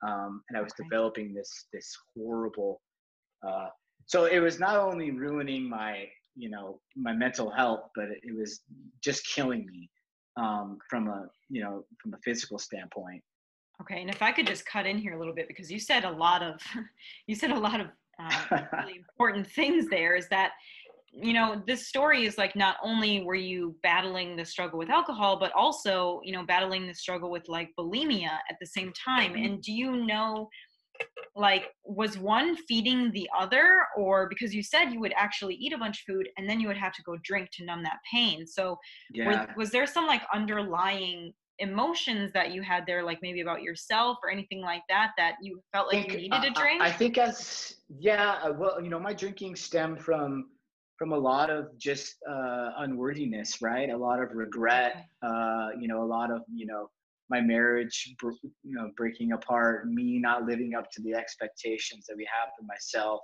um, 0.05 0.43
and 0.49 0.57
I 0.57 0.61
was 0.61 0.73
okay. 0.73 0.83
developing 0.89 1.33
this 1.33 1.65
this 1.73 1.95
horrible. 2.15 2.81
Uh, 3.47 3.67
so 4.05 4.25
it 4.25 4.39
was 4.39 4.59
not 4.59 4.77
only 4.77 5.11
ruining 5.11 5.69
my 5.69 6.05
you 6.35 6.49
know 6.49 6.79
my 6.95 7.13
mental 7.13 7.49
health, 7.49 7.89
but 7.95 8.05
it, 8.09 8.35
was 8.35 8.61
just 9.03 9.25
killing 9.27 9.65
me 9.65 9.89
um, 10.37 10.77
from 10.89 11.07
a 11.07 11.27
you 11.49 11.63
know 11.63 11.85
from 12.01 12.13
a 12.13 12.17
physical 12.23 12.59
standpoint. 12.59 13.23
Okay, 13.81 14.01
and 14.01 14.09
if 14.09 14.21
I 14.21 14.31
could 14.31 14.47
just 14.47 14.65
cut 14.65 14.85
in 14.85 14.97
here 14.97 15.13
a 15.13 15.19
little 15.19 15.33
bit 15.33 15.47
because 15.47 15.71
you 15.71 15.79
said 15.79 16.03
a 16.03 16.11
lot 16.11 16.43
of 16.43 16.61
you 17.27 17.35
said 17.35 17.51
a 17.51 17.59
lot 17.59 17.79
of 17.79 17.87
uh, 18.19 18.61
really 18.73 18.97
important 18.97 19.47
things 19.47 19.87
there. 19.89 20.15
Is 20.15 20.27
that 20.29 20.51
you 21.11 21.33
know 21.33 21.61
this 21.65 21.87
story 21.87 22.25
is 22.25 22.37
like 22.37 22.55
not 22.55 22.77
only 22.83 23.23
were 23.23 23.35
you 23.35 23.75
battling 23.81 24.35
the 24.35 24.45
struggle 24.45 24.77
with 24.77 24.89
alcohol 24.89 25.39
but 25.39 25.51
also 25.53 26.21
you 26.23 26.31
know 26.31 26.45
battling 26.45 26.85
the 26.85 26.93
struggle 26.93 27.31
with 27.31 27.47
like 27.47 27.69
bulimia 27.79 28.39
at 28.49 28.57
the 28.59 28.67
same 28.67 28.91
time. 28.93 29.35
And 29.35 29.61
do 29.61 29.71
you 29.71 30.05
know 30.05 30.49
like 31.35 31.67
was 31.83 32.17
one 32.17 32.55
feeding 32.67 33.11
the 33.11 33.29
other? 33.37 33.85
Or 33.95 34.27
because 34.27 34.53
you 34.53 34.63
said 34.63 34.91
you 34.91 34.99
would 34.99 35.13
actually 35.15 35.55
eat 35.55 35.73
a 35.73 35.77
bunch 35.77 36.01
of 36.01 36.13
food 36.13 36.29
and 36.37 36.49
then 36.49 36.59
you 36.59 36.67
would 36.67 36.77
have 36.77 36.93
to 36.93 37.03
go 37.03 37.15
drink 37.23 37.49
to 37.53 37.65
numb 37.65 37.83
that 37.83 37.99
pain. 38.11 38.47
So 38.47 38.77
yeah. 39.13 39.27
was, 39.27 39.47
was 39.55 39.69
there 39.71 39.85
some 39.87 40.07
like 40.07 40.23
underlying 40.33 41.33
emotions 41.59 42.31
that 42.33 42.51
you 42.51 42.61
had 42.61 42.83
there 42.85 43.03
like 43.03 43.19
maybe 43.21 43.41
about 43.41 43.63
yourself 43.63 44.17
or 44.23 44.29
anything 44.29 44.61
like 44.61 44.83
that 44.89 45.11
that 45.17 45.35
you 45.41 45.59
felt 45.73 45.91
like 45.91 46.07
think, 46.07 46.21
you 46.21 46.29
needed 46.29 46.53
to 46.53 46.61
drink? 46.61 46.81
I, 46.81 46.87
I 46.87 46.91
think 46.91 47.17
as 47.17 47.75
yeah 47.99 48.39
uh, 48.43 48.53
well 48.53 48.81
you 48.81 48.89
know 48.89 48.99
my 48.99 49.13
drinking 49.13 49.55
stemmed 49.55 50.01
from 50.01 50.45
from 50.97 51.13
a 51.13 51.17
lot 51.17 51.49
of 51.49 51.77
just 51.77 52.15
uh, 52.29 52.71
unworthiness 52.79 53.61
right? 53.61 53.89
A 53.89 53.97
lot 53.97 54.21
of 54.21 54.31
regret 54.33 55.05
uh, 55.21 55.69
you 55.79 55.87
know 55.87 56.03
a 56.03 56.09
lot 56.17 56.31
of 56.31 56.41
you 56.53 56.65
know 56.65 56.89
my 57.29 57.41
marriage 57.41 58.15
you 58.21 58.75
know 58.75 58.89
breaking 58.95 59.33
apart 59.33 59.87
me 59.87 60.19
not 60.19 60.45
living 60.45 60.75
up 60.75 60.89
to 60.91 61.01
the 61.01 61.13
expectations 61.13 62.05
that 62.07 62.15
we 62.15 62.25
have 62.25 62.49
for 62.57 62.65
myself. 62.65 63.21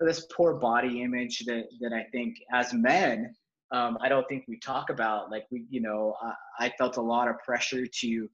This 0.00 0.26
poor 0.34 0.54
body 0.54 1.02
image 1.02 1.44
that 1.46 1.64
that 1.80 1.92
i 1.92 2.02
think 2.10 2.36
as 2.52 2.74
men 2.74 3.32
um, 3.70 3.98
i 4.00 4.08
don't 4.08 4.26
think 4.28 4.42
we 4.48 4.58
talk 4.58 4.90
about 4.90 5.30
like 5.30 5.44
we 5.52 5.64
you 5.70 5.80
know 5.80 6.16
I, 6.20 6.66
I 6.66 6.72
felt 6.76 6.96
a 6.96 7.00
lot 7.00 7.28
of 7.28 7.38
pressure 7.38 7.86
to 7.86 8.28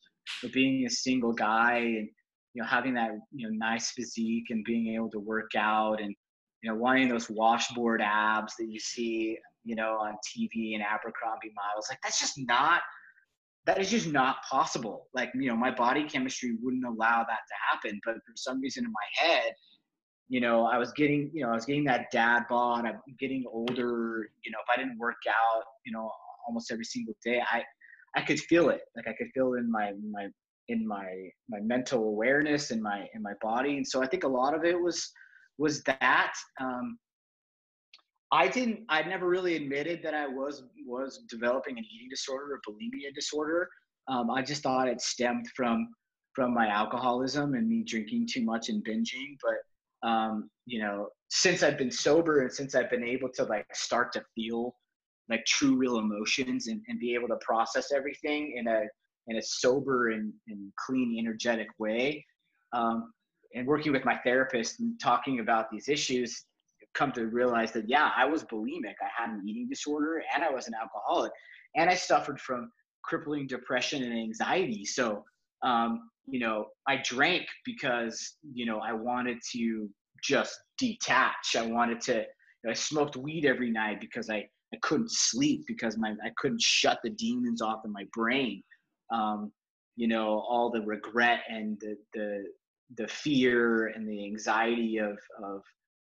being 0.52 0.87
a 0.87 0.90
single 0.90 1.33
guy 1.33 1.76
and 1.78 2.09
you 2.54 2.62
know 2.62 2.66
having 2.66 2.95
that 2.95 3.11
you 3.33 3.49
know 3.49 3.54
nice 3.54 3.90
physique 3.90 4.47
and 4.50 4.64
being 4.64 4.95
able 4.95 5.11
to 5.11 5.21
work 5.21 5.50
out 5.57 6.00
and 6.00 6.14
you 6.62 6.71
know 6.71 6.77
wanting 6.77 7.09
those 7.09 7.29
washboard 7.31 8.00
abs 8.03 8.55
that 8.59 8.69
you 8.69 8.81
see 8.81 9.38
you 9.65 9.77
know 9.77 9.99
on 10.00 10.15
tv 10.27 10.75
and 10.75 10.83
abercrombie 10.83 11.53
models 11.55 11.87
like 11.91 11.99
that's 12.03 12.19
just 12.19 12.38
not 12.38 12.83
that 13.69 13.79
is 13.79 13.91
just 13.91 14.11
not 14.11 14.37
possible. 14.50 15.09
Like, 15.12 15.31
you 15.35 15.47
know, 15.47 15.55
my 15.55 15.71
body 15.71 16.05
chemistry 16.05 16.57
wouldn't 16.62 16.87
allow 16.87 17.19
that 17.19 17.27
to 17.27 17.55
happen. 17.71 18.00
But 18.03 18.15
for 18.15 18.33
some 18.35 18.62
reason 18.62 18.87
in 18.87 18.91
my 18.91 19.29
head, 19.29 19.53
you 20.31 20.41
know, 20.41 20.65
I 20.65 20.79
was 20.79 20.91
getting, 20.93 21.31
you 21.35 21.45
know, 21.45 21.50
I 21.50 21.55
was 21.55 21.67
getting 21.67 21.85
that 21.85 22.07
dad 22.11 22.45
bod. 22.49 22.87
I'm 22.87 22.99
getting 23.21 23.45
older. 23.53 24.31
You 24.43 24.53
know, 24.53 24.59
if 24.62 24.71
I 24.75 24.79
didn't 24.79 24.97
work 24.99 25.19
out, 25.29 25.65
you 25.85 25.93
know, 25.93 26.11
almost 26.47 26.73
every 26.73 26.87
single 26.87 27.12
day, 27.23 27.43
I, 27.53 27.62
I 28.17 28.23
could 28.23 28.41
feel 28.41 28.71
it. 28.71 28.81
Like 28.97 29.07
I 29.07 29.12
could 29.12 29.29
feel 29.35 29.53
it 29.53 29.59
in 29.59 29.71
my, 29.71 29.92
my, 30.11 30.29
in 30.68 30.88
my, 30.88 31.29
my 31.51 31.61
mental 31.61 32.05
awareness 32.05 32.71
in 32.71 32.81
my, 32.81 33.07
in 33.14 33.23
my 33.23 33.35
body. 33.42 33.77
And 33.77 33.87
so 33.87 34.03
I 34.03 34.07
think 34.07 34.25
a 34.25 34.29
lot 34.29 34.55
of 34.55 34.64
it 34.64 34.81
was, 34.81 35.12
was 35.59 35.83
that. 35.85 36.33
Um, 36.61 36.99
I 38.31 38.49
didn't. 38.49 38.81
I 38.88 39.03
never 39.03 39.29
really 39.29 39.57
admitted 39.57 40.03
that 40.03 40.14
I 40.14 40.27
was 40.27 40.64
was 40.87 41.25
developing 41.31 41.79
an 41.79 41.85
eating 41.85 42.09
disorder 42.11 42.55
or 42.55 42.61
bulimia 42.66 43.14
disorder. 43.14 43.68
Um, 44.09 44.31
I 44.31 44.42
just 44.42 44.62
thought 44.62 44.88
it 44.88 45.01
stemmed 45.01 45.47
from 45.57 45.88
from 46.35 46.55
my 46.55 46.68
alcoholism 46.68 47.55
and 47.55 47.68
me 47.68 47.83
drinking 47.85 48.29
too 48.31 48.42
much 48.42 48.68
and 48.68 48.85
binging. 48.85 49.37
But 49.42 50.09
um, 50.09 50.51
you 50.66 50.81
know, 50.81 51.09
since 51.29 51.62
I've 51.62 51.79
been 51.79 51.90
sober 51.90 52.40
and 52.42 52.53
since 52.53 52.75
I've 52.75 52.90
been 52.90 53.05
able 53.05 53.31
to 53.35 53.44
like 53.44 53.66
start 53.75 54.12
to 54.12 54.25
feel 54.35 54.75
like 55.29 55.44
true 55.44 55.77
real 55.77 55.99
emotions 55.99 56.68
and, 56.68 56.81
and 56.88 56.99
be 57.01 57.14
able 57.14 57.29
to 57.29 57.38
process 57.40 57.92
everything 57.92 58.55
in 58.57 58.68
a 58.68 58.83
in 59.29 59.37
a 59.37 59.42
sober 59.42 60.11
and, 60.11 60.33
and 60.49 60.73
clean 60.87 61.16
energetic 61.18 61.68
way 61.79 62.25
um, 62.73 63.12
and 63.54 63.66
working 63.66 63.92
with 63.92 64.04
my 64.04 64.16
therapist 64.18 64.80
and 64.80 64.98
talking 65.00 65.40
about 65.40 65.70
these 65.70 65.88
issues 65.88 66.44
come 66.94 67.12
to 67.12 67.26
realize 67.26 67.72
that 67.72 67.88
yeah, 67.88 68.11
I 68.16 68.24
was 68.24 68.44
bulimic. 68.44 68.94
I 69.00 69.08
had 69.16 69.30
an 69.30 69.42
eating 69.46 69.68
disorder 69.68 70.22
and 70.34 70.42
I 70.42 70.50
was 70.50 70.66
an 70.66 70.74
alcoholic, 70.80 71.32
and 71.76 71.88
I 71.88 71.94
suffered 71.94 72.40
from 72.40 72.70
crippling 73.02 73.46
depression 73.46 74.02
and 74.02 74.12
anxiety. 74.12 74.84
So 74.84 75.24
um, 75.62 76.11
you 76.26 76.40
know, 76.40 76.66
I 76.87 77.00
drank 77.04 77.46
because 77.64 78.37
you 78.52 78.66
know 78.66 78.80
I 78.80 78.92
wanted 78.92 79.38
to 79.52 79.88
just 80.22 80.58
detach. 80.78 81.56
I 81.56 81.66
wanted 81.66 82.00
to. 82.02 82.14
You 82.14 82.64
know, 82.64 82.70
I 82.70 82.74
smoked 82.74 83.16
weed 83.16 83.44
every 83.44 83.70
night 83.70 84.00
because 84.00 84.30
I 84.30 84.44
I 84.74 84.78
couldn't 84.82 85.11
sleep 85.11 85.64
because 85.66 85.96
my 85.96 86.11
I 86.24 86.30
couldn't 86.37 86.61
shut 86.61 86.98
the 87.02 87.11
demons 87.11 87.62
off 87.62 87.82
in 87.84 87.92
my 87.92 88.04
brain. 88.12 88.62
Um, 89.12 89.52
you 89.96 90.08
know, 90.08 90.44
all 90.48 90.70
the 90.70 90.82
regret 90.82 91.40
and 91.48 91.78
the 91.80 91.96
the 92.14 92.44
the 92.96 93.07
fear 93.09 93.88
and 93.88 94.09
the 94.09 94.24
anxiety 94.24 94.98
of 94.98 95.18
of 95.42 95.62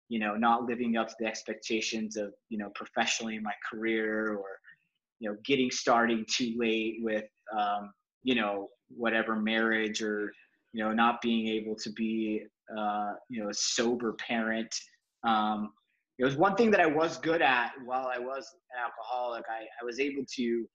you 0.10 0.20
know 0.20 0.36
not 0.36 0.66
living 0.66 0.98
up 0.98 1.08
to 1.08 1.16
the 1.20 1.26
expectations 1.26 2.18
of 2.18 2.34
you 2.50 2.58
know 2.58 2.70
professionally 2.76 3.36
in 3.36 3.44
my 3.44 3.54
career 3.70 4.36
or 4.36 4.46
you 5.20 5.30
know 5.30 5.38
getting 5.46 5.72
starting 5.72 6.26
too 6.30 6.54
late 6.58 6.98
with 7.00 7.26
um, 7.58 7.92
you 8.24 8.36
know 8.36 8.70
whatever 8.90 9.36
marriage 9.36 10.02
or 10.02 10.32
you 10.74 10.84
know 10.84 10.92
not 10.92 11.22
being 11.22 11.48
able 11.48 11.76
to 11.76 11.90
be 11.92 12.42
uh, 12.78 13.14
you 13.30 13.42
know 13.42 13.50
a 13.50 13.54
sober 13.54 14.14
parent. 14.14 14.74
Um, 15.24 15.72
it 16.20 16.26
was 16.26 16.36
one 16.36 16.56
thing 16.56 16.70
that 16.70 16.80
i 16.80 16.86
was 16.86 17.18
good 17.18 17.42
at 17.42 17.72
while 17.86 18.06
i 18.06 18.20
was 18.20 18.54
an 18.72 18.84
alcoholic. 18.86 19.46
I, 19.50 19.64
I 19.82 19.86
was 19.86 20.00
able 20.00 20.24
to 20.36 20.68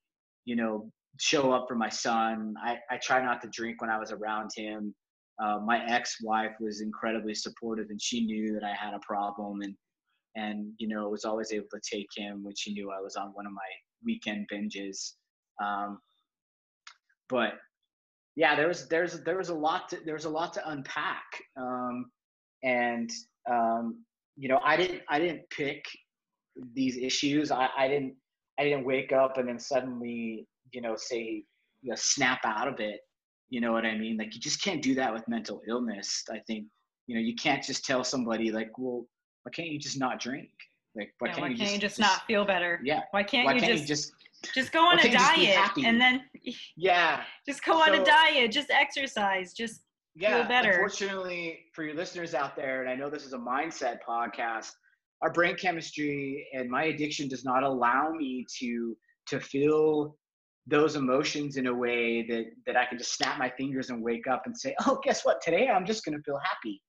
you 0.46 0.56
know 0.56 0.90
show 1.20 1.52
up 1.52 1.66
for 1.68 1.74
my 1.74 1.88
son. 1.88 2.54
I, 2.62 2.78
I 2.90 2.96
try 2.96 3.22
not 3.22 3.40
to 3.42 3.48
drink 3.48 3.80
when 3.80 3.90
i 3.90 3.98
was 3.98 4.10
around 4.10 4.50
him 4.56 4.94
uh, 5.40 5.58
my 5.64 5.84
ex-wife 5.88 6.52
was 6.60 6.80
incredibly 6.80 7.34
supportive 7.34 7.90
and 7.90 8.00
she 8.00 8.24
knew 8.24 8.52
that 8.54 8.64
I 8.64 8.74
had 8.74 8.94
a 8.94 9.00
problem 9.00 9.60
and 9.62 9.74
and 10.34 10.72
you 10.78 10.88
know 10.88 11.08
was 11.08 11.24
always 11.24 11.52
able 11.52 11.68
to 11.72 11.80
take 11.80 12.08
him 12.14 12.44
when 12.44 12.54
she 12.56 12.72
knew 12.72 12.90
I 12.90 13.00
was 13.00 13.16
on 13.16 13.28
one 13.34 13.46
of 13.46 13.52
my 13.52 13.60
weekend 14.04 14.48
binges. 14.52 15.14
Um, 15.62 15.98
but 17.28 17.54
yeah, 18.36 18.54
there 18.54 18.68
was 18.68 18.88
there's 18.88 19.22
there 19.24 19.38
was 19.38 19.48
a 19.48 19.54
lot 19.54 19.88
to 19.90 19.98
there 20.04 20.14
was 20.14 20.26
a 20.26 20.30
lot 20.30 20.52
to 20.54 20.68
unpack, 20.68 21.24
um, 21.56 22.10
and 22.62 23.10
um, 23.50 24.04
you 24.36 24.48
know 24.48 24.60
I 24.64 24.76
didn't 24.76 25.02
I 25.08 25.18
didn't 25.18 25.48
pick 25.50 25.84
these 26.74 26.96
issues. 26.96 27.50
I, 27.50 27.68
I 27.76 27.88
didn't 27.88 28.14
I 28.58 28.64
didn't 28.64 28.84
wake 28.84 29.12
up 29.12 29.38
and 29.38 29.48
then 29.48 29.58
suddenly 29.58 30.46
you 30.72 30.80
know 30.80 30.94
say 30.96 31.44
you 31.82 31.90
know, 31.90 31.96
snap 31.96 32.40
out 32.44 32.68
of 32.68 32.80
it 32.80 33.00
you 33.50 33.60
know 33.60 33.72
what 33.72 33.84
I 33.84 33.96
mean? 33.96 34.16
Like 34.16 34.34
you 34.34 34.40
just 34.40 34.62
can't 34.62 34.82
do 34.82 34.94
that 34.96 35.12
with 35.12 35.26
mental 35.28 35.62
illness. 35.68 36.24
I 36.30 36.38
think, 36.46 36.66
you 37.06 37.14
know, 37.14 37.20
you 37.20 37.34
can't 37.34 37.62
just 37.62 37.84
tell 37.84 38.04
somebody 38.04 38.50
like, 38.50 38.70
well, 38.76 39.06
why 39.42 39.50
can't 39.52 39.68
you 39.68 39.78
just 39.78 39.98
not 39.98 40.20
drink? 40.20 40.50
Like, 40.96 41.12
why, 41.18 41.28
yeah, 41.28 41.34
can't, 41.34 41.42
why 41.42 41.48
you 41.50 41.56
can't, 41.56 41.72
you 41.72 41.78
just, 41.78 41.96
just, 41.96 42.00
not 42.00 42.26
feel 42.26 42.44
better? 42.44 42.80
Yeah. 42.82 43.02
Why 43.12 43.22
can't, 43.22 43.46
why 43.46 43.54
you, 43.54 43.60
can't 43.60 43.72
just, 43.72 43.82
you 43.82 43.88
just 43.88 44.12
just 44.54 44.72
go 44.72 44.80
on 44.80 44.98
a 45.00 45.10
diet 45.10 45.70
and 45.84 46.00
then 46.00 46.22
yeah 46.76 47.22
just 47.46 47.64
go 47.64 47.72
so, 47.72 47.82
on 47.82 47.94
a 48.00 48.04
diet 48.04 48.52
just 48.52 48.70
exercise 48.70 49.52
just 49.52 49.82
yeah, 50.14 50.38
feel 50.38 50.48
better 50.48 50.70
unfortunately 50.70 51.58
for 51.74 51.84
your 51.84 51.94
listeners 51.94 52.34
out 52.34 52.54
there 52.54 52.82
and 52.82 52.90
i 52.90 52.94
know 52.94 53.10
this 53.10 53.24
is 53.24 53.32
a 53.32 53.38
mindset 53.38 53.98
podcast 54.08 54.70
our 55.22 55.32
brain 55.32 55.56
chemistry 55.56 56.46
and 56.52 56.70
my 56.70 56.84
addiction 56.84 57.28
does 57.28 57.44
not 57.44 57.62
allow 57.64 58.10
me 58.10 58.46
to 58.60 58.96
to 59.26 59.40
feel 59.40 60.16
those 60.68 60.96
emotions 60.96 61.56
in 61.56 61.66
a 61.66 61.74
way 61.74 62.22
that 62.22 62.46
that 62.66 62.76
I 62.76 62.84
can 62.86 62.98
just 62.98 63.14
snap 63.14 63.38
my 63.38 63.50
fingers 63.50 63.90
and 63.90 64.02
wake 64.02 64.26
up 64.26 64.42
and 64.46 64.56
say, 64.56 64.74
"Oh, 64.86 65.00
guess 65.02 65.24
what? 65.24 65.40
Today 65.42 65.68
I'm 65.68 65.86
just 65.86 66.04
gonna 66.04 66.22
feel 66.24 66.38
happy." 66.38 66.80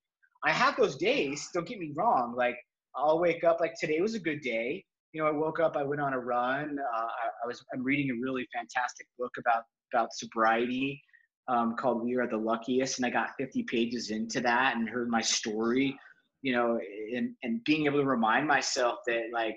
I 0.44 0.52
have 0.52 0.76
those 0.76 0.96
days. 0.96 1.48
Don't 1.52 1.66
get 1.66 1.78
me 1.78 1.92
wrong. 1.94 2.34
Like 2.36 2.56
I'll 2.94 3.18
wake 3.18 3.44
up 3.44 3.60
like 3.60 3.74
today 3.78 4.00
was 4.00 4.14
a 4.14 4.20
good 4.20 4.40
day. 4.40 4.84
You 5.12 5.22
know, 5.22 5.28
I 5.28 5.32
woke 5.32 5.58
up, 5.58 5.76
I 5.76 5.82
went 5.82 6.00
on 6.00 6.12
a 6.12 6.18
run. 6.18 6.78
Uh, 6.78 6.96
I, 6.96 7.28
I, 7.44 7.46
was 7.46 7.64
I'm 7.74 7.82
reading 7.82 8.10
a 8.10 8.20
really 8.22 8.46
fantastic 8.54 9.06
book 9.18 9.32
about 9.38 9.64
about 9.92 10.12
sobriety 10.14 11.00
um, 11.48 11.74
called 11.76 12.04
"We 12.04 12.16
Are 12.16 12.28
the 12.28 12.36
Luckiest," 12.36 12.98
and 12.98 13.06
I 13.06 13.10
got 13.10 13.30
50 13.38 13.64
pages 13.64 14.10
into 14.10 14.40
that 14.40 14.76
and 14.76 14.88
heard 14.88 15.08
my 15.08 15.20
story 15.20 15.98
you 16.42 16.54
know, 16.54 16.78
and 17.14 17.34
and 17.42 17.62
being 17.64 17.86
able 17.86 17.98
to 17.98 18.06
remind 18.06 18.46
myself 18.46 18.98
that 19.06 19.24
like 19.32 19.56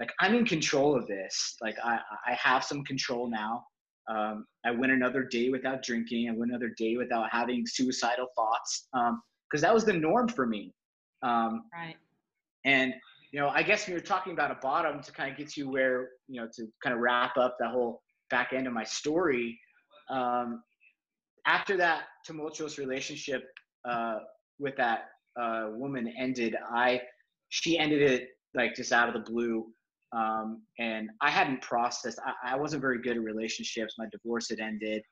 like 0.00 0.12
I'm 0.18 0.34
in 0.34 0.44
control 0.46 0.96
of 0.96 1.06
this. 1.06 1.56
Like 1.60 1.76
I 1.84 2.00
I 2.26 2.32
have 2.32 2.64
some 2.64 2.82
control 2.84 3.30
now. 3.30 3.64
Um, 4.08 4.46
I 4.64 4.72
went 4.72 4.92
another 4.92 5.22
day 5.22 5.50
without 5.50 5.82
drinking. 5.82 6.28
I 6.28 6.32
went 6.32 6.50
another 6.50 6.74
day 6.76 6.96
without 6.96 7.30
having 7.30 7.64
suicidal 7.66 8.26
thoughts 8.34 8.88
because 8.92 9.10
um, 9.10 9.60
that 9.60 9.72
was 9.72 9.84
the 9.84 9.92
norm 9.92 10.28
for 10.28 10.46
me. 10.46 10.74
Um, 11.22 11.64
right. 11.72 11.96
And 12.64 12.94
you 13.32 13.38
know, 13.38 13.48
I 13.48 13.62
guess 13.62 13.86
when 13.86 13.92
you're 13.92 14.02
talking 14.02 14.32
about 14.32 14.50
a 14.50 14.56
bottom 14.56 15.00
to 15.02 15.12
kind 15.12 15.30
of 15.30 15.38
get 15.38 15.56
you 15.56 15.70
where 15.70 16.08
you 16.28 16.40
know 16.40 16.48
to 16.56 16.66
kind 16.82 16.94
of 16.94 17.00
wrap 17.00 17.36
up 17.36 17.56
that 17.60 17.70
whole 17.70 18.02
back 18.30 18.52
end 18.52 18.66
of 18.66 18.72
my 18.72 18.84
story. 18.84 19.58
Um, 20.08 20.62
after 21.46 21.76
that 21.76 22.04
tumultuous 22.24 22.78
relationship 22.78 23.44
uh, 23.88 24.18
with 24.58 24.76
that 24.76 25.10
uh, 25.40 25.68
woman 25.72 26.12
ended, 26.18 26.56
I 26.70 27.02
she 27.50 27.78
ended 27.78 28.02
it 28.02 28.28
like 28.54 28.74
just 28.74 28.92
out 28.92 29.08
of 29.08 29.14
the 29.14 29.30
blue. 29.30 29.66
Um, 30.12 30.62
and 30.78 31.10
I 31.20 31.30
hadn't 31.30 31.62
processed. 31.62 32.18
I, 32.24 32.54
I, 32.54 32.56
wasn't 32.56 32.82
very 32.82 33.00
good 33.00 33.16
at 33.16 33.22
relationships. 33.22 33.94
My 33.96 34.06
divorce 34.10 34.48
had 34.50 34.58
ended. 34.58 35.02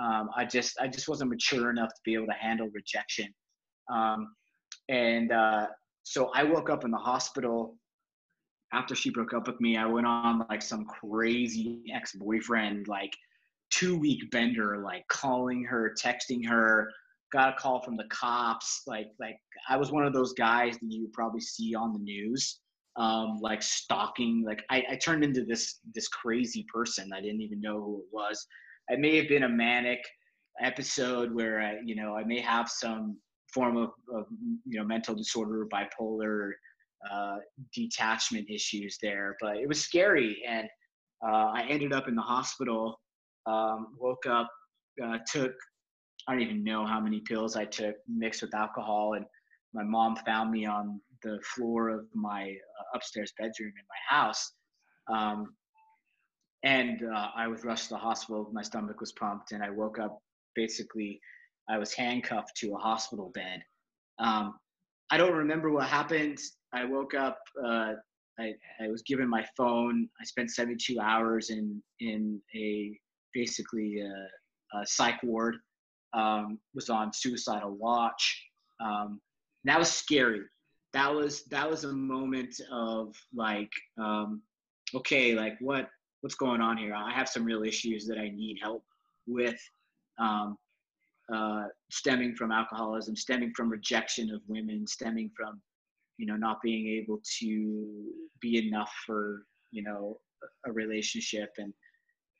Um, 0.00 0.30
I 0.34 0.46
just 0.46 0.78
I 0.80 0.88
just 0.88 1.08
wasn't 1.08 1.30
mature 1.30 1.70
enough 1.70 1.90
to 1.90 2.00
be 2.04 2.14
able 2.14 2.26
to 2.26 2.32
handle 2.32 2.68
rejection. 2.72 3.28
Um, 3.92 4.34
and 4.88 5.30
uh, 5.30 5.66
so 6.04 6.30
I 6.34 6.42
woke 6.42 6.70
up 6.70 6.84
in 6.84 6.90
the 6.90 6.96
hospital 6.96 7.76
after 8.72 8.94
she 8.94 9.10
broke 9.10 9.34
up 9.34 9.46
with 9.46 9.60
me. 9.60 9.76
I 9.76 9.86
went 9.86 10.06
on 10.06 10.46
like 10.48 10.62
some 10.62 10.86
crazy 10.86 11.82
ex 11.94 12.12
boyfriend 12.14 12.88
like 12.88 13.12
two 13.70 13.98
week 13.98 14.30
bender, 14.30 14.78
like 14.78 15.06
calling 15.08 15.64
her, 15.64 15.94
texting 16.02 16.46
her. 16.46 16.90
Got 17.32 17.54
a 17.54 17.56
call 17.56 17.82
from 17.82 17.96
the 17.96 18.06
cops. 18.10 18.82
Like 18.86 19.08
like 19.20 19.36
I 19.68 19.76
was 19.76 19.92
one 19.92 20.06
of 20.06 20.14
those 20.14 20.32
guys 20.32 20.78
that 20.78 20.86
you 20.90 21.10
probably 21.12 21.40
see 21.40 21.74
on 21.74 21.92
the 21.92 21.98
news 21.98 22.60
um, 22.96 23.38
like 23.40 23.62
stalking. 23.62 24.42
Like 24.44 24.62
I, 24.70 24.84
I 24.90 24.96
turned 24.96 25.24
into 25.24 25.44
this 25.44 25.80
this 25.94 26.08
crazy 26.08 26.66
person. 26.72 27.10
I 27.14 27.20
didn't 27.20 27.42
even 27.42 27.60
know 27.60 27.80
who 27.80 27.98
it 27.98 28.06
was. 28.12 28.46
I 28.90 28.96
may 28.96 29.16
have 29.16 29.28
been 29.28 29.44
a 29.44 29.48
manic 29.48 30.00
episode 30.62 31.34
where 31.34 31.60
I, 31.60 31.78
you 31.84 31.94
know, 31.96 32.16
I 32.16 32.24
may 32.24 32.40
have 32.40 32.68
some 32.68 33.18
form 33.52 33.76
of, 33.76 33.90
of 34.12 34.26
you 34.64 34.78
know 34.78 34.84
mental 34.84 35.14
disorder, 35.14 35.66
bipolar, 35.72 36.52
uh, 37.10 37.36
detachment 37.74 38.48
issues 38.50 38.98
there. 39.02 39.36
But 39.40 39.56
it 39.58 39.68
was 39.68 39.82
scary, 39.82 40.42
and 40.46 40.68
uh, 41.26 41.50
I 41.54 41.66
ended 41.68 41.92
up 41.92 42.08
in 42.08 42.14
the 42.14 42.22
hospital. 42.22 43.00
Um, 43.46 43.94
woke 44.00 44.26
up, 44.26 44.50
uh, 45.04 45.18
took 45.30 45.52
I 46.26 46.32
don't 46.32 46.42
even 46.42 46.64
know 46.64 46.84
how 46.84 47.00
many 47.00 47.20
pills 47.20 47.54
I 47.54 47.64
took 47.64 47.94
mixed 48.08 48.42
with 48.42 48.54
alcohol, 48.54 49.14
and 49.14 49.24
my 49.72 49.84
mom 49.84 50.16
found 50.26 50.50
me 50.50 50.66
on 50.66 51.00
the 51.26 51.40
floor 51.42 51.88
of 51.88 52.06
my 52.14 52.42
uh, 52.42 52.96
upstairs 52.96 53.32
bedroom 53.38 53.72
in 53.76 53.84
my 53.88 54.16
house. 54.16 54.52
Um, 55.12 55.54
and 56.62 57.02
uh, 57.02 57.28
I 57.36 57.48
was 57.48 57.64
rushed 57.64 57.88
to 57.88 57.94
the 57.94 57.98
hospital. 57.98 58.48
My 58.52 58.62
stomach 58.62 59.00
was 59.00 59.12
pumped, 59.12 59.52
and 59.52 59.62
I 59.62 59.70
woke 59.70 59.98
up 59.98 60.18
basically, 60.54 61.20
I 61.68 61.78
was 61.78 61.92
handcuffed 61.92 62.56
to 62.58 62.74
a 62.74 62.78
hospital 62.78 63.30
bed. 63.34 63.60
Um, 64.18 64.54
I 65.10 65.16
don't 65.16 65.34
remember 65.34 65.70
what 65.70 65.86
happened. 65.86 66.38
I 66.72 66.84
woke 66.84 67.14
up. 67.14 67.38
Uh, 67.62 67.92
I, 68.38 68.52
I 68.80 68.88
was 68.88 69.02
given 69.02 69.28
my 69.28 69.44
phone. 69.56 70.08
I 70.20 70.24
spent 70.24 70.50
72 70.50 70.98
hours 71.00 71.50
in 71.50 71.82
in 72.00 72.40
a 72.54 72.98
basically 73.34 74.00
a, 74.00 74.78
a 74.78 74.86
psych 74.86 75.22
ward. 75.22 75.56
Um, 76.12 76.58
was 76.74 76.88
on 76.88 77.12
suicidal 77.12 77.76
watch. 77.76 78.42
Um, 78.80 79.20
that 79.64 79.78
was 79.78 79.90
scary 79.90 80.42
that 80.92 81.12
was 81.12 81.44
that 81.44 81.68
was 81.70 81.84
a 81.84 81.92
moment 81.92 82.60
of 82.70 83.14
like 83.34 83.72
um, 83.98 84.42
okay 84.94 85.34
like 85.34 85.56
what 85.60 85.88
what's 86.20 86.34
going 86.34 86.60
on 86.60 86.76
here? 86.76 86.94
I 86.94 87.12
have 87.12 87.28
some 87.28 87.44
real 87.44 87.62
issues 87.62 88.06
that 88.06 88.18
i 88.18 88.28
need 88.28 88.58
help 88.62 88.84
with 89.26 89.60
um, 90.18 90.56
uh, 91.32 91.64
stemming 91.90 92.34
from 92.34 92.52
alcoholism 92.52 93.16
stemming 93.16 93.52
from 93.54 93.68
rejection 93.68 94.30
of 94.30 94.40
women 94.48 94.86
stemming 94.86 95.30
from 95.36 95.60
you 96.18 96.26
know 96.26 96.36
not 96.36 96.62
being 96.62 96.88
able 96.88 97.20
to 97.38 98.12
be 98.40 98.66
enough 98.66 98.92
for 99.04 99.42
you 99.72 99.82
know 99.82 100.18
a 100.66 100.72
relationship. 100.72 101.50
And 101.58 101.72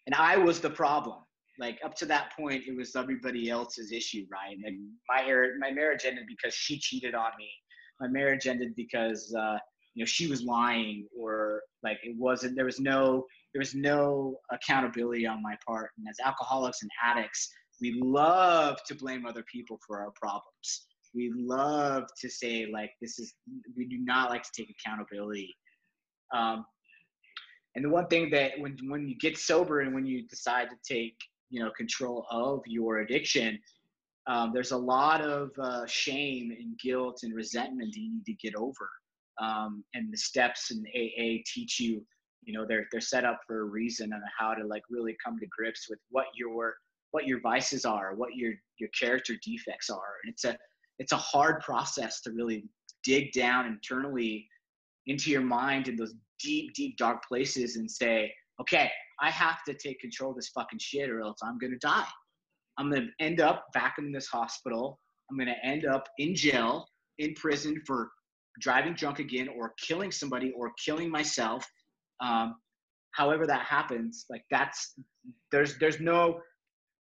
and 0.07 0.15
i 0.15 0.37
was 0.37 0.61
the 0.61 0.71
problem. 0.71 1.19
Like 1.59 1.79
up 1.85 1.95
to 1.97 2.07
that 2.07 2.33
point 2.39 2.65
it 2.67 2.77
was 2.77 2.95
everybody 2.97 3.49
else's 3.49 3.91
issue 3.91 4.27
right 4.31 4.57
and 4.63 4.91
my 5.09 5.23
my 5.59 5.71
marriage 5.71 6.05
ended 6.05 6.27
because 6.27 6.55
she 6.55 6.79
cheated 6.79 7.15
on 7.15 7.31
me 7.39 7.49
my 8.01 8.09
marriage 8.09 8.47
ended 8.47 8.75
because 8.77 9.35
uh, 9.35 9.59
you 9.95 10.03
know 10.03 10.07
she 10.07 10.27
was 10.27 10.43
lying 10.43 11.07
or 11.19 11.63
like 11.83 11.99
it 12.03 12.17
wasn't 12.19 12.55
there 12.57 12.65
was 12.65 12.81
no 12.81 13.25
there 13.53 13.61
was 13.61 13.75
no 13.75 14.37
accountability 14.51 15.27
on 15.27 15.43
my 15.43 15.57
part. 15.67 15.91
And 15.97 16.07
as 16.09 16.17
alcoholics 16.25 16.83
and 16.83 16.91
addicts 17.03 17.51
we 17.81 18.01
love 18.03 18.79
to 18.87 18.95
blame 18.95 19.27
other 19.27 19.45
people 19.51 19.79
for 19.87 20.01
our 20.01 20.13
problems. 20.13 20.87
We 21.15 21.33
love 21.35 22.05
to 22.21 22.29
say 22.29 22.67
like 22.73 22.91
this 23.01 23.19
is 23.19 23.35
we 23.77 23.87
do 23.87 23.99
not 23.99 24.31
like 24.31 24.43
to 24.43 24.51
take 24.57 24.71
accountability. 24.71 25.55
Um, 26.35 26.65
and 27.75 27.85
the 27.85 27.91
one 27.91 28.07
thing 28.09 28.31
that 28.31 28.53
when 28.59 28.77
when 28.89 29.09
you 29.09 29.17
get 29.19 29.39
sober 29.39 29.81
and 29.81 29.95
when 29.95 30.07
you 30.07 30.27
decide 30.27 30.69
to 30.71 30.95
take 30.95 31.17
you 31.51 31.63
know 31.63 31.71
control 31.77 32.27
of 32.31 32.61
your 32.67 32.99
addiction 32.99 33.59
um, 34.27 34.53
there's 34.53 34.73
a 34.73 34.77
lot 34.77 35.21
of 35.21 35.51
uh, 35.61 35.87
shame 35.87 36.51
and 36.51 36.79
guilt 36.79 37.21
and 37.23 37.35
resentment 37.35 37.93
that 37.93 38.01
you 38.01 38.13
need 38.13 38.27
to 38.27 38.35
get 38.35 38.55
over. 38.57 38.89
Um, 39.41 39.85
and 39.95 40.13
the 40.13 40.17
steps 40.17 40.71
in 40.71 40.85
AA 40.95 41.43
teach 41.47 41.79
you, 41.79 42.05
you 42.43 42.53
know, 42.53 42.65
they're 42.67 42.87
they're 42.91 43.01
set 43.01 43.25
up 43.25 43.41
for 43.47 43.61
a 43.61 43.65
reason 43.65 44.13
on 44.13 44.21
how 44.39 44.55
to 44.55 44.67
like 44.67 44.83
really 44.91 45.17
come 45.25 45.39
to 45.39 45.47
grips 45.47 45.87
with 45.89 45.99
what 46.11 46.27
your 46.35 46.75
what 47.13 47.27
your 47.27 47.41
vices 47.41 47.85
are, 47.85 48.15
what 48.15 48.35
your 48.35 48.55
your 48.79 48.89
character 48.99 49.35
defects 49.45 49.91
are. 49.91 50.15
And 50.25 50.33
it's 50.33 50.45
a 50.45 50.57
it's 50.99 51.13
a 51.13 51.17
hard 51.17 51.61
process 51.61 52.21
to 52.23 52.33
really 52.33 52.65
dig 53.05 53.33
down 53.33 53.67
internally 53.67 54.49
into 55.07 55.31
your 55.31 55.43
mind 55.43 55.87
in 55.87 55.97
those 55.97 56.15
deep, 56.41 56.75
deep, 56.75 56.97
dark 56.97 57.23
places 57.27 57.77
and 57.77 57.89
say, 57.89 58.33
okay, 58.61 58.91
I 59.21 59.31
have 59.31 59.63
to 59.69 59.75
take 59.75 60.01
control 60.01 60.31
of 60.31 60.37
this 60.37 60.49
fucking 60.49 60.81
shit 60.81 61.11
or 61.11 61.21
else 61.21 61.39
I'm 61.43 61.59
gonna 61.59 61.79
die. 61.79 62.09
I'm 62.79 62.91
going 62.91 63.09
to 63.09 63.25
end 63.25 63.41
up 63.41 63.67
back 63.73 63.97
in 63.99 64.13
this 64.13 64.27
hospital. 64.27 64.99
I'm 65.31 65.37
going 65.37 65.49
to 65.49 65.67
end 65.67 65.87
up 65.87 66.09
in 66.19 66.35
jail, 66.35 66.87
in 67.19 67.35
prison 67.35 67.81
for 67.87 68.11
driving 68.61 68.95
drunk 68.95 69.19
again 69.19 69.49
or 69.49 69.75
killing 69.81 70.13
somebody 70.13 70.53
or 70.57 70.73
killing 70.85 71.11
myself. 71.11 71.67
Um, 72.21 72.57
however 73.13 73.47
that 73.47 73.63
happens, 73.63 74.27
like 74.31 74.45
that's 74.51 74.95
there's 75.51 75.79
there's 75.79 76.01
no 76.01 76.41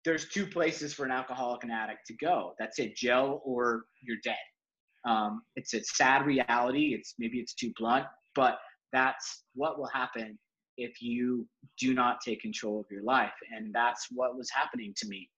there's 0.05 0.29
two 0.29 0.45
places 0.45 0.93
for 0.93 1.05
an 1.05 1.11
alcoholic 1.11 1.63
and 1.63 1.71
addict 1.71 2.05
to 2.07 2.13
go. 2.15 2.53
That's 2.59 2.79
it, 2.79 2.95
jail 2.95 3.41
or 3.43 3.85
you're 4.01 4.17
dead. 4.23 4.35
Um, 5.07 5.43
it's 5.55 5.73
a 5.73 5.83
sad 5.83 6.25
reality. 6.25 6.95
It's 6.97 7.15
maybe 7.19 7.39
it's 7.39 7.53
too 7.53 7.71
blunt, 7.77 8.05
but 8.33 8.57
that's 8.91 9.43
what 9.53 9.77
will 9.77 9.89
happen 9.93 10.37
if 10.77 11.01
you 11.01 11.47
do 11.79 11.93
not 11.93 12.17
take 12.25 12.41
control 12.41 12.79
of 12.79 12.85
your 12.91 13.03
life. 13.03 13.33
And 13.55 13.73
that's 13.73 14.07
what 14.11 14.35
was 14.37 14.49
happening 14.51 14.93
to 14.97 15.07
me 15.07 15.29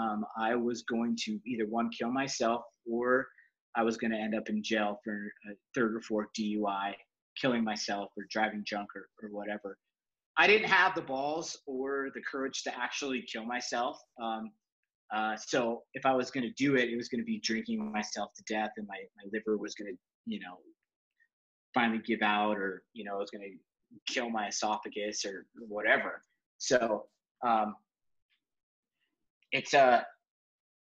um, 0.00 0.24
I 0.38 0.54
was 0.54 0.82
going 0.82 1.16
to 1.24 1.38
either 1.46 1.66
one 1.66 1.90
kill 1.90 2.10
myself 2.10 2.62
or 2.90 3.26
I 3.74 3.82
was 3.82 3.96
going 3.96 4.10
to 4.10 4.18
end 4.18 4.34
up 4.34 4.48
in 4.48 4.62
jail 4.62 5.00
for 5.04 5.32
a 5.50 5.54
third 5.74 5.94
or 5.94 6.00
fourth 6.02 6.28
DUI, 6.38 6.92
killing 7.40 7.64
myself 7.64 8.10
or 8.16 8.24
driving 8.30 8.62
drunk 8.66 8.88
or, 8.94 9.08
or 9.22 9.30
whatever. 9.30 9.78
I 10.36 10.46
didn't 10.46 10.68
have 10.68 10.94
the 10.94 11.02
balls 11.02 11.58
or 11.66 12.08
the 12.14 12.22
courage 12.22 12.62
to 12.64 12.74
actually 12.74 13.24
kill 13.30 13.44
myself. 13.44 13.98
Um, 14.22 14.50
uh, 15.14 15.36
so 15.36 15.82
if 15.94 16.06
I 16.06 16.14
was 16.14 16.30
going 16.30 16.44
to 16.44 16.52
do 16.52 16.76
it, 16.76 16.88
it 16.88 16.96
was 16.96 17.08
going 17.08 17.20
to 17.20 17.24
be 17.24 17.38
drinking 17.40 17.92
myself 17.92 18.30
to 18.34 18.54
death, 18.54 18.70
and 18.78 18.86
my, 18.86 18.96
my 19.16 19.24
liver 19.30 19.58
was 19.58 19.74
going 19.74 19.92
to, 19.92 19.98
you 20.24 20.40
know, 20.40 20.56
finally 21.74 22.00
give 22.06 22.22
out, 22.22 22.56
or 22.56 22.82
you 22.94 23.04
know, 23.04 23.16
it 23.16 23.20
was 23.20 23.30
going 23.30 23.42
to 23.42 24.12
kill 24.12 24.30
my 24.30 24.48
esophagus 24.48 25.26
or 25.26 25.46
whatever. 25.68 26.22
So 26.56 27.06
um, 27.46 27.74
it's 29.52 29.74
a 29.74 30.06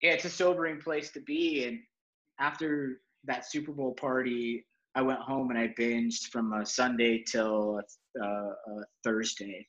yeah, 0.03 0.13
it's 0.13 0.25
a 0.25 0.31
sobering 0.31 0.81
place 0.81 1.11
to 1.13 1.21
be. 1.21 1.65
And 1.67 1.79
after 2.41 3.01
that 3.25 3.51
Super 3.51 3.73
Bowl 3.73 3.95
party, 3.95 4.67
I 4.95 5.03
went 5.03 5.21
home 5.21 5.51
and 5.51 5.59
I 5.59 5.69
binged 5.79 6.27
from 6.31 6.53
a 6.53 6.67
Sunday 6.67 7.23
till 7.23 7.81
a, 8.21 8.25
a 8.25 8.85
Thursday. 9.05 9.67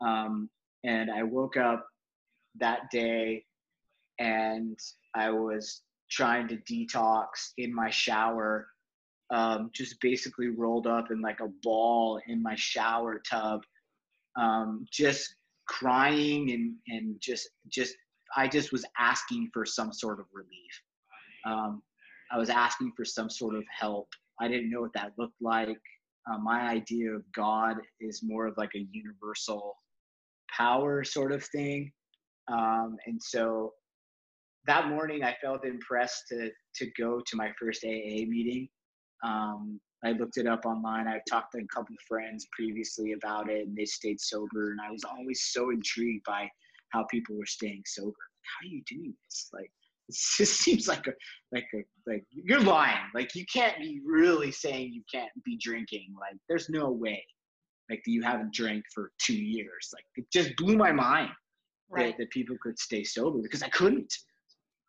Um, 0.00 0.50
and 0.84 1.10
I 1.10 1.22
woke 1.22 1.56
up 1.56 1.86
that 2.56 2.90
day 2.92 3.44
and 4.18 4.78
I 5.14 5.30
was 5.30 5.82
trying 6.10 6.48
to 6.48 6.56
detox 6.56 7.52
in 7.56 7.74
my 7.74 7.90
shower, 7.90 8.68
um, 9.30 9.70
just 9.74 10.00
basically 10.00 10.48
rolled 10.48 10.86
up 10.86 11.10
in 11.10 11.20
like 11.20 11.40
a 11.40 11.50
ball 11.62 12.20
in 12.28 12.42
my 12.42 12.54
shower 12.56 13.20
tub, 13.28 13.62
um, 14.38 14.86
just 14.92 15.34
crying 15.66 16.50
and 16.52 16.74
and 16.88 17.16
just 17.20 17.48
just 17.68 17.94
I 18.36 18.48
just 18.48 18.72
was 18.72 18.84
asking 18.98 19.50
for 19.52 19.64
some 19.64 19.92
sort 19.92 20.20
of 20.20 20.26
relief. 20.32 20.82
Um, 21.46 21.82
I 22.32 22.38
was 22.38 22.50
asking 22.50 22.92
for 22.96 23.04
some 23.04 23.30
sort 23.30 23.54
of 23.54 23.64
help. 23.78 24.08
I 24.40 24.48
didn't 24.48 24.70
know 24.70 24.80
what 24.80 24.92
that 24.94 25.12
looked 25.16 25.40
like. 25.40 25.80
Uh, 26.30 26.38
my 26.38 26.68
idea 26.68 27.12
of 27.12 27.22
God 27.32 27.76
is 28.00 28.20
more 28.22 28.46
of 28.46 28.54
like 28.56 28.74
a 28.74 28.86
universal 28.90 29.76
power 30.54 31.04
sort 31.04 31.32
of 31.32 31.44
thing. 31.44 31.92
Um, 32.48 32.96
and 33.06 33.20
so 33.22 33.72
that 34.66 34.88
morning 34.88 35.22
I 35.22 35.36
felt 35.40 35.64
impressed 35.64 36.24
to 36.30 36.50
to 36.76 36.90
go 36.98 37.20
to 37.24 37.36
my 37.36 37.50
first 37.58 37.84
AA 37.84 38.26
meeting. 38.26 38.68
Um, 39.24 39.80
I 40.06 40.12
looked 40.12 40.38
it 40.38 40.46
up 40.46 40.64
online. 40.64 41.08
I've 41.08 41.24
talked 41.28 41.52
to 41.52 41.58
a 41.58 41.66
couple 41.66 41.94
of 41.94 42.06
friends 42.06 42.46
previously 42.52 43.12
about 43.12 43.50
it, 43.50 43.66
and 43.66 43.76
they 43.76 43.84
stayed 43.84 44.20
sober. 44.20 44.70
And 44.70 44.80
I 44.80 44.90
was 44.90 45.02
always 45.04 45.48
so 45.52 45.70
intrigued 45.70 46.24
by 46.24 46.48
how 46.90 47.04
people 47.10 47.36
were 47.36 47.46
staying 47.46 47.82
sober. 47.86 48.12
How 48.12 48.66
are 48.66 48.70
you 48.70 48.82
doing 48.88 49.14
this? 49.24 49.48
Like, 49.52 49.70
it 50.08 50.14
just 50.36 50.60
seems 50.60 50.86
like 50.86 51.06
a 51.08 51.12
like 51.52 51.66
a 51.74 51.78
like 52.08 52.24
you're 52.30 52.60
lying. 52.60 53.10
Like 53.14 53.34
you 53.34 53.44
can't 53.52 53.78
be 53.78 54.00
really 54.06 54.52
saying 54.52 54.92
you 54.92 55.02
can't 55.12 55.32
be 55.44 55.58
drinking. 55.60 56.14
Like 56.18 56.38
there's 56.48 56.68
no 56.68 56.90
way. 56.90 57.24
Like 57.90 58.02
you 58.06 58.22
haven't 58.22 58.54
drank 58.54 58.84
for 58.94 59.10
two 59.20 59.36
years. 59.36 59.90
Like 59.92 60.04
it 60.14 60.26
just 60.32 60.56
blew 60.56 60.76
my 60.76 60.92
mind 60.92 61.30
right. 61.90 62.16
that, 62.16 62.18
that 62.18 62.30
people 62.30 62.56
could 62.62 62.78
stay 62.78 63.02
sober 63.02 63.38
because 63.42 63.64
I 63.64 63.68
couldn't. 63.70 64.12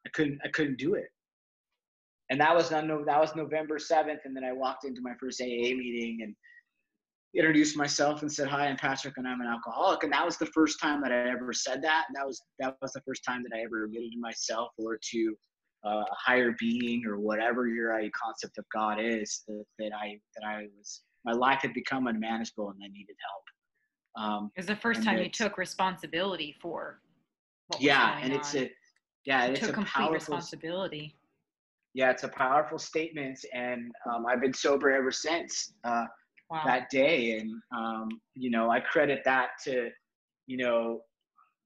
I 0.06 0.10
couldn't. 0.13 0.39
I 0.45 0.49
couldn't 0.49 0.77
do 0.77 0.93
it. 0.93 1.08
And 2.29 2.39
that 2.41 2.53
was 2.53 2.71
on 2.71 2.87
that 2.87 3.19
was 3.19 3.35
November 3.35 3.79
seventh, 3.79 4.21
and 4.25 4.35
then 4.35 4.43
I 4.43 4.51
walked 4.51 4.85
into 4.85 5.01
my 5.01 5.13
first 5.19 5.41
AA 5.41 5.45
meeting 5.45 6.19
and 6.23 6.35
introduced 7.35 7.77
myself 7.77 8.21
and 8.21 8.31
said, 8.31 8.47
"Hi, 8.47 8.67
I'm 8.67 8.77
Patrick, 8.77 9.15
and 9.17 9.27
I'm 9.27 9.41
an 9.41 9.47
alcoholic." 9.47 10.03
And 10.03 10.11
that 10.11 10.25
was 10.25 10.37
the 10.37 10.47
first 10.47 10.79
time 10.81 11.01
that 11.03 11.11
I 11.11 11.29
ever 11.29 11.53
said 11.53 11.81
that. 11.83 12.05
And 12.07 12.15
that 12.15 12.27
was 12.27 12.41
that 12.59 12.75
was 12.81 12.91
the 12.93 13.01
first 13.01 13.23
time 13.23 13.43
that 13.43 13.55
I 13.55 13.61
ever 13.61 13.85
admitted 13.85 14.11
to 14.11 14.19
myself 14.19 14.71
or 14.77 14.99
to 15.11 15.37
uh, 15.85 16.01
a 16.01 16.15
higher 16.15 16.55
being 16.59 17.05
or 17.05 17.17
whatever 17.17 17.67
your 17.67 17.93
uh, 17.93 18.07
concept 18.13 18.57
of 18.57 18.65
God 18.73 18.99
is 18.99 19.43
that, 19.47 19.63
that 19.79 19.91
I 19.95 20.19
that 20.35 20.45
I 20.45 20.67
was 20.77 21.03
my 21.25 21.33
life 21.33 21.59
had 21.61 21.73
become 21.73 22.07
unmanageable 22.07 22.69
and 22.69 22.79
I 22.83 22.87
needed 22.87 23.15
help. 23.29 23.43
Um, 24.25 24.51
it 24.55 24.61
was 24.61 24.67
the 24.67 24.75
first 24.75 25.03
time 25.03 25.19
you 25.19 25.29
took 25.29 25.57
responsibility 25.57 26.55
for. 26.59 26.99
yeah, 27.79 28.17
and 28.21 28.33
on. 28.33 28.39
it's 28.39 28.55
a 28.55 28.71
yeah, 29.25 29.45
you 29.45 29.51
it's 29.51 29.59
took 29.59 29.69
a 29.69 29.73
complete 29.73 29.91
powerful, 29.93 30.13
responsibility. 30.13 31.15
Yeah, 31.97 32.12
it's 32.12 32.21
a 32.21 32.27
powerful 32.27 32.77
statement, 32.77 33.39
and 33.55 33.91
um, 34.05 34.27
I've 34.27 34.39
been 34.39 34.53
sober 34.53 34.91
ever 34.91 35.10
since 35.10 35.73
uh, 35.83 36.05
wow. 36.47 36.62
that 36.63 36.91
day. 36.91 37.39
And 37.39 37.51
um, 37.75 38.10
you 38.36 38.51
know, 38.51 38.69
I 38.69 38.81
credit 38.81 39.23
that 39.25 39.49
to 39.63 39.89
you 40.45 40.57
know 40.57 41.01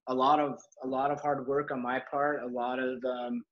a 0.07 0.13
lot 0.15 0.39
of 0.39 0.57
a 0.85 0.87
lot 0.87 1.11
of 1.11 1.19
hard 1.19 1.45
work 1.47 1.69
on 1.71 1.81
my 1.81 2.01
part, 2.09 2.43
a 2.43 2.47
lot 2.47 2.79
of 2.79 3.03
um, 3.03 3.43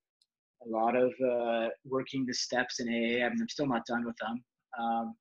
a 0.65 0.69
lot 0.69 0.95
of 0.95 1.11
uh, 1.21 1.67
working 1.83 2.25
the 2.25 2.33
steps 2.33 2.79
in 2.79 2.87
AA. 2.87 3.25
I'm 3.25 3.35
still 3.49 3.67
not 3.67 3.85
done 3.85 4.05
with 4.05 4.15
them. 4.21 4.41
Um, 4.81 5.15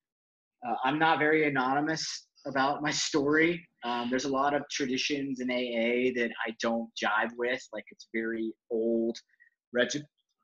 uh, 0.64 0.74
I'm 0.84 0.96
not 0.96 1.18
very 1.18 1.48
anonymous 1.48 2.28
about 2.46 2.82
my 2.82 2.92
story. 2.92 3.66
Um, 3.82 4.10
there's 4.10 4.26
a 4.26 4.32
lot 4.32 4.54
of 4.54 4.62
traditions 4.70 5.40
in 5.40 5.50
AA 5.50 6.14
that 6.20 6.30
I 6.46 6.54
don't 6.62 6.88
jive 7.02 7.32
with. 7.36 7.60
Like 7.72 7.84
it's 7.90 8.06
very 8.14 8.52
old, 8.70 9.18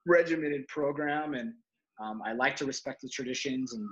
regimented 0.07 0.67
program, 0.69 1.35
and 1.35 1.53
um, 2.03 2.23
I 2.25 2.33
like 2.33 2.57
to 2.57 2.67
respect 2.67 3.03
the 3.03 3.09
traditions. 3.09 3.75
And 3.75 3.89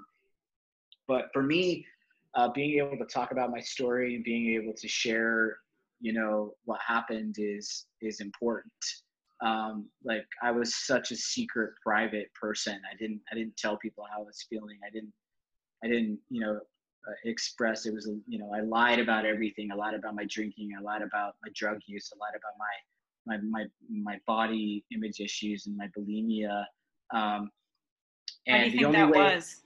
but 1.09 1.27
for 1.33 1.43
me, 1.43 1.87
uh, 2.35 2.49
being 2.49 2.79
able 2.79 2.97
to 2.99 3.05
talk 3.05 3.33
about 3.33 3.51
my 3.51 3.61
story 3.61 4.15
and 4.15 4.25
being 4.25 4.55
able 4.55 4.73
to 4.75 4.89
share, 4.89 5.59
you 6.01 6.13
know, 6.13 6.55
what 6.65 6.81
happened 6.87 7.37
is 7.39 7.87
is 8.01 8.21
important. 8.21 8.73
Um, 9.45 9.89
like 10.05 10.25
I 10.43 10.53
was 10.53 10.75
such 10.87 11.11
a 11.11 11.17
secret, 11.17 11.73
private 11.85 12.29
person. 12.41 12.81
I 12.91 12.97
didn't 12.97 13.21
I 13.31 13.35
didn't 13.35 13.57
tell 13.57 13.77
people 13.77 14.05
how 14.11 14.21
I 14.21 14.25
was 14.25 14.47
feeling. 14.49 14.79
I 14.87 14.91
didn't 14.91 15.13
I 15.85 15.89
didn't, 15.89 16.19
you 16.31 16.41
know, 16.41 16.61
uh, 17.09 17.13
express. 17.25 17.87
It 17.87 17.95
was, 17.95 18.09
you 18.29 18.39
know, 18.39 18.53
I 18.55 18.61
lied 18.61 19.01
about 19.01 19.27
everything. 19.27 19.71
I 19.73 19.75
lied 19.75 19.95
about 19.95 20.15
my 20.15 20.25
drinking. 20.29 20.71
I 20.79 20.81
lied 20.81 21.03
about 21.03 21.35
my 21.43 21.51
drug 21.55 21.79
use. 21.87 22.11
I 22.15 22.17
lied 22.25 22.37
about 22.37 22.57
my 22.59 22.73
my 23.27 23.39
my 23.39 23.65
my 23.91 24.19
body 24.27 24.85
image 24.95 25.21
issues 25.21 25.67
and 25.67 25.77
my 25.77 25.89
bulimia. 25.97 26.65
Um, 27.13 27.51
and 28.47 28.63
why 28.63 28.69
do 28.69 28.71
you 28.71 28.79
think 28.79 28.93
that 28.93 29.11
way, 29.11 29.19
was? 29.19 29.57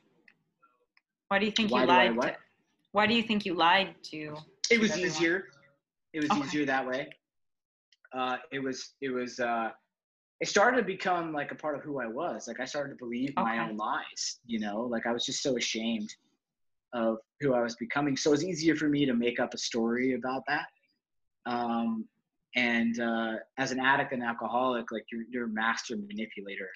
Why 1.28 1.38
do 1.38 1.46
you 1.46 1.52
think 1.52 1.70
you 1.70 1.86
lied? 1.86 2.20
To, 2.20 2.36
why 2.92 3.06
do 3.06 3.14
you 3.14 3.22
think 3.22 3.46
you 3.46 3.54
lied 3.54 3.94
to? 4.04 4.36
It 4.70 4.80
was 4.80 4.92
everyone? 4.92 5.10
easier. 5.10 5.44
It 6.12 6.22
was 6.22 6.30
okay. 6.30 6.40
easier 6.40 6.66
that 6.66 6.86
way. 6.86 7.08
Uh, 8.12 8.36
it 8.52 8.60
was 8.62 8.94
it 9.00 9.10
was 9.10 9.40
uh, 9.40 9.70
it 10.40 10.48
started 10.48 10.78
to 10.78 10.82
become 10.82 11.32
like 11.32 11.52
a 11.52 11.54
part 11.54 11.76
of 11.76 11.82
who 11.82 12.00
I 12.00 12.06
was. 12.06 12.46
Like 12.46 12.60
I 12.60 12.64
started 12.64 12.90
to 12.90 12.96
believe 12.96 13.30
okay. 13.30 13.42
my 13.42 13.58
own 13.58 13.76
lies, 13.76 14.38
you 14.44 14.60
know, 14.60 14.80
like 14.82 15.06
I 15.06 15.12
was 15.12 15.24
just 15.24 15.42
so 15.42 15.56
ashamed 15.56 16.14
of 16.92 17.18
who 17.40 17.54
I 17.54 17.62
was 17.62 17.74
becoming. 17.76 18.16
So 18.16 18.30
it 18.30 18.32
was 18.32 18.44
easier 18.44 18.76
for 18.76 18.88
me 18.88 19.06
to 19.06 19.14
make 19.14 19.40
up 19.40 19.54
a 19.54 19.58
story 19.58 20.14
about 20.14 20.42
that. 20.48 20.66
Um, 21.46 22.06
and 22.56 22.98
uh, 23.00 23.34
as 23.58 23.70
an 23.70 23.80
addict 23.80 24.12
and 24.12 24.22
alcoholic, 24.22 24.90
like 24.90 25.04
you're, 25.12 25.24
you're 25.30 25.44
a 25.44 25.48
master 25.48 25.94
manipulator. 25.96 26.70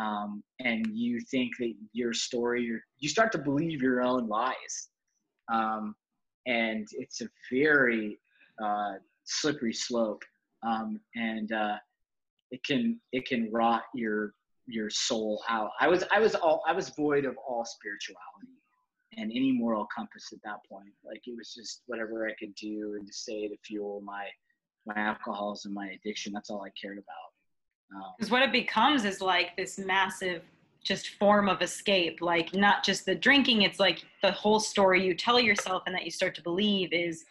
Um, 0.00 0.42
and 0.60 0.86
you 0.92 1.20
think 1.20 1.52
that 1.58 1.74
your 1.92 2.12
story, 2.12 2.62
you 2.62 2.80
you 2.98 3.08
start 3.08 3.32
to 3.32 3.38
believe 3.38 3.82
your 3.82 4.02
own 4.02 4.28
lies. 4.28 4.88
Um, 5.52 5.94
and 6.46 6.86
it's 6.92 7.20
a 7.20 7.28
very 7.52 8.18
uh, 8.62 8.94
slippery 9.24 9.74
slope. 9.74 10.22
Um, 10.66 11.00
and 11.16 11.52
uh, 11.52 11.76
it 12.50 12.62
can 12.64 13.00
it 13.12 13.26
can 13.26 13.50
rot 13.52 13.82
your 13.94 14.32
your 14.66 14.90
soul 14.90 15.42
out. 15.48 15.70
I 15.80 15.88
was 15.88 16.04
I 16.12 16.20
was 16.20 16.34
all 16.34 16.62
I 16.66 16.72
was 16.72 16.90
void 16.90 17.24
of 17.24 17.36
all 17.46 17.64
spirituality 17.64 18.54
and 19.16 19.32
any 19.32 19.52
moral 19.52 19.86
compass 19.94 20.28
at 20.32 20.38
that 20.44 20.58
point. 20.70 20.92
Like 21.04 21.22
it 21.26 21.36
was 21.36 21.52
just 21.52 21.82
whatever 21.86 22.28
I 22.28 22.34
could 22.38 22.54
do 22.54 22.94
and 22.96 23.06
to 23.06 23.12
say 23.12 23.48
to 23.48 23.56
fuel 23.66 24.00
my 24.04 24.28
my 24.86 24.94
alcoholism, 24.96 25.74
my 25.74 25.88
addiction. 25.88 26.32
That's 26.32 26.50
all 26.50 26.62
I 26.62 26.70
cared 26.80 26.98
about. 26.98 28.14
Because 28.16 28.30
um, 28.30 28.32
what 28.32 28.42
it 28.42 28.52
becomes 28.52 29.04
is 29.04 29.20
like 29.20 29.56
this 29.56 29.78
massive 29.78 30.42
just 30.82 31.10
form 31.18 31.46
of 31.50 31.60
escape 31.60 32.20
like 32.22 32.54
not 32.54 32.82
just 32.82 33.04
the 33.04 33.14
drinking 33.14 33.60
it's 33.62 33.78
like 33.78 34.02
the 34.22 34.32
whole 34.32 34.58
story 34.58 35.04
you 35.04 35.14
tell 35.14 35.38
yourself 35.38 35.82
and 35.84 35.94
that 35.94 36.06
you 36.06 36.10
start 36.10 36.34
to 36.34 36.42
believe 36.42 36.90
is 36.90 37.22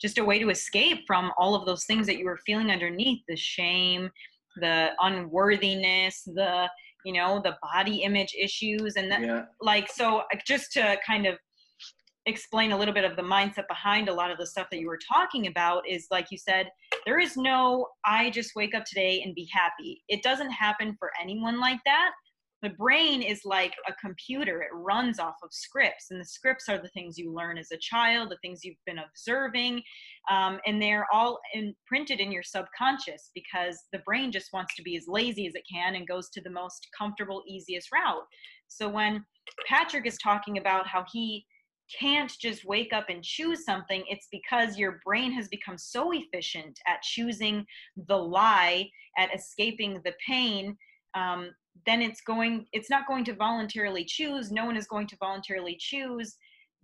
just 0.00 0.18
a 0.18 0.24
way 0.24 0.38
to 0.38 0.50
escape 0.50 1.00
from 1.04 1.32
all 1.36 1.56
of 1.56 1.66
those 1.66 1.84
things 1.86 2.06
that 2.06 2.16
you 2.16 2.24
were 2.24 2.38
feeling 2.46 2.70
underneath 2.70 3.20
the 3.26 3.34
shame 3.34 4.08
the 4.56 4.90
unworthiness, 5.00 6.22
the 6.22 6.68
you 7.04 7.12
know 7.12 7.40
the 7.42 7.56
body 7.62 8.02
image 8.02 8.34
issues, 8.38 8.96
and 8.96 9.10
that 9.10 9.22
yeah. 9.22 9.44
like 9.60 9.90
so 9.90 10.22
just 10.46 10.72
to 10.72 10.98
kind 11.06 11.26
of 11.26 11.38
explain 12.26 12.72
a 12.72 12.78
little 12.78 12.94
bit 12.94 13.04
of 13.04 13.16
the 13.16 13.22
mindset 13.22 13.68
behind 13.68 14.08
a 14.08 14.14
lot 14.14 14.30
of 14.30 14.38
the 14.38 14.46
stuff 14.46 14.66
that 14.70 14.80
you 14.80 14.88
were 14.88 14.98
talking 15.12 15.46
about 15.46 15.86
is 15.88 16.06
like 16.10 16.26
you 16.30 16.38
said 16.38 16.68
there 17.04 17.20
is 17.20 17.36
no 17.36 17.86
i 18.04 18.30
just 18.30 18.50
wake 18.56 18.74
up 18.74 18.84
today 18.84 19.22
and 19.22 19.34
be 19.34 19.48
happy. 19.52 20.02
It 20.08 20.22
doesn't 20.22 20.50
happen 20.50 20.96
for 20.98 21.10
anyone 21.20 21.60
like 21.60 21.80
that. 21.84 22.12
The 22.62 22.70
brain 22.70 23.22
is 23.22 23.42
like 23.44 23.74
a 23.86 23.92
computer. 23.94 24.62
It 24.62 24.70
runs 24.72 25.20
off 25.20 25.36
of 25.42 25.50
scripts 25.52 26.06
and 26.10 26.20
the 26.20 26.24
scripts 26.24 26.68
are 26.68 26.78
the 26.78 26.88
things 26.88 27.18
you 27.18 27.32
learn 27.32 27.58
as 27.58 27.70
a 27.70 27.76
child 27.76 28.30
the 28.30 28.38
things 28.42 28.64
you've 28.64 28.76
been 28.86 28.98
observing 28.98 29.82
um, 30.30 30.58
and 30.66 30.80
they're 30.80 31.06
all 31.12 31.38
imprinted 31.54 32.18
in 32.18 32.32
your 32.32 32.42
subconscious 32.42 33.30
because 33.34 33.84
the 33.92 34.00
brain 34.00 34.32
just 34.32 34.52
wants 34.52 34.74
to 34.76 34.82
be 34.82 34.96
as 34.96 35.04
lazy 35.06 35.46
as 35.46 35.54
it 35.54 35.62
can 35.72 35.94
and 35.94 36.08
goes 36.08 36.30
to 36.30 36.40
the 36.40 36.50
most 36.50 36.88
comfortable 36.96 37.42
easiest 37.46 37.92
route. 37.92 38.24
So 38.68 38.88
when 38.88 39.24
patrick 39.68 40.06
is 40.06 40.18
talking 40.18 40.58
about 40.58 40.86
how 40.86 41.04
he 41.12 41.44
can't 41.98 42.32
just 42.40 42.64
wake 42.64 42.92
up 42.92 43.06
and 43.08 43.22
choose 43.22 43.64
something 43.64 44.04
it's 44.08 44.28
because 44.30 44.78
your 44.78 45.00
brain 45.04 45.32
has 45.32 45.48
become 45.48 45.78
so 45.78 46.12
efficient 46.12 46.78
at 46.86 47.02
choosing 47.02 47.64
the 48.08 48.16
lie 48.16 48.88
at 49.18 49.34
escaping 49.34 50.00
the 50.04 50.12
pain 50.26 50.76
um, 51.14 51.50
then 51.86 52.02
it's 52.02 52.20
going 52.20 52.66
it's 52.72 52.90
not 52.90 53.06
going 53.06 53.24
to 53.24 53.34
voluntarily 53.34 54.04
choose 54.04 54.50
no 54.50 54.64
one 54.64 54.76
is 54.76 54.86
going 54.86 55.06
to 55.06 55.16
voluntarily 55.16 55.76
choose 55.78 56.36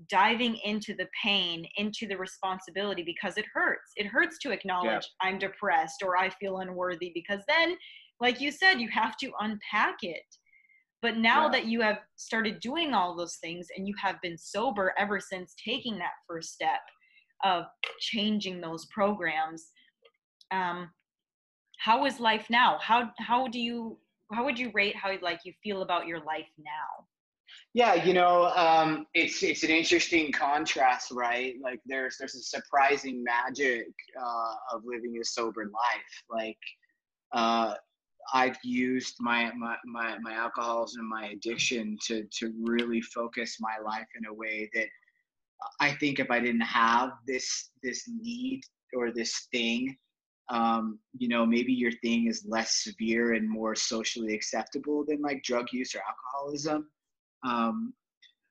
diving 0.09 0.57
into 0.65 0.95
the 0.95 1.07
pain 1.23 1.65
into 1.77 2.07
the 2.07 2.17
responsibility 2.17 3.03
because 3.03 3.37
it 3.37 3.45
hurts 3.53 3.93
it 3.97 4.07
hurts 4.07 4.39
to 4.39 4.51
acknowledge 4.51 5.09
yeah. 5.23 5.29
i'm 5.29 5.39
depressed 5.39 6.03
or 6.03 6.17
i 6.17 6.29
feel 6.41 6.59
unworthy 6.59 7.13
because 7.15 7.41
then 7.47 7.77
like 8.21 8.41
you 8.41 8.51
said 8.51 8.81
you 8.81 8.89
have 8.89 9.17
to 9.17 9.31
unpack 9.41 9.97
it 10.03 10.25
but 11.03 11.17
now 11.17 11.45
yeah. 11.45 11.51
that 11.51 11.67
you 11.67 11.81
have 11.83 11.99
started 12.17 12.61
doing 12.61 12.95
all 12.95 13.15
those 13.15 13.37
things 13.37 13.67
and 13.77 13.87
you 13.87 13.95
have 14.01 14.21
been 14.23 14.39
sober 14.39 14.95
ever 14.97 15.21
since 15.21 15.55
taking 15.63 15.99
that 15.99 16.13
first 16.29 16.53
step 16.53 16.81
of 17.45 17.65
changing 18.01 18.61
those 18.61 18.87
programs 18.87 19.71
um, 20.53 20.91
how 21.79 22.07
is 22.07 22.21
life 22.21 22.47
now 22.49 22.79
how 22.81 23.11
how 23.19 23.49
do 23.49 23.59
you 23.59 23.99
how 24.33 24.45
would 24.45 24.59
you 24.59 24.71
rate 24.75 24.97
how 24.97 25.13
like 25.23 25.41
you 25.45 25.53
feel 25.63 25.83
about 25.83 26.07
your 26.07 26.19
life 26.21 26.49
now? 26.59 27.07
Yeah, 27.75 27.95
you 27.95 28.15
know, 28.15 28.47
um, 28.57 29.07
it's 29.15 29.43
it's 29.43 29.63
an 29.63 29.71
interesting 29.71 30.33
contrast, 30.33 31.11
right? 31.11 31.55
Like 31.63 31.81
there's 31.87 32.17
there's 32.19 32.35
a 32.35 32.43
surprising 32.43 33.23
magic 33.23 33.87
uh, 34.19 34.55
of 34.73 34.83
living 34.85 35.19
a 35.21 35.25
sober 35.25 35.65
life. 35.65 36.25
Like 36.31 36.59
uh, 37.33 37.75
I've 38.33 38.59
used 38.63 39.17
my, 39.21 39.51
my 39.57 39.77
my 39.85 40.19
my 40.21 40.33
alcoholism, 40.35 41.09
my 41.09 41.29
addiction 41.29 41.97
to 42.07 42.25
to 42.39 42.53
really 42.61 43.01
focus 43.01 43.59
my 43.61 43.77
life 43.85 44.07
in 44.19 44.27
a 44.27 44.35
way 44.35 44.71
that 44.75 44.87
I 45.81 45.93
think 45.93 46.19
if 46.19 46.31
I 46.31 46.41
didn't 46.41 46.61
have 46.63 47.13
this 47.27 47.71
this 47.83 48.09
need 48.09 48.63
or 48.95 49.11
this 49.11 49.49
thing, 49.53 49.97
um, 50.51 50.99
you 51.17 51.29
know, 51.29 51.47
maybe 51.47 51.73
your 51.73 51.93
thing 52.03 52.27
is 52.27 52.45
less 52.47 52.83
severe 52.83 53.35
and 53.35 53.49
more 53.49 53.75
socially 53.75 54.35
acceptable 54.35 55.05
than 55.07 55.21
like 55.23 55.43
drug 55.43 55.67
use 55.73 55.95
or 55.95 56.03
alcoholism. 56.07 56.89
Um, 57.45 57.95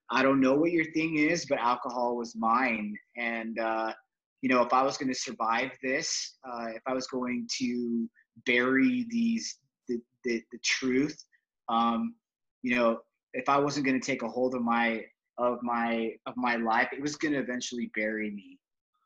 I 0.09 0.21
don't 0.23 0.41
know 0.41 0.55
what 0.55 0.71
your 0.71 0.91
thing 0.91 1.17
is, 1.17 1.45
but 1.45 1.59
alcohol 1.59 2.17
was 2.17 2.35
mine, 2.35 2.95
and 3.17 3.57
uh, 3.59 3.93
you 4.41 4.49
know, 4.49 4.61
if 4.61 4.73
I 4.73 4.83
was 4.83 4.97
going 4.97 5.13
to 5.13 5.19
survive 5.19 5.71
this, 5.83 6.37
uh, 6.43 6.67
if 6.75 6.81
I 6.87 6.93
was 6.93 7.07
going 7.07 7.47
to 7.59 8.09
bury 8.45 9.05
these 9.09 9.57
the 9.87 9.99
the, 10.23 10.43
the 10.51 10.59
truth, 10.63 11.23
um, 11.69 12.15
you 12.61 12.75
know, 12.75 12.99
if 13.33 13.49
I 13.49 13.57
wasn't 13.57 13.85
going 13.85 13.99
to 13.99 14.05
take 14.05 14.23
a 14.23 14.29
hold 14.29 14.55
of 14.55 14.61
my 14.61 15.03
of 15.37 15.59
my 15.63 16.13
of 16.25 16.35
my 16.37 16.55
life, 16.57 16.89
it 16.91 17.01
was 17.01 17.15
going 17.15 17.33
to 17.33 17.39
eventually 17.39 17.91
bury 17.95 18.31
me, 18.31 18.59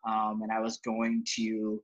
um, 0.08 0.42
and 0.42 0.52
I 0.52 0.60
was 0.60 0.78
going 0.80 1.24
to 1.36 1.82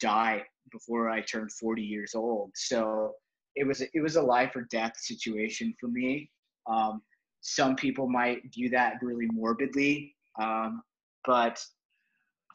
die 0.00 0.42
before 0.70 1.08
I 1.08 1.22
turned 1.22 1.50
40 1.52 1.82
years 1.82 2.14
old. 2.14 2.50
So 2.54 3.14
it 3.56 3.66
was 3.66 3.80
it 3.80 4.00
was 4.00 4.16
a 4.16 4.22
life 4.22 4.54
or 4.54 4.62
death 4.70 4.96
situation 4.96 5.74
for 5.80 5.88
me. 5.88 6.30
Um, 6.66 7.02
some 7.40 7.76
people 7.76 8.08
might 8.08 8.42
view 8.52 8.68
that 8.70 8.94
really 9.00 9.26
morbidly, 9.32 10.14
um, 10.40 10.82
but 11.24 11.62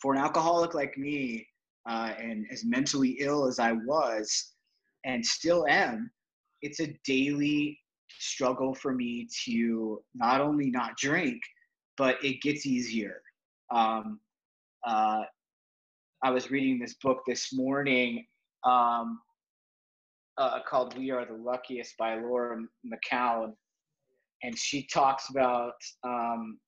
for 0.01 0.13
an 0.13 0.19
alcoholic 0.19 0.73
like 0.73 0.97
me, 0.97 1.47
uh, 1.87 2.13
and 2.19 2.45
as 2.51 2.63
mentally 2.63 3.17
ill 3.19 3.45
as 3.45 3.59
I 3.59 3.73
was, 3.73 4.53
and 5.05 5.25
still 5.25 5.65
am, 5.67 6.11
it's 6.61 6.79
a 6.79 6.95
daily 7.05 7.77
struggle 8.19 8.73
for 8.73 8.93
me 8.93 9.27
to 9.45 10.01
not 10.15 10.39
only 10.39 10.69
not 10.69 10.97
drink, 10.97 11.41
but 11.97 12.23
it 12.23 12.41
gets 12.41 12.65
easier. 12.65 13.21
Um, 13.71 14.19
uh, 14.85 15.23
I 16.23 16.31
was 16.31 16.51
reading 16.51 16.79
this 16.79 16.95
book 16.95 17.23
this 17.27 17.53
morning 17.53 18.25
um, 18.63 19.19
uh, 20.37 20.59
called 20.67 20.97
"We 20.97 21.11
Are 21.11 21.25
the 21.25 21.33
Luckiest" 21.33 21.97
by 21.97 22.15
Laura 22.15 22.57
McKowen, 22.85 23.53
and 24.41 24.57
she 24.57 24.87
talks 24.87 25.29
about 25.29 25.75
um, 26.03 26.59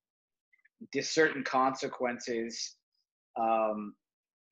certain 1.02 1.44
consequences 1.44 2.76
um, 3.40 3.96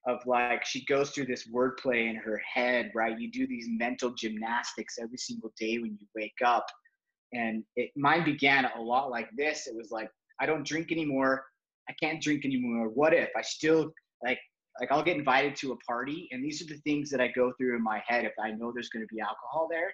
of 0.07 0.19
like 0.25 0.65
she 0.65 0.85
goes 0.85 1.11
through 1.11 1.25
this 1.25 1.47
wordplay 1.47 2.09
in 2.09 2.15
her 2.15 2.41
head, 2.53 2.91
right? 2.93 3.19
You 3.19 3.31
do 3.31 3.47
these 3.47 3.67
mental 3.69 4.11
gymnastics 4.11 4.97
every 5.01 5.17
single 5.17 5.53
day 5.57 5.77
when 5.77 5.97
you 5.99 6.07
wake 6.15 6.37
up, 6.45 6.65
and 7.33 7.63
it 7.75 7.91
mine 7.95 8.25
began 8.25 8.69
a 8.77 8.81
lot 8.81 9.09
like 9.09 9.29
this. 9.37 9.67
It 9.67 9.75
was 9.75 9.91
like 9.91 10.09
I 10.41 10.45
don't 10.45 10.67
drink 10.67 10.91
anymore. 10.91 11.45
I 11.89 11.93
can't 12.01 12.21
drink 12.21 12.45
anymore. 12.45 12.89
What 12.89 13.13
if 13.13 13.29
I 13.37 13.41
still 13.41 13.93
like 14.23 14.39
like 14.79 14.91
I'll 14.91 15.03
get 15.03 15.17
invited 15.17 15.55
to 15.57 15.71
a 15.71 15.77
party, 15.77 16.27
and 16.31 16.43
these 16.43 16.61
are 16.61 16.65
the 16.65 16.81
things 16.81 17.09
that 17.11 17.21
I 17.21 17.29
go 17.29 17.53
through 17.57 17.75
in 17.75 17.83
my 17.83 18.01
head 18.05 18.25
if 18.25 18.33
I 18.43 18.51
know 18.51 18.71
there's 18.73 18.89
going 18.89 19.05
to 19.07 19.13
be 19.13 19.21
alcohol 19.21 19.67
there. 19.69 19.93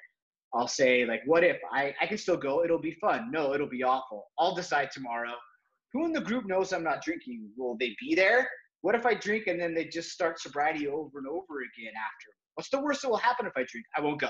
I'll 0.53 0.67
say 0.67 1.05
like, 1.05 1.21
what 1.25 1.43
if 1.43 1.57
I 1.71 1.93
I 2.01 2.07
can 2.07 2.17
still 2.17 2.37
go? 2.37 2.63
It'll 2.63 2.79
be 2.79 2.93
fun. 2.93 3.29
No, 3.31 3.53
it'll 3.53 3.67
be 3.69 3.83
awful. 3.83 4.27
I'll 4.39 4.55
decide 4.55 4.89
tomorrow. 4.91 5.33
Who 5.93 6.05
in 6.05 6.13
the 6.13 6.21
group 6.21 6.45
knows 6.45 6.71
I'm 6.71 6.83
not 6.83 7.03
drinking? 7.03 7.49
Will 7.57 7.75
they 7.77 7.95
be 7.99 8.15
there? 8.15 8.47
What 8.81 8.95
if 8.95 9.05
I 9.05 9.13
drink 9.13 9.47
and 9.47 9.59
then 9.59 9.73
they 9.73 9.85
just 9.85 10.11
start 10.11 10.39
sobriety 10.39 10.87
over 10.87 11.17
and 11.17 11.27
over 11.27 11.61
again 11.61 11.93
after? 11.95 12.29
What's 12.55 12.69
the 12.69 12.81
worst 12.81 13.01
that 13.01 13.09
will 13.09 13.17
happen 13.17 13.45
if 13.45 13.53
I 13.55 13.65
drink? 13.69 13.85
I 13.95 14.01
won't 14.01 14.21
go. 14.21 14.29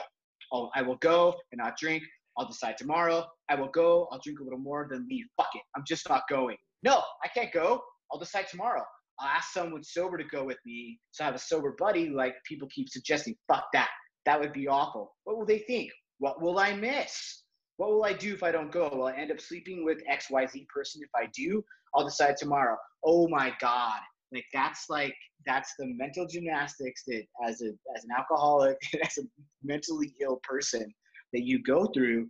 I'll, 0.51 0.71
I 0.75 0.81
will 0.81 0.97
go 0.97 1.35
and 1.51 1.59
not 1.59 1.77
drink. 1.77 2.03
I'll 2.37 2.47
decide 2.47 2.77
tomorrow. 2.77 3.25
I 3.49 3.55
will 3.55 3.67
go. 3.67 4.07
I'll 4.11 4.19
drink 4.23 4.39
a 4.39 4.43
little 4.43 4.59
more, 4.59 4.87
then 4.89 5.07
leave. 5.09 5.25
Fuck 5.37 5.49
it. 5.55 5.61
I'm 5.75 5.83
just 5.87 6.07
not 6.09 6.23
going. 6.29 6.57
No, 6.83 7.01
I 7.23 7.27
can't 7.27 7.51
go. 7.51 7.81
I'll 8.11 8.19
decide 8.19 8.47
tomorrow. 8.47 8.83
I'll 9.19 9.27
ask 9.27 9.51
someone 9.51 9.83
sober 9.83 10.17
to 10.17 10.23
go 10.23 10.45
with 10.45 10.57
me. 10.65 10.99
So 11.11 11.23
I 11.23 11.27
have 11.27 11.35
a 11.35 11.39
sober 11.39 11.75
buddy, 11.77 12.09
like 12.09 12.35
people 12.47 12.67
keep 12.73 12.89
suggesting. 12.89 13.35
Fuck 13.47 13.65
that. 13.73 13.89
That 14.25 14.39
would 14.39 14.53
be 14.53 14.67
awful. 14.67 15.15
What 15.25 15.37
will 15.37 15.45
they 15.45 15.59
think? 15.59 15.91
What 16.19 16.41
will 16.41 16.59
I 16.59 16.75
miss? 16.75 17.43
What 17.77 17.91
will 17.91 18.03
I 18.03 18.13
do 18.13 18.33
if 18.33 18.43
I 18.43 18.51
don't 18.51 18.71
go? 18.71 18.89
Will 18.89 19.07
I 19.07 19.13
end 19.13 19.31
up 19.31 19.39
sleeping 19.39 19.85
with 19.85 20.01
XYZ 20.09 20.67
person? 20.67 21.01
If 21.03 21.09
I 21.15 21.29
do, 21.33 21.63
I'll 21.93 22.05
decide 22.05 22.37
tomorrow. 22.37 22.77
Oh 23.05 23.27
my 23.29 23.53
God. 23.59 23.99
Like 24.31 24.45
that's 24.53 24.85
like 24.89 25.15
that's 25.45 25.73
the 25.79 25.87
mental 25.87 26.27
gymnastics 26.27 27.03
that 27.07 27.23
as 27.45 27.61
a 27.61 27.71
as 27.95 28.03
an 28.03 28.09
alcoholic, 28.17 28.77
as 29.03 29.17
a 29.17 29.23
mentally 29.63 30.13
ill 30.21 30.39
person 30.43 30.93
that 31.33 31.43
you 31.43 31.61
go 31.63 31.87
through 31.87 32.27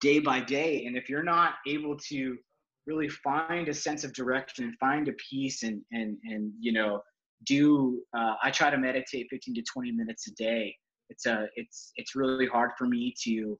day 0.00 0.18
by 0.18 0.40
day. 0.40 0.84
And 0.86 0.96
if 0.96 1.08
you're 1.08 1.22
not 1.22 1.54
able 1.66 1.96
to 2.08 2.36
really 2.86 3.08
find 3.08 3.68
a 3.68 3.74
sense 3.74 4.04
of 4.04 4.12
direction 4.12 4.64
and 4.64 4.74
find 4.78 5.08
a 5.08 5.12
peace 5.12 5.62
and 5.62 5.82
and 5.92 6.16
and 6.24 6.52
you 6.58 6.72
know 6.72 7.02
do 7.44 8.02
uh, 8.16 8.34
I 8.42 8.50
try 8.50 8.70
to 8.70 8.78
meditate 8.78 9.28
15 9.30 9.54
to 9.54 9.62
20 9.62 9.92
minutes 9.92 10.26
a 10.28 10.34
day. 10.34 10.74
It's 11.08 11.26
a 11.26 11.46
it's 11.56 11.92
it's 11.96 12.14
really 12.14 12.46
hard 12.46 12.72
for 12.76 12.86
me 12.86 13.14
to 13.24 13.58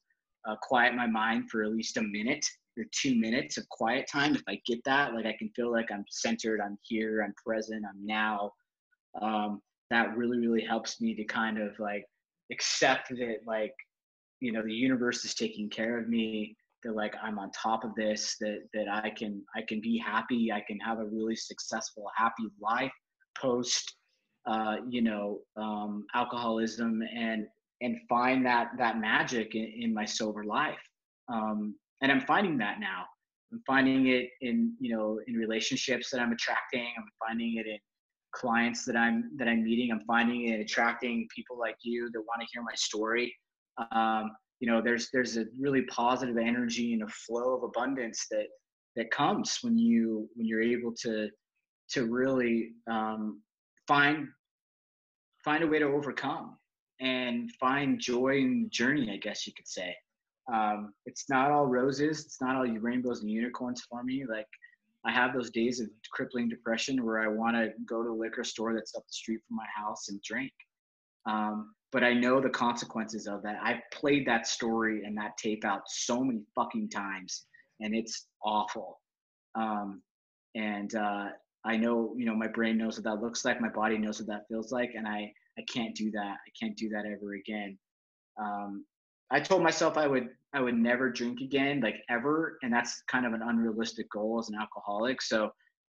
uh, 0.49 0.57
quiet 0.63 0.95
my 0.95 1.07
mind 1.07 1.51
for 1.51 1.63
at 1.63 1.71
least 1.71 1.97
a 1.97 2.03
minute 2.03 2.45
or 2.79 2.85
two 2.93 3.15
minutes 3.15 3.59
of 3.59 3.69
quiet 3.69 4.09
time. 4.11 4.35
If 4.35 4.43
I 4.49 4.61
get 4.67 4.83
that, 4.85 5.15
like 5.15 5.27
I 5.27 5.37
can 5.39 5.51
feel 5.57 5.71
like 5.71 5.91
I'm 5.93 6.05
centered, 6.11 6.61
I'm 6.61 6.79
here, 6.83 7.23
I'm 7.23 7.35
present, 7.45 7.85
I'm 7.89 8.05
now. 8.05 8.53
Um, 9.21 9.61
that 9.91 10.17
really, 10.17 10.39
really 10.39 10.63
helps 10.63 11.01
me 11.01 11.15
to 11.15 11.25
kind 11.25 11.59
of 11.59 11.79
like 11.79 12.05
accept 12.53 13.09
that, 13.11 13.39
like, 13.47 13.75
you 14.41 14.53
know, 14.53 14.63
the 14.63 14.73
universe 14.73 15.25
is 15.25 15.35
taking 15.35 15.69
care 15.69 15.99
of 15.99 16.09
me. 16.09 16.57
That 16.85 16.95
like 16.95 17.15
I'm 17.21 17.39
on 17.39 17.51
top 17.51 17.83
of 17.85 17.95
this. 17.97 18.37
That 18.41 18.61
that 18.73 18.87
I 18.89 19.11
can 19.11 19.43
I 19.57 19.63
can 19.69 19.81
be 19.81 19.99
happy. 19.99 20.53
I 20.53 20.63
can 20.67 20.79
have 20.79 21.01
a 21.01 21.05
really 21.05 21.35
successful, 21.35 22.05
happy 22.17 22.45
life 22.61 22.93
post, 23.37 23.97
uh, 24.47 24.77
you 24.89 25.03
know, 25.03 25.41
um, 25.57 26.07
alcoholism 26.15 27.03
and 27.15 27.47
and 27.81 27.99
find 28.09 28.45
that 28.47 28.71
that 28.79 29.01
magic 29.01 29.55
in, 29.55 29.73
in 29.81 29.95
my 29.95 30.05
sober 30.05 30.45
life. 30.45 30.79
Um, 31.29 31.75
and 32.01 32.13
I'm 32.13 32.21
finding 32.21 32.59
that 32.59 32.81
now. 32.81 33.05
I'm 33.53 33.63
finding 33.67 34.09
it 34.09 34.31
in 34.41 34.75
you 34.79 34.95
know 34.95 35.21
in 35.27 35.35
relationships 35.35 36.11
that 36.11 36.21
I'm 36.21 36.33
attracting. 36.33 36.87
I'm 36.97 37.09
finding 37.27 37.57
it 37.57 37.67
in 37.67 37.79
clients 38.33 38.85
that 38.85 38.97
I'm 38.97 39.31
that 39.37 39.49
I'm 39.49 39.65
meeting. 39.65 39.91
I'm 39.91 40.01
finding 40.07 40.49
it 40.49 40.61
attracting 40.61 41.27
people 41.35 41.59
like 41.59 41.77
you 41.83 42.11
that 42.13 42.21
want 42.21 42.41
to 42.41 42.47
hear 42.53 42.63
my 42.63 42.75
story. 42.75 43.35
Um, 43.93 44.33
you 44.61 44.69
know, 44.69 44.83
there's 44.83 45.09
there's 45.13 45.37
a 45.37 45.47
really 45.59 45.83
positive 45.83 46.37
energy 46.37 46.93
and 46.93 47.03
a 47.03 47.09
flow 47.09 47.57
of 47.57 47.63
abundance 47.63 48.27
that 48.31 48.47
that 48.97 49.11
comes 49.11 49.59
when 49.63 49.79
you 49.79 50.29
when 50.35 50.47
you're 50.47 50.63
able 50.63 50.93
to 51.03 51.29
to 51.91 52.07
really 52.07 52.73
um, 52.91 53.41
find 53.87 54.29
find 55.45 55.65
a 55.65 55.67
way 55.67 55.79
to 55.79 55.87
overcome 55.87 56.57
and 57.01 57.51
find 57.53 58.01
joy 58.01 58.39
in 58.39 58.65
the 58.65 58.69
journey. 58.69 59.11
I 59.13 59.17
guess 59.17 59.47
you 59.47 59.53
could 59.57 59.69
say 59.69 59.95
um, 60.53 60.93
it's 61.07 61.29
not 61.29 61.51
all 61.51 61.67
roses. 61.67 62.25
It's 62.25 62.41
not 62.41 62.57
all 62.57 62.67
rainbows 62.67 63.21
and 63.21 63.31
unicorns 63.31 63.83
for 63.89 64.03
me. 64.03 64.25
Like 64.29 64.47
I 65.05 65.13
have 65.13 65.35
those 65.35 65.51
days 65.51 65.81
of 65.81 65.89
crippling 66.13 66.49
depression 66.49 67.05
where 67.05 67.21
I 67.21 67.29
want 67.29 67.57
to 67.57 67.71
go 67.87 68.03
to 68.03 68.11
a 68.11 68.19
liquor 68.19 68.45
store 68.45 68.75
that's 68.75 68.95
up 68.95 69.03
the 69.07 69.13
street 69.13 69.41
from 69.47 69.57
my 69.57 69.67
house 69.77 70.09
and 70.09 70.21
drink. 70.23 70.53
Um, 71.27 71.75
but 71.93 72.05
I 72.05 72.13
know 72.13 72.41
the 72.41 72.51
consequences 72.51 73.27
of 73.27 73.43
that. 73.43 73.57
I've 73.63 73.81
played 73.93 74.27
that 74.27 74.47
story 74.47 75.05
and 75.05 75.17
that 75.19 75.37
tape 75.39 75.65
out 75.65 75.83
so 75.87 76.23
many 76.23 76.43
fucking 76.55 76.91
times, 76.91 77.47
and 77.81 77.95
it's 77.95 78.27
awful. 78.43 79.01
Um, 79.55 80.03
and 80.55 80.95
uh, 80.95 81.29
I 81.65 81.77
know, 81.77 82.15
you 82.17 82.27
know, 82.27 82.35
my 82.35 82.49
brain 82.49 82.77
knows 82.77 82.97
what 82.97 83.05
that 83.05 83.23
looks 83.23 83.45
like. 83.45 83.61
My 83.61 83.69
body 83.69 83.99
knows 83.99 84.21
what 84.21 84.29
that 84.29 84.49
feels 84.49 84.73
like, 84.73 84.91
and 84.95 85.07
I 85.07 85.33
I 85.59 85.63
can't 85.73 85.95
do 85.95 86.11
that. 86.13 86.37
I 86.37 86.51
can't 86.61 86.77
do 86.77 86.89
that 86.91 87.05
ever 87.05 87.35
again. 87.35 87.79
Um, 88.41 88.85
I 89.31 89.41
told 89.41 89.63
myself 89.63 89.97
I 89.97 90.07
would 90.07 90.29
I 90.55 90.61
would 90.63 90.77
never 90.77 91.11
drink 91.11 91.41
again, 91.41 91.81
like 91.81 91.97
ever, 92.09 92.59
and 92.63 92.73
that's 92.73 93.03
kind 93.03 93.27
of 93.27 93.35
an 93.35 93.43
unrealistic 93.43 94.11
goal 94.11 94.39
as 94.39 94.49
an 94.49 94.55
alcoholic. 94.59 95.21
So 95.21 95.51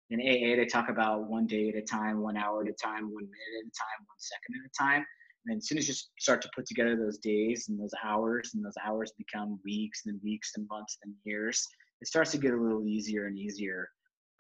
in 0.09 0.21
AA, 0.21 0.57
they 0.57 0.67
talk 0.67 0.89
about 0.89 1.29
one 1.29 1.47
day 1.47 1.69
at 1.69 1.75
a 1.75 1.83
time, 1.83 2.21
one 2.21 2.39
hour 2.39 2.63
at 2.63 2.69
a 2.69 2.73
time, 2.73 3.13
one 3.13 3.25
minute 3.25 3.61
at 3.61 3.67
a 3.67 3.77
time, 3.77 4.07
one 4.07 4.19
second 4.19 4.63
at 4.63 4.71
a 4.71 4.83
time. 4.83 5.07
And 5.47 5.59
as 5.59 5.69
soon 5.69 5.79
as 5.79 5.89
you 5.89 5.95
start 6.19 6.41
to 6.43 6.51
put 6.55 6.65
together 6.65 6.97
those 6.97 7.19
days 7.19 7.67
and 7.69 7.79
those 7.79 7.93
hours, 8.03 8.53
and 8.55 8.65
those 8.65 8.77
hours 8.83 9.13
become 9.19 9.61
weeks, 9.65 10.03
and 10.07 10.19
weeks, 10.25 10.53
and 10.57 10.67
months, 10.69 10.97
and 11.05 11.13
years, 11.25 11.67
it 12.01 12.09
starts 12.09 12.31
to 12.33 12.39
get 12.39 12.55
a 12.55 12.61
little 12.61 12.87
easier 12.87 13.27
and 13.27 13.37
easier. 13.39 13.89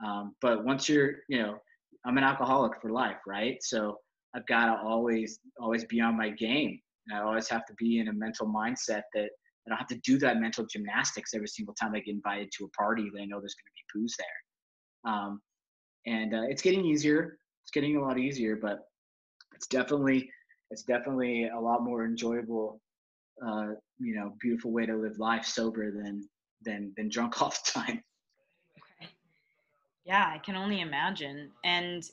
Um, 0.05 0.35
but 0.41 0.65
once 0.65 0.89
you're, 0.89 1.17
you 1.29 1.43
know, 1.43 1.59
I'm 2.07 2.17
an 2.17 2.25
alcoholic 2.25 2.81
for 2.81 2.91
life, 2.91 3.19
right? 3.27 3.63
So 3.63 3.99
I've 4.35 4.47
got 4.47 4.67
to 4.67 4.81
always, 4.83 5.41
always 5.61 5.85
be 5.85 6.01
on 6.01 6.17
my 6.17 6.31
game 6.31 6.81
and 7.09 7.19
I 7.19 7.23
always 7.23 7.49
have 7.49 7.65
to 7.67 7.75
be 7.75 7.99
in 7.99 8.09
a 8.09 8.13
mental 8.13 8.47
mindset 8.47 9.03
that 9.15 9.31
I 9.67 9.71
don't 9.71 9.79
have 9.79 9.89
to 9.89 10.01
do 10.05 10.19
that 10.19 10.41
mental 10.41 10.65
gymnastics 10.65 11.35
every 11.35 11.49
single 11.49 11.75
time 11.75 11.95
I 11.95 12.01
get 12.01 12.15
invited 12.15 12.51
to 12.59 12.65
a 12.65 12.69
party 12.71 13.11
that 13.13 13.21
I 13.21 13.25
know 13.25 13.41
there's 13.41 13.55
going 13.55 13.67
to 13.67 13.99
be 13.99 14.01
booze 14.01 14.15
there. 14.19 15.13
Um, 15.13 15.41
and 16.07 16.35
uh, 16.35 16.43
it's 16.43 16.63
getting 16.63 16.85
easier. 16.85 17.39
It's 17.65 17.71
getting 17.73 17.97
a 17.97 18.01
lot 18.01 18.19
easier, 18.19 18.57
but 18.57 18.81
it's 19.55 19.67
definitely 19.67 20.31
it's 20.71 20.83
definitely 20.83 21.49
a 21.49 21.59
lot 21.59 21.83
more 21.85 22.05
enjoyable 22.05 22.81
uh, 23.45 23.69
you 23.99 24.15
know 24.15 24.35
beautiful 24.41 24.73
way 24.73 24.87
to 24.87 24.97
live 24.97 25.19
life 25.19 25.45
sober 25.45 25.91
than 25.91 26.29
than 26.63 26.93
than 26.97 27.09
drunk 27.09 27.41
all 27.43 27.51
the 27.51 27.71
time. 27.81 28.03
Okay. 29.01 29.11
Yeah, 30.05 30.31
I 30.33 30.39
can 30.39 30.57
only 30.57 30.81
imagine. 30.81 31.51
And 31.65 32.05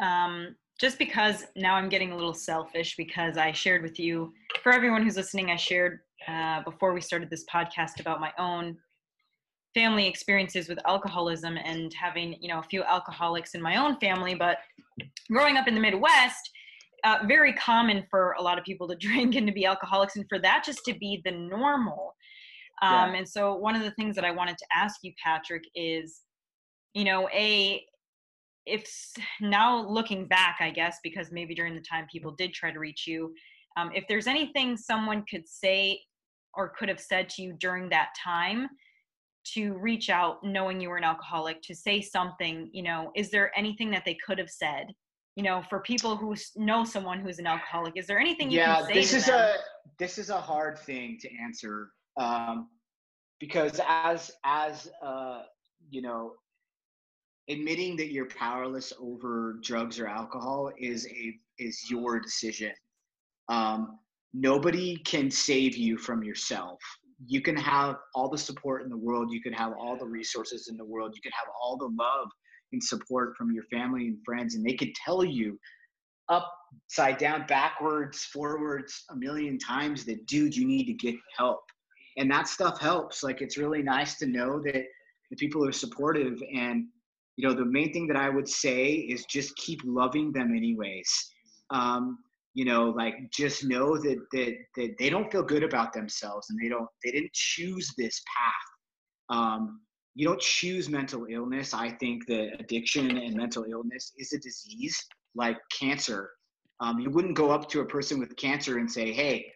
um, 0.00 0.56
just 0.80 0.98
because 0.98 1.46
now 1.56 1.74
I'm 1.74 1.88
getting 1.88 2.12
a 2.12 2.16
little 2.16 2.34
selfish 2.34 2.96
because 2.96 3.36
I 3.36 3.52
shared 3.52 3.82
with 3.82 3.98
you, 3.98 4.32
for 4.62 4.72
everyone 4.72 5.02
who's 5.02 5.16
listening, 5.16 5.50
I 5.50 5.56
shared 5.56 6.00
uh, 6.26 6.62
before 6.62 6.92
we 6.92 7.00
started 7.00 7.30
this 7.30 7.44
podcast 7.52 8.00
about 8.00 8.20
my 8.20 8.32
own 8.38 8.76
family 9.74 10.06
experiences 10.06 10.68
with 10.68 10.78
alcoholism 10.86 11.58
and 11.58 11.92
having 11.92 12.36
you 12.40 12.48
know 12.48 12.60
a 12.60 12.62
few 12.62 12.82
alcoholics 12.84 13.54
in 13.54 13.60
my 13.60 13.76
own 13.76 13.98
family 13.98 14.34
but 14.34 14.58
growing 15.30 15.56
up 15.56 15.66
in 15.66 15.74
the 15.74 15.80
midwest 15.80 16.50
uh, 17.02 17.18
very 17.26 17.52
common 17.54 18.04
for 18.08 18.34
a 18.38 18.42
lot 18.42 18.56
of 18.56 18.64
people 18.64 18.88
to 18.88 18.94
drink 19.00 19.34
and 19.34 19.46
to 19.46 19.52
be 19.52 19.66
alcoholics 19.66 20.16
and 20.16 20.24
for 20.28 20.38
that 20.38 20.62
just 20.64 20.84
to 20.84 20.94
be 20.94 21.20
the 21.24 21.30
normal 21.30 22.14
um, 22.82 23.12
yeah. 23.12 23.18
and 23.18 23.28
so 23.28 23.54
one 23.56 23.74
of 23.74 23.82
the 23.82 23.90
things 23.92 24.14
that 24.14 24.24
i 24.24 24.30
wanted 24.30 24.56
to 24.56 24.64
ask 24.72 25.00
you 25.02 25.12
patrick 25.22 25.64
is 25.74 26.22
you 26.94 27.04
know 27.04 27.28
a 27.30 27.84
if 28.66 28.90
now 29.40 29.86
looking 29.88 30.26
back 30.26 30.56
i 30.60 30.70
guess 30.70 30.98
because 31.02 31.30
maybe 31.30 31.54
during 31.54 31.74
the 31.74 31.80
time 31.80 32.06
people 32.10 32.30
did 32.32 32.52
try 32.52 32.70
to 32.70 32.78
reach 32.78 33.06
you 33.06 33.32
um, 33.76 33.90
if 33.94 34.04
there's 34.08 34.26
anything 34.26 34.76
someone 34.76 35.24
could 35.28 35.48
say 35.48 36.00
or 36.54 36.68
could 36.78 36.88
have 36.88 37.00
said 37.00 37.28
to 37.28 37.42
you 37.42 37.52
during 37.54 37.88
that 37.88 38.10
time 38.22 38.68
to 39.44 39.74
reach 39.74 40.08
out 40.08 40.42
knowing 40.42 40.80
you 40.80 40.88
were 40.88 40.96
an 40.96 41.04
alcoholic 41.04 41.60
to 41.62 41.74
say 41.74 42.00
something 42.00 42.70
you 42.72 42.82
know 42.82 43.10
is 43.14 43.30
there 43.30 43.56
anything 43.56 43.90
that 43.90 44.04
they 44.04 44.16
could 44.26 44.38
have 44.38 44.50
said 44.50 44.86
you 45.36 45.42
know 45.42 45.62
for 45.68 45.80
people 45.80 46.16
who 46.16 46.34
know 46.56 46.84
someone 46.84 47.20
who's 47.20 47.38
an 47.38 47.46
alcoholic 47.46 47.94
is 47.96 48.06
there 48.06 48.18
anything 48.18 48.50
you 48.50 48.58
yeah 48.58 48.76
can 48.76 48.86
say 48.86 48.94
this 48.94 49.12
is 49.12 49.26
them? 49.26 49.34
a 49.34 49.54
this 49.98 50.18
is 50.18 50.30
a 50.30 50.40
hard 50.40 50.78
thing 50.78 51.18
to 51.20 51.28
answer 51.42 51.90
um, 52.16 52.68
because 53.40 53.80
as 53.86 54.30
as 54.44 54.90
uh, 55.02 55.42
you 55.90 56.00
know 56.00 56.32
admitting 57.48 57.96
that 57.96 58.10
you're 58.10 58.28
powerless 58.28 58.92
over 59.00 59.58
drugs 59.62 59.98
or 59.98 60.06
alcohol 60.06 60.70
is 60.78 61.06
a 61.06 61.34
is 61.58 61.88
your 61.90 62.18
decision. 62.18 62.72
Um, 63.48 63.98
nobody 64.32 64.96
can 64.96 65.30
save 65.30 65.76
you 65.76 65.96
from 65.98 66.24
yourself. 66.24 66.80
You 67.26 67.40
can 67.40 67.56
have 67.56 67.96
all 68.14 68.28
the 68.28 68.38
support 68.38 68.82
in 68.82 68.90
the 68.90 68.96
world. 68.96 69.30
You 69.30 69.40
can 69.40 69.52
have 69.52 69.72
all 69.78 69.96
the 69.96 70.06
resources 70.06 70.68
in 70.68 70.76
the 70.76 70.84
world. 70.84 71.12
You 71.14 71.22
can 71.22 71.32
have 71.32 71.48
all 71.60 71.76
the 71.76 71.90
love 71.96 72.28
and 72.72 72.82
support 72.82 73.36
from 73.36 73.52
your 73.52 73.62
family 73.64 74.08
and 74.08 74.18
friends 74.24 74.54
and 74.54 74.64
they 74.64 74.74
could 74.74 74.92
tell 75.04 75.24
you 75.24 75.58
upside 76.28 77.18
down 77.18 77.46
backwards 77.46 78.24
forwards 78.24 79.04
a 79.10 79.16
million 79.16 79.58
times 79.58 80.04
that 80.04 80.26
dude 80.26 80.56
you 80.56 80.66
need 80.66 80.86
to 80.86 80.92
get 80.92 81.14
help. 81.36 81.60
And 82.16 82.30
that 82.30 82.48
stuff 82.48 82.80
helps. 82.80 83.22
Like 83.22 83.40
it's 83.40 83.58
really 83.58 83.82
nice 83.82 84.16
to 84.18 84.26
know 84.26 84.60
that 84.62 84.84
the 85.30 85.36
people 85.36 85.66
are 85.66 85.72
supportive 85.72 86.42
and 86.54 86.86
you 87.36 87.46
know 87.46 87.54
the 87.54 87.64
main 87.64 87.92
thing 87.92 88.06
that 88.06 88.16
i 88.16 88.28
would 88.28 88.48
say 88.48 88.92
is 88.92 89.24
just 89.26 89.56
keep 89.56 89.80
loving 89.84 90.32
them 90.32 90.54
anyways. 90.56 91.30
Um, 91.70 92.18
you 92.54 92.64
know 92.64 92.90
like 92.90 93.16
just 93.32 93.64
know 93.64 93.98
that 93.98 94.18
that 94.32 94.54
that 94.76 94.94
they 94.98 95.10
don't 95.10 95.30
feel 95.30 95.42
good 95.42 95.64
about 95.64 95.92
themselves 95.92 96.48
and 96.50 96.58
they 96.58 96.68
don't 96.68 96.88
they 97.04 97.10
didn't 97.10 97.32
choose 97.32 97.92
this 97.98 98.22
path. 98.34 99.36
Um, 99.36 99.80
you 100.14 100.26
don't 100.26 100.40
choose 100.40 100.88
mental 100.88 101.26
illness. 101.28 101.74
I 101.74 101.90
think 101.90 102.26
that 102.28 102.60
addiction 102.60 103.16
and 103.18 103.34
mental 103.34 103.64
illness 103.68 104.12
is 104.16 104.32
a 104.32 104.38
disease 104.38 104.96
like 105.34 105.58
cancer. 105.76 106.30
Um, 106.78 107.00
you 107.00 107.10
wouldn't 107.10 107.36
go 107.36 107.50
up 107.50 107.68
to 107.70 107.80
a 107.80 107.84
person 107.86 108.20
with 108.20 108.36
cancer 108.36 108.78
and 108.78 108.90
say 108.90 109.12
hey 109.12 109.46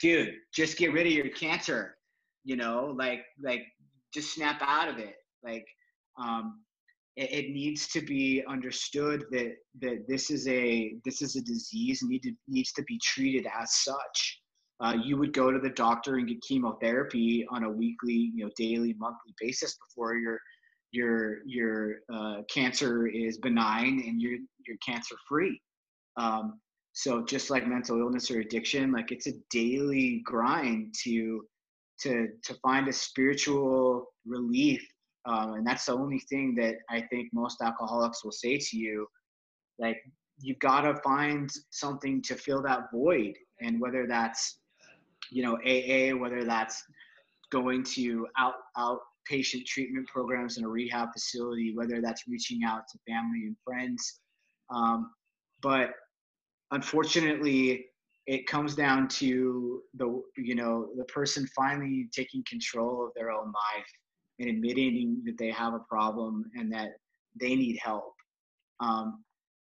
dude 0.00 0.34
just 0.54 0.78
get 0.78 0.92
rid 0.92 1.06
of 1.06 1.12
your 1.12 1.30
cancer. 1.30 1.96
You 2.44 2.56
know 2.56 2.94
like 2.96 3.24
like 3.42 3.62
just 4.14 4.32
snap 4.32 4.62
out 4.62 4.88
of 4.88 4.98
it. 4.98 5.16
Like 5.42 5.66
um, 6.18 6.60
it, 7.16 7.50
needs 7.50 7.88
to 7.88 8.00
be 8.02 8.42
understood 8.48 9.24
that 9.30 9.56
that 9.80 10.04
this 10.06 10.30
is 10.30 10.46
a 10.48 10.94
this 11.04 11.22
is 11.22 11.36
a 11.36 11.42
disease 11.42 12.02
need 12.02 12.22
to, 12.22 12.32
needs 12.48 12.72
to 12.72 12.82
be 12.82 12.98
treated 13.02 13.46
as 13.58 13.74
such. 13.76 14.40
Uh, 14.80 14.94
you 15.02 15.16
would 15.16 15.32
go 15.32 15.50
to 15.50 15.58
the 15.58 15.70
doctor 15.70 16.16
and 16.16 16.28
get 16.28 16.42
chemotherapy 16.42 17.46
on 17.50 17.64
a 17.64 17.70
weekly, 17.70 18.30
you 18.34 18.44
know, 18.44 18.50
daily, 18.58 18.94
monthly 18.98 19.34
basis 19.40 19.76
before 19.88 20.14
your 20.16 20.38
your 20.92 21.38
your 21.46 21.96
uh, 22.12 22.42
cancer 22.52 23.06
is 23.06 23.38
benign 23.38 24.02
and 24.06 24.20
you're 24.20 24.38
you're 24.66 24.76
cancer 24.86 25.14
free. 25.28 25.60
Um, 26.18 26.60
so 26.92 27.24
just 27.24 27.50
like 27.50 27.66
mental 27.66 27.98
illness 27.98 28.30
or 28.30 28.40
addiction, 28.40 28.92
like 28.92 29.12
it's 29.12 29.26
a 29.26 29.32
daily 29.50 30.22
grind 30.24 30.94
to 31.04 31.46
to 32.00 32.28
to 32.44 32.54
find 32.62 32.88
a 32.88 32.92
spiritual 32.92 34.06
relief 34.26 34.86
um, 35.26 35.54
and 35.54 35.66
that's 35.66 35.86
the 35.86 35.92
only 35.92 36.20
thing 36.20 36.54
that 36.54 36.76
I 36.88 37.00
think 37.00 37.30
most 37.32 37.60
alcoholics 37.60 38.24
will 38.24 38.32
say 38.32 38.58
to 38.58 38.76
you. 38.76 39.06
Like, 39.78 39.98
you've 40.40 40.58
got 40.60 40.82
to 40.82 40.94
find 41.02 41.50
something 41.70 42.22
to 42.22 42.36
fill 42.36 42.62
that 42.62 42.90
void. 42.92 43.34
And 43.60 43.80
whether 43.80 44.06
that's, 44.06 44.60
you 45.30 45.42
know, 45.42 45.56
AA, 45.66 46.16
whether 46.16 46.44
that's 46.44 46.84
going 47.50 47.82
to 47.82 48.26
out, 48.38 48.54
outpatient 48.76 49.66
treatment 49.66 50.06
programs 50.06 50.58
in 50.58 50.64
a 50.64 50.68
rehab 50.68 51.08
facility, 51.12 51.74
whether 51.74 52.00
that's 52.00 52.28
reaching 52.28 52.62
out 52.64 52.82
to 52.92 52.98
family 53.08 53.46
and 53.46 53.56
friends. 53.64 54.20
Um, 54.70 55.10
but 55.60 55.90
unfortunately, 56.70 57.86
it 58.26 58.46
comes 58.46 58.74
down 58.74 59.06
to 59.06 59.82
the 59.94 60.20
you 60.36 60.56
know 60.56 60.88
the 60.96 61.04
person 61.04 61.48
finally 61.54 62.08
taking 62.12 62.42
control 62.48 63.06
of 63.06 63.12
their 63.14 63.30
own 63.30 63.46
life 63.46 63.86
and 64.38 64.48
admitting 64.48 65.22
that 65.24 65.38
they 65.38 65.50
have 65.50 65.74
a 65.74 65.80
problem 65.80 66.44
and 66.54 66.72
that 66.72 66.90
they 67.40 67.54
need 67.54 67.78
help 67.82 68.14
um, 68.80 69.22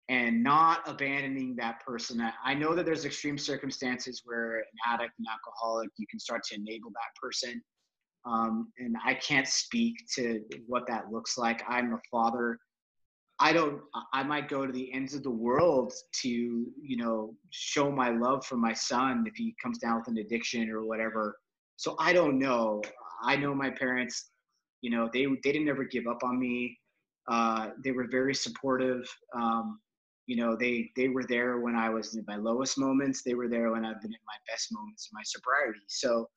and 0.09 0.43
not 0.43 0.87
abandoning 0.87 1.55
that 1.55 1.83
person. 1.85 2.25
I 2.43 2.53
know 2.53 2.75
that 2.75 2.85
there's 2.85 3.05
extreme 3.05 3.37
circumstances 3.37 4.21
where 4.25 4.57
an 4.57 4.63
addict 4.87 5.13
an 5.19 5.25
alcoholic 5.31 5.89
you 5.97 6.07
can 6.07 6.19
start 6.19 6.43
to 6.45 6.55
enable 6.55 6.89
that 6.91 7.21
person 7.21 7.61
um, 8.25 8.71
and 8.77 8.95
i 9.05 9.13
can't 9.13 9.47
speak 9.47 9.95
to 10.15 10.41
what 10.67 10.87
that 10.87 11.11
looks 11.11 11.37
like. 11.37 11.61
I'm 11.67 11.93
a 11.93 11.99
father. 12.09 12.59
I 13.39 13.51
don't 13.51 13.81
i 14.13 14.23
might 14.23 14.47
go 14.47 14.65
to 14.65 14.71
the 14.71 14.93
ends 14.93 15.13
of 15.15 15.23
the 15.23 15.31
world 15.31 15.91
to 16.21 16.29
you 16.29 16.97
know 16.97 17.35
show 17.49 17.91
my 17.91 18.09
love 18.09 18.45
for 18.45 18.57
my 18.57 18.73
son 18.73 19.25
if 19.27 19.35
he 19.35 19.55
comes 19.61 19.79
down 19.79 19.97
with 19.99 20.07
an 20.07 20.17
addiction 20.19 20.69
or 20.69 20.85
whatever. 20.85 21.37
So 21.75 21.95
i 21.99 22.13
don't 22.13 22.39
know. 22.39 22.81
I 23.23 23.35
know 23.35 23.55
my 23.55 23.69
parents 23.69 24.31
you 24.83 24.89
know, 24.89 25.09
they 25.11 25.25
they 25.43 25.51
didn't 25.53 25.69
ever 25.69 25.85
give 25.85 26.07
up 26.07 26.23
on 26.23 26.37
me. 26.37 26.77
Uh, 27.31 27.69
they 27.83 27.91
were 27.91 28.07
very 28.11 28.35
supportive. 28.35 29.09
Um, 29.33 29.79
you 30.27 30.35
know, 30.35 30.57
they 30.57 30.91
they 30.97 31.07
were 31.07 31.23
there 31.23 31.59
when 31.59 31.75
I 31.75 31.89
was 31.89 32.15
in 32.15 32.25
my 32.27 32.35
lowest 32.35 32.77
moments. 32.77 33.23
They 33.23 33.33
were 33.33 33.47
there 33.47 33.71
when 33.71 33.85
I've 33.85 34.01
been 34.01 34.11
in 34.11 34.25
my 34.27 34.35
best 34.51 34.73
moments 34.73 35.09
in 35.09 35.15
my 35.15 35.23
sobriety. 35.23 35.85
So 35.87 36.29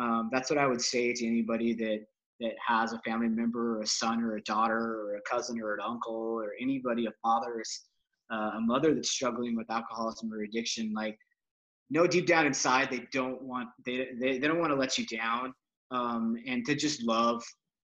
um, 0.00 0.30
that's 0.32 0.48
what 0.48 0.58
I 0.58 0.66
would 0.66 0.80
say 0.80 1.12
to 1.12 1.26
anybody 1.26 1.74
that 1.74 2.06
that 2.40 2.54
has 2.66 2.94
a 2.94 2.98
family 3.00 3.28
member, 3.28 3.76
or 3.76 3.82
a 3.82 3.86
son, 3.86 4.22
or 4.22 4.36
a 4.36 4.42
daughter, 4.44 5.02
or 5.02 5.16
a 5.16 5.30
cousin, 5.30 5.60
or 5.60 5.74
an 5.74 5.80
uncle, 5.86 6.14
or 6.14 6.54
anybody, 6.58 7.04
a 7.04 7.12
father, 7.22 7.62
uh, 8.32 8.52
a 8.56 8.60
mother 8.62 8.94
that's 8.94 9.10
struggling 9.10 9.54
with 9.56 9.70
alcoholism 9.70 10.32
or 10.32 10.40
addiction. 10.42 10.94
Like, 10.94 11.18
know 11.90 12.06
deep 12.06 12.26
down 12.26 12.46
inside 12.46 12.88
they 12.90 13.06
don't 13.12 13.42
want 13.42 13.68
they 13.84 14.08
they, 14.18 14.38
they 14.38 14.48
don't 14.48 14.58
want 14.58 14.70
to 14.70 14.76
let 14.76 14.96
you 14.96 15.04
down, 15.04 15.52
um, 15.90 16.38
and 16.46 16.64
to 16.64 16.74
just 16.74 17.02
love 17.02 17.44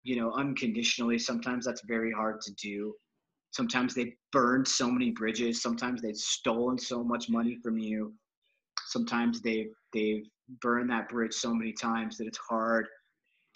you 0.03 0.17
know, 0.17 0.33
unconditionally. 0.33 1.19
Sometimes 1.19 1.65
that's 1.65 1.83
very 1.87 2.13
hard 2.13 2.41
to 2.43 2.53
do. 2.55 2.95
Sometimes 3.51 3.95
they 3.95 4.15
burned 4.33 4.69
so 4.69 4.91
many 4.91 5.11
bridges. 5.11 5.63
Sometimes 5.63 6.03
they've 6.03 6.17
stolen 6.17 6.79
so 6.79 7.03
much 7.03 7.29
money 7.29 7.57
from 7.63 7.79
you. 7.79 8.13
Sometimes 8.87 9.41
they've 9.41 9.73
they've 9.93 10.25
burned 10.61 10.91
that 10.91 11.09
bridge 11.09 11.35
so 11.35 11.55
many 11.55 11.73
times 11.73 12.17
that 12.19 12.27
it's 12.27 12.39
hard 12.39 12.87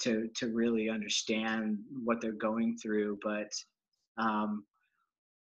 to 0.00 0.28
to 0.36 0.52
really 0.52 0.88
understand 0.88 1.78
what 2.04 2.20
they're 2.20 2.32
going 2.32 2.76
through. 2.76 3.18
But 3.22 3.52
um, 4.18 4.64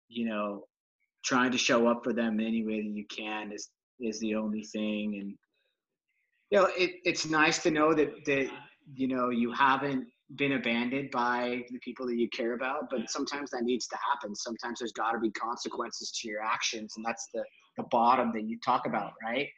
you 0.10 0.26
know, 0.28 0.66
trying 1.24 1.52
to 1.52 1.58
show 1.58 1.88
up 1.88 2.04
for 2.04 2.14
them 2.14 2.40
any 2.40 2.66
way 2.66 2.82
that 2.82 2.90
you 2.90 3.06
can 3.08 3.52
is 3.52 3.70
is 4.00 4.20
the 4.20 4.36
only 4.36 4.64
thing. 4.64 5.18
And 5.20 5.34
you 6.52 6.60
know, 6.60 6.70
it, 6.78 6.92
it's 7.06 7.26
nice 7.26 7.64
to 7.64 7.72
know 7.72 7.94
that 7.94 8.26
that 8.26 8.50
you 8.94 9.08
know 9.08 9.30
you 9.30 9.52
haven't 9.52 10.08
been 10.36 10.54
abandoned 10.54 11.12
by 11.12 11.64
the 11.70 11.80
people 11.80 12.06
that 12.08 12.16
you 12.16 12.30
care 12.30 12.54
about 12.54 12.90
but 12.90 13.10
sometimes 13.10 13.52
that 13.52 13.64
needs 13.64 13.88
to 13.88 13.98
happen. 13.98 14.36
Sometimes 14.36 14.80
there's 14.80 14.92
got 14.92 15.12
to 15.12 15.20
be 15.20 15.32
consequences 15.32 16.12
to 16.12 16.28
your 16.28 16.42
actions 16.42 16.94
and 16.96 17.06
that's 17.06 17.28
the 17.34 17.44
the 17.78 17.84
bottom 17.92 18.32
that 18.34 18.44
you 18.44 18.60
talk 18.60 18.86
about 18.86 19.14
right? 19.24 19.50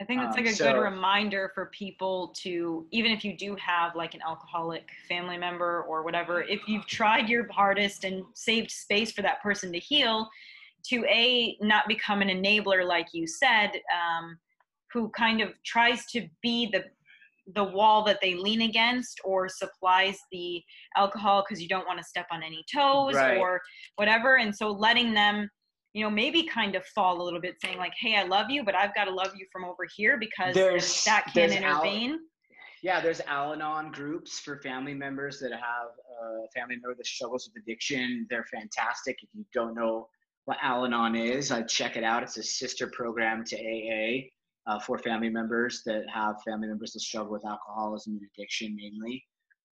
I 0.00 0.04
think 0.04 0.20
that's 0.20 0.36
like 0.36 0.46
um, 0.46 0.52
a 0.52 0.56
so, 0.56 0.72
good 0.72 0.80
reminder 0.80 1.52
for 1.54 1.66
people 1.66 2.34
to 2.42 2.86
even 2.90 3.12
if 3.12 3.24
you 3.24 3.36
do 3.36 3.56
have 3.56 3.94
like 3.94 4.14
an 4.14 4.20
alcoholic 4.26 4.88
family 5.08 5.38
member 5.38 5.82
or 5.82 6.02
whatever 6.02 6.42
if 6.42 6.60
you've 6.66 6.86
tried 6.86 7.28
your 7.28 7.46
hardest 7.52 8.02
and 8.04 8.24
saved 8.34 8.70
space 8.70 9.12
for 9.12 9.22
that 9.22 9.40
person 9.42 9.72
to 9.72 9.78
heal 9.78 10.28
to 10.84 11.04
a 11.04 11.56
not 11.60 11.86
become 11.86 12.20
an 12.20 12.28
enabler 12.28 12.84
like 12.84 13.08
you 13.12 13.28
said 13.28 13.70
um, 13.94 14.36
who 14.92 15.08
kind 15.10 15.40
of 15.40 15.50
tries 15.64 16.04
to 16.06 16.28
be 16.42 16.66
the 16.66 16.84
the 17.54 17.64
wall 17.64 18.04
that 18.04 18.18
they 18.22 18.34
lean 18.34 18.62
against 18.62 19.20
or 19.24 19.48
supplies 19.48 20.16
the 20.30 20.62
alcohol 20.96 21.44
because 21.46 21.60
you 21.60 21.68
don't 21.68 21.86
want 21.86 21.98
to 21.98 22.04
step 22.04 22.26
on 22.30 22.42
any 22.42 22.64
toes 22.72 23.14
Right. 23.14 23.36
or 23.38 23.60
whatever 23.96 24.36
and 24.36 24.54
so 24.54 24.70
letting 24.70 25.12
them 25.12 25.48
you 25.92 26.04
know 26.04 26.10
maybe 26.10 26.44
kind 26.44 26.76
of 26.76 26.84
fall 26.86 27.20
a 27.20 27.24
little 27.24 27.40
bit 27.40 27.56
saying 27.62 27.78
like 27.78 27.92
hey 27.98 28.14
i 28.16 28.22
love 28.22 28.48
you 28.48 28.62
but 28.64 28.74
i've 28.76 28.94
got 28.94 29.04
to 29.06 29.10
love 29.12 29.32
you 29.36 29.44
from 29.50 29.64
over 29.64 29.84
here 29.96 30.16
because 30.18 30.54
There's 30.54 31.04
that 31.04 31.24
can 31.24 31.50
there's 31.50 31.52
Al- 31.62 31.82
intervene 31.82 32.18
yeah, 32.84 33.00
there's 33.00 33.20
Al-Anon 33.20 33.92
groups 33.92 34.40
for 34.40 34.58
family 34.58 34.92
members 34.92 35.38
that 35.38 35.52
have 35.52 35.60
uh, 35.60 36.42
a 36.44 36.48
family 36.52 36.74
member 36.74 36.96
that 36.96 37.06
struggles 37.06 37.48
with 37.48 37.62
addiction. 37.62 38.26
They're 38.28 38.44
fantastic. 38.52 39.18
If 39.22 39.28
you 39.34 39.44
don't 39.54 39.74
know 39.76 40.08
what 40.46 40.58
Al-Anon 40.60 41.14
is, 41.14 41.52
I'd 41.52 41.68
check 41.68 41.96
it 41.96 42.02
out. 42.02 42.24
It's 42.24 42.38
a 42.38 42.42
sister 42.42 42.88
program 42.88 43.44
to 43.44 43.56
AA 43.56 44.24
uh, 44.66 44.78
for 44.80 44.98
family 44.98 45.28
members 45.30 45.82
that 45.86 46.04
have 46.12 46.36
family 46.46 46.68
members 46.68 46.92
that 46.92 47.00
struggle 47.00 47.32
with 47.32 47.44
alcoholism 47.44 48.14
and 48.14 48.22
addiction 48.36 48.76
mainly. 48.76 49.22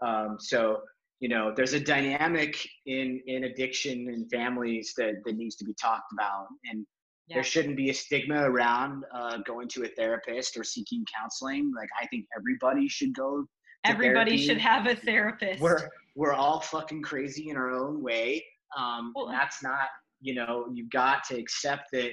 Um, 0.00 0.36
so, 0.38 0.80
you 1.20 1.28
know, 1.28 1.52
there's 1.54 1.74
a 1.74 1.80
dynamic 1.80 2.56
in 2.86 3.20
in 3.26 3.44
addiction 3.44 4.08
and 4.08 4.28
families 4.30 4.94
that 4.96 5.14
that 5.24 5.36
needs 5.36 5.56
to 5.56 5.64
be 5.64 5.74
talked 5.74 6.12
about, 6.12 6.46
and 6.70 6.86
Yeah. 7.28 7.36
there 7.36 7.44
shouldn't 7.44 7.76
be 7.76 7.90
a 7.90 7.94
stigma 7.94 8.40
around 8.50 9.04
uh, 9.14 9.36
going 9.46 9.68
to 9.74 9.84
a 9.84 9.88
therapist 9.88 10.56
or 10.56 10.64
seeking 10.64 11.04
counseling. 11.16 11.70
Like 11.76 11.90
I 12.00 12.06
think 12.06 12.26
everybody 12.36 12.88
should 12.88 13.14
go. 13.14 13.42
to 13.84 13.90
everybody 13.90 14.32
therapy. 14.32 14.46
should 14.46 14.58
have 14.58 14.86
a 14.86 14.96
therapist 14.96 15.60
We're 15.60 15.88
we're 16.16 16.34
all 16.34 16.60
fucking 16.60 17.02
crazy 17.02 17.48
in 17.50 17.56
our 17.56 17.70
own 17.70 18.02
way. 18.02 18.44
Um, 18.76 19.12
Well- 19.14 19.28
that's 19.28 19.62
not 19.62 19.88
you 20.22 20.34
know 20.34 20.66
you've 20.74 20.90
got 20.90 21.24
to 21.28 21.34
accept 21.38 21.84
that 21.92 22.10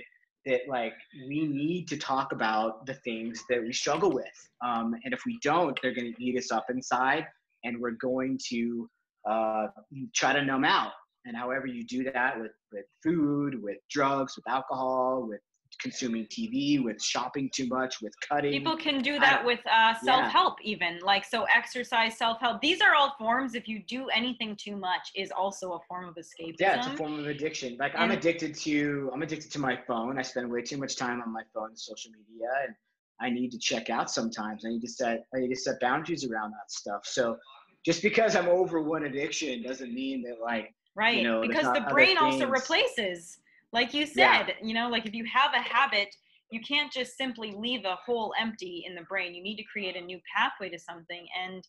that 0.48 0.62
like 0.68 0.94
we 1.28 1.46
need 1.46 1.88
to 1.90 1.98
talk 1.98 2.32
about 2.32 2.86
the 2.86 2.96
things 2.96 3.44
that 3.50 3.62
we 3.62 3.74
struggle 3.74 4.12
with. 4.12 4.26
Um, 4.66 4.96
and 5.04 5.14
if 5.14 5.22
we 5.26 5.38
don't, 5.44 5.78
they're 5.82 5.94
going 5.94 6.14
to 6.14 6.24
eat 6.24 6.38
us 6.38 6.52
up 6.52 6.66
inside, 6.70 7.26
and 7.64 7.80
we're 7.80 7.92
going 7.92 8.40
to 8.50 8.90
uh, 9.30 9.68
try 10.16 10.34
to 10.34 10.44
numb 10.44 10.66
out. 10.66 10.94
And 11.26 11.36
however 11.36 11.68
you 11.68 11.86
do 11.86 12.10
that 12.12 12.40
with 12.40 12.52
with 12.72 12.86
food, 13.04 13.62
with 13.62 13.78
drugs, 13.92 14.36
with 14.36 14.48
alcohol, 14.48 15.26
with 15.28 15.42
consuming 15.80 16.26
TV, 16.26 16.84
with 16.84 17.02
shopping 17.02 17.50
too 17.54 17.68
much, 17.68 18.02
with 18.02 18.14
cutting. 18.20 18.52
people 18.52 18.78
can 18.78 19.02
do 19.02 19.20
that 19.20 19.38
don't- 19.38 19.46
with 19.46 19.60
uh, 19.72 19.94
self-help 20.04 20.56
even 20.62 21.00
like 21.04 21.24
so 21.24 21.46
exercise 21.56 22.18
self-help 22.18 22.62
these 22.62 22.82
are 22.82 22.96
all 22.96 23.14
forms 23.18 23.56
if 23.56 23.68
you 23.68 23.82
do 23.88 24.08
anything 24.10 24.56
too 24.56 24.76
much 24.76 25.12
is 25.16 25.32
also 25.32 25.74
a 25.74 25.80
form 25.88 26.08
of 26.08 26.16
escapism 26.16 26.56
yeah, 26.60 26.78
it's 26.78 26.88
a 26.88 26.98
form 26.98 27.20
of 27.20 27.28
addiction. 27.28 27.78
Like 27.80 27.94
I'm 27.96 28.12
addicted 28.12 28.56
to 28.56 29.10
I'm 29.14 29.22
addicted 29.22 29.52
to 29.52 29.60
my 29.60 29.78
phone. 29.88 30.18
I 30.18 30.22
spend 30.22 30.52
way 30.52 30.62
too 30.62 30.78
much 30.78 30.96
time 30.96 31.22
on 31.22 31.32
my 31.32 31.44
phone 31.54 31.70
and 31.70 31.80
social 31.80 32.12
media 32.12 32.48
and 32.66 32.76
I 33.20 33.30
need 33.30 33.52
to 33.52 33.58
check 33.58 33.90
out 33.90 34.12
sometimes. 34.12 34.66
I 34.66 34.70
need 34.70 34.82
to 34.82 34.90
set 34.90 35.26
I 35.36 35.40
need 35.40 35.50
to 35.50 35.56
set 35.56 35.80
boundaries 35.80 36.26
around 36.26 36.52
that 36.52 36.72
stuff. 36.72 37.02
So 37.06 37.38
just 37.86 38.02
because 38.02 38.36
I'm 38.36 38.48
over 38.48 38.82
one 38.82 39.06
addiction 39.06 39.64
doesn't 39.64 39.94
mean 39.94 40.22
that 40.24 40.38
like 40.44 40.74
right 40.96 41.24
know, 41.24 41.42
because 41.42 41.72
the 41.74 41.86
brain 41.90 42.18
also 42.18 42.48
replaces 42.48 43.40
like 43.74 43.94
you 43.94 44.08
Yeah. 44.16 44.46
said 44.46 44.56
you 44.62 44.74
know 44.74 44.90
like 44.90 45.06
if 45.06 45.14
you 45.14 45.26
have 45.32 45.52
a 45.54 45.62
habit 45.62 46.10
you 46.50 46.62
can't 46.62 46.92
just 46.92 47.18
simply 47.18 47.54
leave 47.58 47.84
a 47.86 47.98
hole 48.06 48.34
empty 48.40 48.86
in 48.88 48.96
the 48.96 49.02
brain 49.04 49.36
you 49.36 49.44
need 49.44 49.58
to 49.58 49.64
create 49.64 49.96
a 49.96 50.02
new 50.02 50.20
pathway 50.36 50.70
to 50.70 50.80
something 50.80 51.26
and 51.42 51.68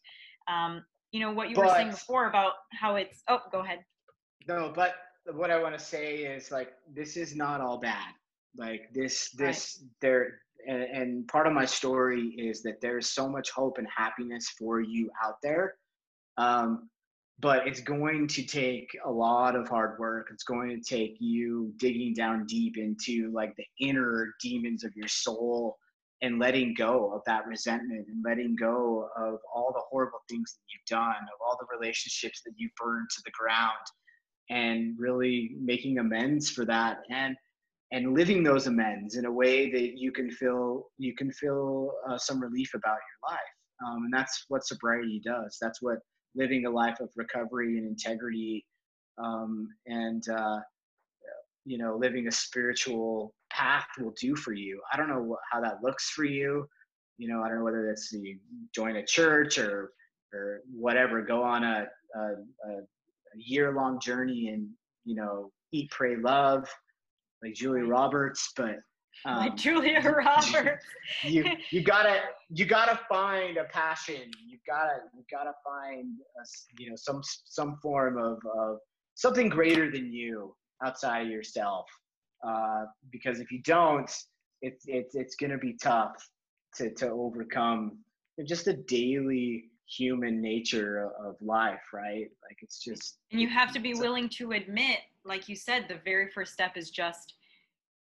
um, 0.49 0.84
you 1.12 1.20
know 1.20 1.32
what 1.32 1.51
you 1.51 1.57
were 1.57 1.68
saying 1.68 1.90
before 1.90 2.28
about 2.28 2.53
how 2.78 2.96
it's 2.96 3.22
oh 3.28 3.40
go 3.51 3.61
ahead 3.61 3.80
no, 4.49 4.72
but 4.74 4.94
what 5.34 5.51
I 5.51 5.61
want 5.61 5.78
to 5.78 5.84
say 5.84 6.18
is 6.18 6.51
like 6.51 6.72
this 6.92 7.16
is 7.16 7.36
not 7.36 7.61
all 7.61 7.78
bad. 7.78 8.14
Like 8.57 8.92
this 8.94 9.30
this 9.32 9.84
there 10.01 10.40
and, 10.66 10.82
and 10.82 11.28
part 11.28 11.46
of 11.46 11.53
my 11.53 11.66
story 11.66 12.28
is 12.38 12.62
that 12.62 12.80
there's 12.80 13.11
so 13.11 13.28
much 13.28 13.51
hope 13.51 13.78
and 13.78 13.86
happiness 13.94 14.49
for 14.59 14.80
you 14.80 15.11
out 15.22 15.36
there. 15.42 15.74
Um, 16.38 16.88
but 17.41 17.66
it's 17.66 17.80
going 17.80 18.26
to 18.26 18.43
take 18.43 18.89
a 19.05 19.11
lot 19.11 19.55
of 19.55 19.68
hard 19.68 19.99
work. 19.99 20.28
It's 20.32 20.43
going 20.43 20.70
to 20.70 20.80
take 20.80 21.16
you 21.20 21.72
digging 21.76 22.14
down 22.14 22.47
deep 22.47 22.76
into 22.76 23.30
like 23.32 23.55
the 23.57 23.66
inner 23.80 24.34
demons 24.43 24.84
of 24.84 24.95
your 24.97 25.09
soul 25.09 25.76
and 26.20 26.41
letting 26.41 26.74
go 26.74 27.12
of 27.14 27.22
that 27.26 27.47
resentment 27.47 28.07
and 28.09 28.24
letting 28.24 28.57
go 28.57 29.09
of 29.16 29.39
all 29.55 29.72
the 29.72 29.82
horrible 29.89 30.18
things 30.28 30.55
that 30.55 30.64
you've 30.72 30.99
done, 30.99 31.14
of 31.14 31.41
all 31.47 31.57
the 31.61 31.76
relationships 31.78 32.43
that 32.45 32.55
you 32.57 32.68
burned 32.76 33.09
to 33.11 33.22
the 33.24 33.30
ground 33.30 33.86
and 34.51 34.97
really 34.99 35.53
making 35.61 35.99
amends 35.99 36.51
for 36.51 36.64
that 36.64 36.99
and 37.11 37.36
and 37.91 38.14
living 38.14 38.43
those 38.43 38.66
amends 38.66 39.16
in 39.16 39.24
a 39.24 39.32
way 39.32 39.70
that 39.70 39.99
you 39.99 40.11
can 40.12 40.30
feel 40.30 40.86
you 40.99 41.14
can 41.14 41.30
feel 41.32 41.93
uh, 42.09 42.18
some 42.18 42.41
relief 42.41 42.70
about 42.74 42.97
your 42.97 43.30
life 43.30 43.39
um, 43.86 44.05
and 44.05 44.12
that's 44.12 44.45
what 44.49 44.66
sobriety 44.66 45.20
does 45.24 45.59
that's 45.61 45.82
what 45.82 45.99
living 46.39 46.64
a 46.64 46.70
life 46.70 47.01
of 47.01 47.11
recovery 47.16 47.76
and 47.76 47.86
integrity 47.86 48.64
um, 49.22 49.68
and 49.86 50.22
uh, 50.28 50.61
you 51.64 51.76
know 51.76 51.97
living 51.97 52.28
a 52.28 52.32
spiritual 52.32 53.34
path 53.51 53.86
will 53.99 54.14
do 54.20 54.34
for 54.36 54.53
you. 54.53 54.80
I 54.93 54.97
don't 54.97 55.09
know 55.09 55.22
what, 55.22 55.41
how 55.51 55.61
that 55.61 55.82
looks 55.82 56.11
for 56.11 56.24
you. 56.24 56.66
You 57.18 57.28
know 57.28 57.43
i 57.43 57.49
don't 57.49 57.59
know 57.59 57.64
whether 57.64 57.84
that's 57.84 58.12
you 58.12 58.39
join 58.72 58.97
a 58.97 59.05
church 59.05 59.59
or 59.59 59.91
or 60.32 60.61
whatever 60.72 61.20
go 61.20 61.43
on 61.43 61.64
a, 61.64 61.86
a, 62.14 62.20
a 62.20 62.80
year 63.34 63.72
long 63.74 63.99
journey 64.01 64.49
and 64.49 64.68
you 65.05 65.16
know 65.16 65.51
eat 65.72 65.91
pray 65.91 66.16
love 66.16 66.68
like 67.43 67.55
julia 67.55 67.84
roberts 67.84 68.53
but 68.57 68.76
like 69.26 69.51
um, 69.51 69.57
julia 69.57 70.01
roberts 70.26 70.84
you 71.24 71.45
you 71.70 71.82
gotta 71.82 72.20
you 72.51 72.64
gotta 72.64 72.99
find 73.09 73.57
a 73.59 73.64
passion. 73.64 74.30
You 74.46 74.59
gotta 74.66 75.01
you 75.14 75.22
gotta 75.30 75.53
find 75.64 76.14
a 76.38 76.40
s 76.40 76.66
you 76.78 76.90
know 76.90 76.96
some 76.96 77.20
some 77.44 77.76
form 77.82 78.18
of, 78.18 78.38
of 78.57 78.78
something 79.14 79.49
greater 79.49 79.90
than 79.90 80.12
you 80.12 80.55
outside 80.84 81.22
of 81.26 81.28
yourself. 81.28 81.86
Uh, 82.46 82.84
because 83.11 83.40
if 83.40 83.51
you 83.51 83.61
don't 83.62 84.11
it's 84.62 84.84
it's 84.86 85.14
it's 85.14 85.36
gonna 85.36 85.59
be 85.59 85.76
tough 85.82 86.14
to 86.76 86.90
to 86.94 87.09
overcome 87.09 87.99
just 88.46 88.64
the 88.64 88.74
daily 88.74 89.64
human 89.86 90.40
nature 90.40 91.11
of 91.24 91.34
life 91.40 91.80
right? 91.92 92.28
Like 92.42 92.59
it's 92.62 92.82
just 92.82 93.18
and 93.32 93.40
you 93.40 93.49
have 93.49 93.72
to 93.72 93.80
be 93.80 93.94
willing 93.94 94.28
to 94.30 94.53
admit 94.53 94.99
like 95.24 95.49
you 95.49 95.57
said 95.57 95.86
the 95.88 96.01
very 96.05 96.30
first 96.30 96.53
step 96.53 96.76
is 96.76 96.90
just 96.90 97.34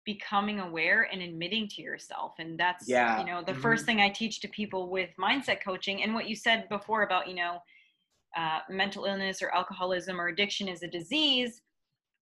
becoming 0.08 0.58
aware 0.60 1.06
and 1.12 1.20
admitting 1.20 1.68
to 1.68 1.82
yourself 1.82 2.32
and 2.38 2.58
that's 2.58 2.88
Yeah. 2.88 3.18
you 3.20 3.26
know 3.26 3.42
the 3.42 3.52
Mhm. 3.52 3.60
first 3.60 3.84
thing 3.84 4.00
i 4.00 4.08
teach 4.08 4.40
to 4.40 4.48
people 4.48 4.88
with 4.88 5.10
mindset 5.18 5.60
coaching 5.62 6.02
and 6.02 6.14
what 6.14 6.26
you 6.30 6.34
said 6.34 6.66
before 6.70 7.02
about 7.02 7.28
you 7.28 7.34
know 7.34 7.62
uh, 8.34 8.60
mental 8.70 9.04
illness 9.04 9.42
or 9.42 9.54
alcoholism 9.54 10.18
or 10.18 10.28
addiction 10.28 10.66
is 10.66 10.82
a 10.82 10.88
disease 10.88 11.60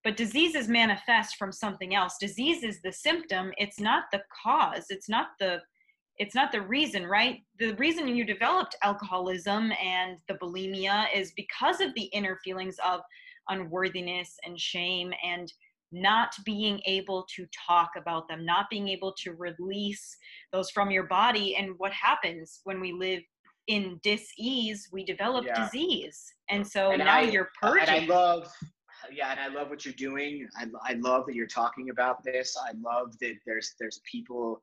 but 0.03 0.17
diseases 0.17 0.67
manifest 0.67 1.37
from 1.37 1.53
something 1.53 1.95
else 1.95 2.17
disease 2.19 2.65
is 2.65 2.83
the 2.83 2.91
symptom 2.91 3.53
it's 3.57 3.79
not 3.79 4.03
the 4.11 4.23
cause 4.43 4.87
it's 4.91 5.09
not 5.09 5.29
the 5.39 5.63
it's 6.19 6.35
not 6.35 6.51
the 6.51 6.63
reason 6.77 7.07
right 7.07 7.37
the 7.61 7.73
reason 7.75 8.09
you 8.09 8.25
developed 8.25 8.75
alcoholism 8.83 9.71
and 9.81 10.19
the 10.27 10.35
bulimia 10.43 11.07
is 11.15 11.31
because 11.37 11.81
of 11.81 11.95
the 11.95 12.07
inner 12.19 12.37
feelings 12.43 12.79
of 12.85 13.01
unworthiness 13.49 14.31
and 14.45 14.59
shame 14.59 15.13
and 15.25 15.53
not 15.93 16.33
being 16.45 16.81
able 16.87 17.27
to 17.35 17.47
talk 17.67 17.91
about 17.97 18.27
them 18.29 18.45
not 18.45 18.67
being 18.71 18.89
able 18.89 19.13
to 19.23 19.33
release 19.35 20.17
those 20.53 20.71
from 20.71 20.91
your 20.91 21.05
body 21.05 21.57
and 21.57 21.75
what 21.79 21.93
happens 21.93 22.61
when 22.65 22.81
we 22.81 22.93
live 22.93 23.23
in 23.69 23.99
dis-ease 24.03 24.89
we 24.93 25.05
develop 25.05 25.45
Yeah. 25.45 25.65
disease 25.65 26.25
and 26.51 26.67
so 26.67 26.91
And 26.91 27.05
now 27.05 27.19
I- 27.19 27.23
you're 27.23 27.51
purging 27.61 27.89
And 27.89 27.91
I 28.13 28.15
love, 28.15 28.53
yeah, 29.13 29.31
and 29.31 29.41
I 29.41 29.49
love 29.49 29.69
what 29.71 29.85
you're 29.85 29.95
doing. 29.95 30.49
I, 30.57 30.67
I 30.83 30.93
love 30.95 31.27
that 31.27 31.35
you're 31.35 31.47
talking 31.47 31.91
about 31.91 32.23
this. 32.25 32.57
I 32.57 32.73
love 32.81 33.17
that 33.21 33.35
there's 33.47 33.75
there's 33.79 34.01
people 34.11 34.63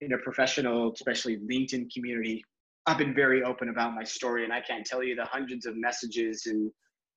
in 0.00 0.12
a 0.12 0.18
professional, 0.18 0.92
especially 0.92 1.38
LinkedIn 1.38 1.92
community. 1.92 2.44
I've 2.86 2.98
been 2.98 3.14
very 3.14 3.44
open 3.44 3.68
about 3.68 3.94
my 3.94 4.02
story, 4.02 4.42
and 4.44 4.52
I 4.52 4.60
can't 4.60 4.84
tell 4.84 5.02
you 5.04 5.14
the 5.14 5.24
hundreds 5.24 5.66
of 5.66 5.76
messages 5.76 6.46
and 6.46 6.70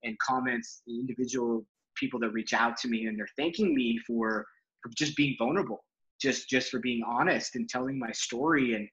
and 0.03 0.17
comments, 0.19 0.83
the 0.85 0.99
individual 0.99 1.65
people 1.95 2.19
that 2.21 2.29
reach 2.31 2.53
out 2.53 2.77
to 2.77 2.87
me, 2.87 3.05
and 3.05 3.17
they're 3.17 3.27
thanking 3.37 3.73
me 3.73 3.97
for 3.99 4.45
for 4.81 4.91
just 4.95 5.15
being 5.15 5.35
vulnerable, 5.37 5.83
just 6.21 6.49
just 6.49 6.69
for 6.69 6.79
being 6.79 7.03
honest 7.03 7.55
and 7.55 7.67
telling 7.67 7.97
my 7.97 8.11
story 8.11 8.75
and 8.75 8.87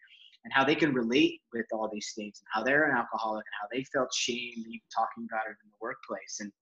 and 0.44 0.53
how 0.53 0.64
they 0.64 0.74
can 0.74 0.92
relate 0.92 1.40
with 1.53 1.66
all 1.72 1.88
these 1.92 2.12
things 2.16 2.40
and 2.40 2.46
how 2.50 2.64
they're 2.64 2.90
an 2.90 2.96
alcoholic 2.96 3.44
and 3.46 3.55
how 3.61 3.68
they 3.70 3.84
felt 3.84 4.12
shame 4.12 4.55
even 4.57 4.80
talking 4.94 5.26
about 5.30 5.46
it 5.46 5.57
in 5.62 5.70
the 5.70 5.76
workplace. 5.80 6.40
And 6.40 6.53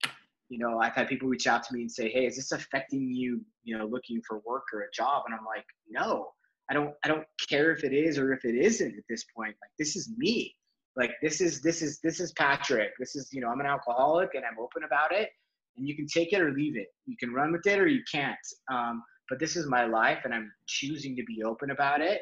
you 0.49 0.59
know 0.59 0.79
i've 0.79 0.93
had 0.93 1.07
people 1.07 1.29
reach 1.29 1.47
out 1.47 1.63
to 1.63 1.73
me 1.73 1.79
and 1.79 1.91
say 1.91 2.09
hey 2.09 2.25
is 2.25 2.35
this 2.35 2.51
affecting 2.51 3.09
you 3.09 3.41
you 3.63 3.77
know 3.77 3.85
looking 3.85 4.21
for 4.27 4.39
work 4.45 4.65
or 4.73 4.81
a 4.81 4.91
job? 4.93 5.23
And 5.25 5.33
i'm 5.33 5.45
like 5.45 5.65
no 5.89 6.27
i 6.69 6.73
don't 6.73 6.93
i 7.03 7.07
don't 7.07 7.25
care 7.49 7.71
if 7.71 7.83
it 7.83 7.93
is 7.93 8.17
or 8.17 8.33
if 8.33 8.43
it 8.45 8.55
isn't 8.55 8.97
at 8.97 9.03
this 9.09 9.25
point. 9.35 9.55
Like 9.61 9.71
this 9.79 9.95
is 9.95 10.11
me. 10.17 10.55
Like 10.97 11.13
this 11.21 11.39
is 11.39 11.61
this 11.61 11.81
is 11.81 11.99
this 12.01 12.19
is 12.19 12.33
patrick. 12.33 12.91
This 12.99 13.15
is 13.15 13.29
you 13.31 13.41
know 13.41 13.47
i'm 13.47 13.61
an 13.61 13.65
alcoholic 13.65 14.35
and 14.35 14.43
i'm 14.45 14.59
open 14.59 14.83
about 14.83 15.13
it 15.13 15.29
and 15.77 15.87
you 15.87 15.95
can 15.95 16.07
take 16.07 16.33
it 16.33 16.41
or 16.41 16.51
leave 16.51 16.77
it 16.77 16.87
you 17.05 17.15
can 17.19 17.33
run 17.33 17.51
with 17.51 17.65
it 17.65 17.79
or 17.79 17.87
you 17.87 18.01
can't 18.11 18.37
um, 18.71 19.03
but 19.29 19.39
this 19.39 19.55
is 19.55 19.67
my 19.67 19.85
life 19.85 20.19
and 20.25 20.33
i'm 20.33 20.51
choosing 20.67 21.15
to 21.15 21.23
be 21.23 21.43
open 21.43 21.71
about 21.71 22.01
it 22.01 22.21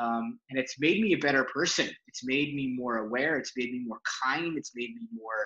Um, 0.00 0.40
and 0.50 0.58
it's 0.58 0.76
made 0.80 1.00
me 1.00 1.12
a 1.14 1.18
better 1.18 1.44
person. 1.44 1.88
It's 2.08 2.24
made 2.24 2.54
me 2.54 2.74
more 2.76 2.98
aware. 3.06 3.38
It's 3.38 3.52
made 3.56 3.70
me 3.72 3.82
more 3.86 4.00
kind. 4.24 4.56
It's 4.58 4.72
made 4.74 4.90
me 4.94 5.08
more 5.12 5.40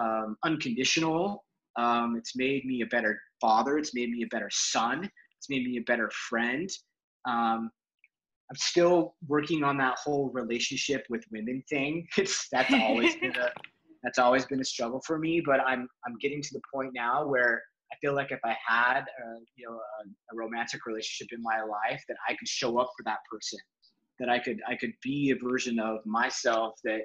um, 0.00 0.36
unconditional. 0.44 1.44
Um, 1.78 2.16
it's 2.16 2.36
made 2.36 2.64
me 2.64 2.82
a 2.82 2.86
better 2.86 3.18
father. 3.40 3.78
It's 3.78 3.94
made 3.94 4.10
me 4.10 4.22
a 4.22 4.28
better 4.28 4.50
son. 4.52 5.10
It's 5.38 5.50
made 5.50 5.64
me 5.66 5.78
a 5.78 5.82
better 5.82 6.10
friend. 6.30 6.68
Um, 7.28 7.70
I'm 8.50 8.56
still 8.56 9.14
working 9.26 9.64
on 9.64 9.78
that 9.78 9.98
whole 10.04 10.30
relationship 10.32 11.04
with 11.10 11.24
women 11.32 11.62
thing. 11.68 12.06
It's 12.18 12.48
that's 12.52 12.72
always 12.74 13.16
been 13.16 13.36
a 13.36 13.50
that's 14.02 14.18
always 14.18 14.44
been 14.46 14.60
a 14.60 14.64
struggle 14.64 15.00
for 15.06 15.18
me. 15.18 15.42
But 15.44 15.60
I'm 15.60 15.88
I'm 16.06 16.16
getting 16.20 16.42
to 16.42 16.54
the 16.54 16.60
point 16.72 16.92
now 16.94 17.26
where 17.26 17.62
I 17.92 17.96
feel 18.00 18.14
like 18.14 18.32
if 18.32 18.40
I 18.44 18.56
had 18.66 19.00
a, 19.00 19.40
you 19.56 19.66
know 19.66 19.74
a, 19.74 20.34
a 20.34 20.36
romantic 20.36 20.86
relationship 20.86 21.32
in 21.36 21.42
my 21.42 21.62
life, 21.62 22.02
that 22.08 22.16
I 22.28 22.34
could 22.34 22.48
show 22.48 22.78
up 22.78 22.90
for 22.96 23.04
that 23.04 23.18
person, 23.30 23.58
that 24.18 24.28
I 24.28 24.38
could 24.38 24.60
I 24.66 24.76
could 24.76 24.92
be 25.02 25.30
a 25.30 25.36
version 25.36 25.78
of 25.78 26.04
myself 26.04 26.74
that 26.84 27.02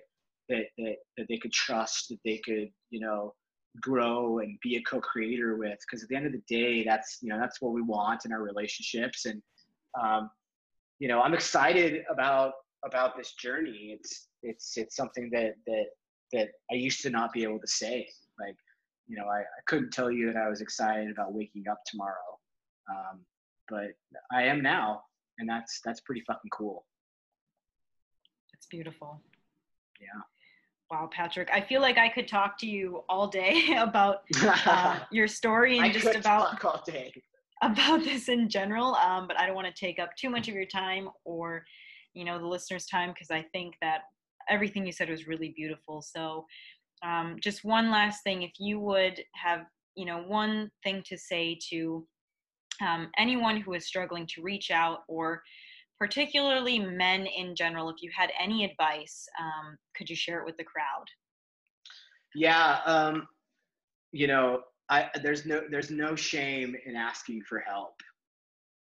that 0.49 0.65
that, 0.77 0.95
that 1.17 1.27
they 1.29 1.37
could 1.37 1.53
trust, 1.53 2.09
that 2.09 2.19
they 2.25 2.39
could 2.39 2.69
you 2.89 2.99
know 2.99 3.33
grow 3.79 4.39
and 4.39 4.57
be 4.63 4.77
a 4.77 4.81
co-creator 4.83 5.55
with. 5.57 5.77
Because 5.81 6.01
at 6.03 6.09
the 6.09 6.15
end 6.15 6.25
of 6.25 6.31
the 6.31 6.41
day 6.47 6.83
that's 6.83 7.19
you 7.21 7.29
know 7.29 7.39
that's 7.39 7.61
what 7.61 7.73
we 7.73 7.81
want 7.81 8.25
in 8.25 8.31
our 8.31 8.41
relationships. 8.41 9.25
And 9.25 9.41
um, 10.01 10.29
you 10.99 11.07
know 11.07 11.21
i'm 11.21 11.35
excited 11.35 12.03
about 12.09 12.53
about 12.85 13.17
this 13.17 13.33
journey. 13.33 13.97
It's 13.97 14.27
it's 14.43 14.77
it's 14.77 14.95
something 14.95 15.29
that 15.31 15.55
that 15.65 15.85
that 16.33 16.49
i 16.71 16.75
used 16.75 17.01
to 17.01 17.09
not 17.09 17.33
be 17.33 17.43
able 17.43 17.59
to 17.59 17.67
say. 17.67 18.07
Like 18.39 18.57
you 19.07 19.17
know 19.17 19.25
i, 19.25 19.39
I 19.39 19.61
couldn't 19.65 19.91
tell 19.91 20.11
you 20.11 20.31
that 20.31 20.37
i 20.37 20.49
was 20.49 20.61
excited 20.61 21.09
about 21.11 21.33
waking 21.33 21.65
up 21.69 21.79
tomorrow. 21.85 22.39
Um, 22.89 23.19
but 23.69 23.91
i 24.31 24.43
am 24.43 24.61
now 24.61 25.03
and 25.39 25.49
that's 25.49 25.81
that's 25.83 26.01
pretty 26.01 26.21
fucking 26.21 26.49
cool. 26.51 26.85
It's 28.53 28.65
beautiful. 28.65 29.21
Yeah. 29.99 30.21
Wow, 30.89 31.09
Patrick, 31.11 31.49
I 31.51 31.61
feel 31.61 31.81
like 31.81 31.97
I 31.97 32.07
could 32.07 32.27
talk 32.27 32.57
to 32.59 32.67
you 32.67 33.03
all 33.09 33.27
day 33.27 33.75
about 33.77 34.21
uh, 34.41 34.99
your 35.11 35.27
story 35.27 35.79
and 35.79 35.93
just 35.93 36.15
about 36.15 36.63
about 37.61 38.03
this 38.03 38.29
in 38.29 38.49
general. 38.49 38.95
Um, 38.95 39.27
but 39.27 39.39
I 39.39 39.45
don't 39.45 39.55
want 39.55 39.67
to 39.67 39.73
take 39.73 39.99
up 39.99 40.15
too 40.15 40.29
much 40.29 40.47
of 40.47 40.53
your 40.53 40.65
time 40.65 41.09
or, 41.25 41.65
you 42.13 42.23
know, 42.23 42.39
the 42.39 42.45
listeners' 42.47 42.85
time 42.85 43.09
because 43.09 43.31
I 43.31 43.43
think 43.51 43.75
that 43.81 44.03
everything 44.49 44.85
you 44.85 44.91
said 44.91 45.09
was 45.09 45.27
really 45.27 45.53
beautiful. 45.55 46.01
So, 46.01 46.45
um, 47.03 47.37
just 47.41 47.63
one 47.63 47.91
last 47.91 48.23
thing, 48.23 48.43
if 48.43 48.53
you 48.59 48.79
would 48.79 49.21
have, 49.35 49.65
you 49.95 50.05
know, 50.05 50.23
one 50.23 50.71
thing 50.83 51.03
to 51.05 51.17
say 51.17 51.59
to 51.69 52.05
um, 52.81 53.09
anyone 53.17 53.59
who 53.59 53.73
is 53.73 53.87
struggling 53.87 54.27
to 54.27 54.41
reach 54.41 54.71
out 54.71 54.99
or 55.07 55.41
particularly 55.99 56.79
men 56.79 57.25
in 57.25 57.55
general, 57.55 57.89
if 57.89 57.97
you 58.01 58.11
had 58.15 58.31
any 58.39 58.65
advice, 58.65 59.27
um, 59.39 59.77
could 59.95 60.09
you 60.09 60.15
share 60.15 60.39
it 60.39 60.45
with 60.45 60.57
the 60.57 60.63
crowd? 60.63 61.05
Yeah, 62.35 62.79
um, 62.85 63.27
you 64.11 64.27
know, 64.27 64.61
I, 64.89 65.09
there's 65.21 65.45
no 65.45 65.63
there's 65.69 65.91
no 65.91 66.15
shame 66.15 66.75
in 66.85 66.95
asking 66.95 67.41
for 67.43 67.59
help. 67.59 67.95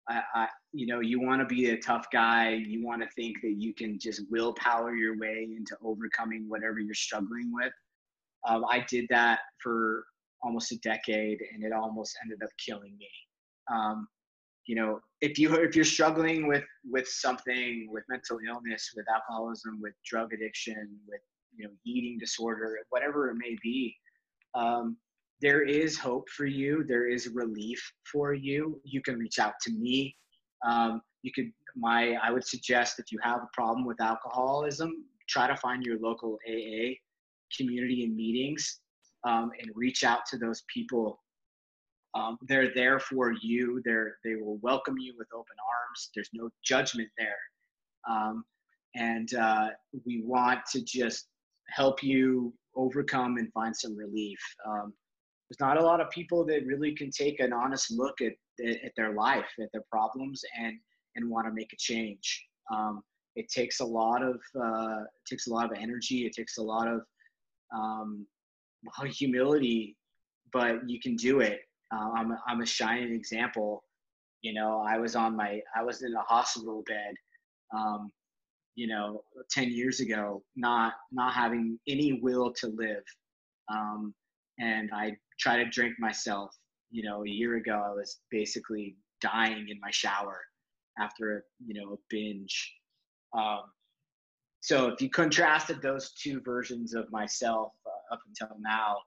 I, 0.10 0.22
I 0.36 0.48
you 0.72 0.88
know, 0.88 1.00
you 1.00 1.22
want 1.22 1.42
to 1.42 1.46
be 1.46 1.70
a 1.70 1.78
tough 1.78 2.08
guy. 2.12 2.52
You 2.52 2.86
want 2.86 3.02
to 3.02 3.08
think 3.16 3.38
that 3.42 3.56
you 3.58 3.74
can 3.74 4.00
just 4.00 4.22
willpower 4.30 4.96
your 4.96 5.18
way 5.18 5.48
into 5.56 5.76
overcoming 5.84 6.46
whatever 6.48 6.80
you're 6.80 6.94
struggling 6.94 7.52
with. 7.54 7.74
Um, 8.48 8.66
I 8.70 8.86
did 8.90 9.06
that 9.10 9.40
for 9.62 10.06
almost 10.42 10.72
a 10.72 10.78
decade, 10.80 11.40
and 11.54 11.64
it 11.64 11.72
almost 11.72 12.18
ended 12.24 12.44
up 12.44 12.50
killing 12.66 12.98
me. 12.98 13.10
Um, 13.74 14.08
you 14.66 14.76
know 14.76 15.00
if 15.22 15.38
you 15.38 15.54
if 15.56 15.76
you're 15.76 15.86
struggling 15.86 16.48
with 16.48 16.64
with 16.90 17.08
something 17.08 17.88
with 17.92 18.04
mental 18.10 18.40
illness 18.48 18.92
with 18.96 19.06
alcoholism 19.14 19.80
with 19.82 19.94
drug 20.06 20.34
addiction 20.34 20.98
with 21.08 21.22
you 21.56 21.66
know 21.66 21.72
eating 21.86 22.18
disorder 22.18 22.78
whatever 22.90 23.30
it 23.30 23.36
may 23.36 23.56
be 23.62 23.96
um, 24.56 24.98
there 25.44 25.62
is 25.62 25.98
hope 25.98 26.28
for 26.30 26.46
you 26.46 26.84
there 26.88 27.08
is 27.08 27.28
relief 27.28 27.82
for 28.12 28.34
you 28.34 28.82
you 28.84 29.02
can 29.02 29.18
reach 29.18 29.38
out 29.40 29.54
to 29.62 29.72
me 29.74 30.16
um, 30.66 31.02
you 31.22 31.32
could 31.36 31.52
my 31.76 32.16
i 32.24 32.32
would 32.32 32.46
suggest 32.46 33.00
if 33.00 33.12
you 33.12 33.20
have 33.22 33.42
a 33.42 33.50
problem 33.54 33.86
with 33.86 34.02
alcoholism 34.02 34.92
try 35.30 35.46
to 35.48 35.56
find 35.58 35.84
your 35.84 36.00
local 36.00 36.40
aa 36.50 36.90
community 37.56 38.04
and 38.06 38.16
meetings 38.16 38.80
um, 39.26 39.52
and 39.60 39.70
reach 39.76 40.04
out 40.04 40.26
to 40.26 40.38
those 40.38 40.64
people 40.74 41.20
um, 42.16 42.38
they're 42.48 42.74
there 42.74 43.00
for 43.00 43.34
you. 43.42 43.82
They're 43.84 44.18
they 44.24 44.36
will 44.36 44.58
welcome 44.58 44.98
you 45.00 45.16
with 45.18 45.28
open 45.34 45.56
arms. 45.76 46.10
There's 46.14 46.30
no 46.34 46.50
judgment 46.64 47.10
there, 47.18 47.40
um, 48.08 48.46
and 48.96 49.34
uh, 49.34 49.70
we 50.06 50.22
want 50.24 50.60
to 50.74 50.82
just 50.84 51.28
help 51.70 52.04
you 52.04 52.54
overcome 52.76 53.38
and 53.38 53.52
find 53.52 53.76
some 53.76 53.96
relief. 53.96 54.38
Um, 54.68 54.94
there's 55.50 55.60
not 55.60 55.78
a 55.78 55.86
lot 55.86 56.02
of 56.02 56.10
people 56.10 56.46
that 56.46 56.66
really 56.66 56.96
can 56.96 57.12
take 57.12 57.40
an 57.40 57.54
honest 57.54 57.92
look 57.92 58.22
at 58.22 58.34
at 58.66 58.92
their 58.96 59.14
life, 59.14 59.48
at 59.60 59.70
their 59.74 59.84
problems, 59.92 60.42
and 60.60 60.78
and 61.16 61.30
want 61.30 61.48
to 61.48 61.54
make 61.54 61.74
a 61.74 61.78
change. 61.78 62.46
Um, 62.74 63.02
it 63.36 63.50
takes 63.50 63.80
a 63.80 63.86
lot 63.86 64.24
of 64.24 64.36
uh, 64.56 65.02
it 65.02 65.26
takes 65.30 65.48
a 65.48 65.54
lot 65.54 65.72
of 65.72 65.78
energy. 65.78 66.26
It 66.26 66.34
takes 66.34 66.58
a 66.58 66.64
lot 66.64 66.88
of 66.88 67.02
um, 67.76 68.26
humility, 69.06 69.98
but 70.52 70.88
you 70.88 71.00
can 71.00 71.16
do 71.16 71.42
it 71.42 71.62
uh, 71.94 72.10
I'm, 72.16 72.38
I'm 72.48 72.62
a 72.62 72.66
shining 72.66 73.14
example. 73.14 73.84
You 74.42 74.54
know, 74.54 74.84
I 74.86 74.98
was 74.98 75.16
on 75.16 75.36
my, 75.36 75.60
I 75.76 75.84
was 75.84 76.02
in 76.02 76.14
a 76.14 76.22
hospital 76.22 76.84
bed, 76.88 77.14
um, 77.76 78.12
you 78.76 78.88
know, 78.88 79.24
10 79.52 79.72
years 79.72 80.00
ago, 80.00 80.44
not, 80.56 80.94
not 81.12 81.34
having 81.34 81.80
any 81.88 82.20
will 82.22 82.52
to 82.54 82.68
live. 82.68 83.04
Um, 83.72 84.14
and 84.60 84.90
I 84.94 85.18
try 85.40 85.58
to 85.58 85.66
drink 85.70 85.96
myself, 86.00 86.56
you 86.92 87.04
know, 87.04 87.24
a 87.24 87.30
year 87.30 87.56
ago, 87.56 87.84
I 87.86 87.92
was 87.92 88.20
basically 88.30 88.96
dying 89.22 89.68
in 89.70 89.80
my 89.82 89.92
shower 89.92 90.42
after, 91.00 91.38
a, 91.38 91.42
you 91.66 91.74
know, 91.74 91.94
a 91.94 91.98
binge. 92.10 92.74
Um, 93.36 93.64
so 94.62 94.88
if 94.88 95.02
you 95.02 95.10
contrasted 95.10 95.82
those 95.82 96.14
two 96.14 96.40
versions 96.42 96.94
of 96.94 97.12
myself 97.12 97.74
uh, 97.86 98.14
up 98.14 98.22
until 98.28 98.56
now, 98.60 98.98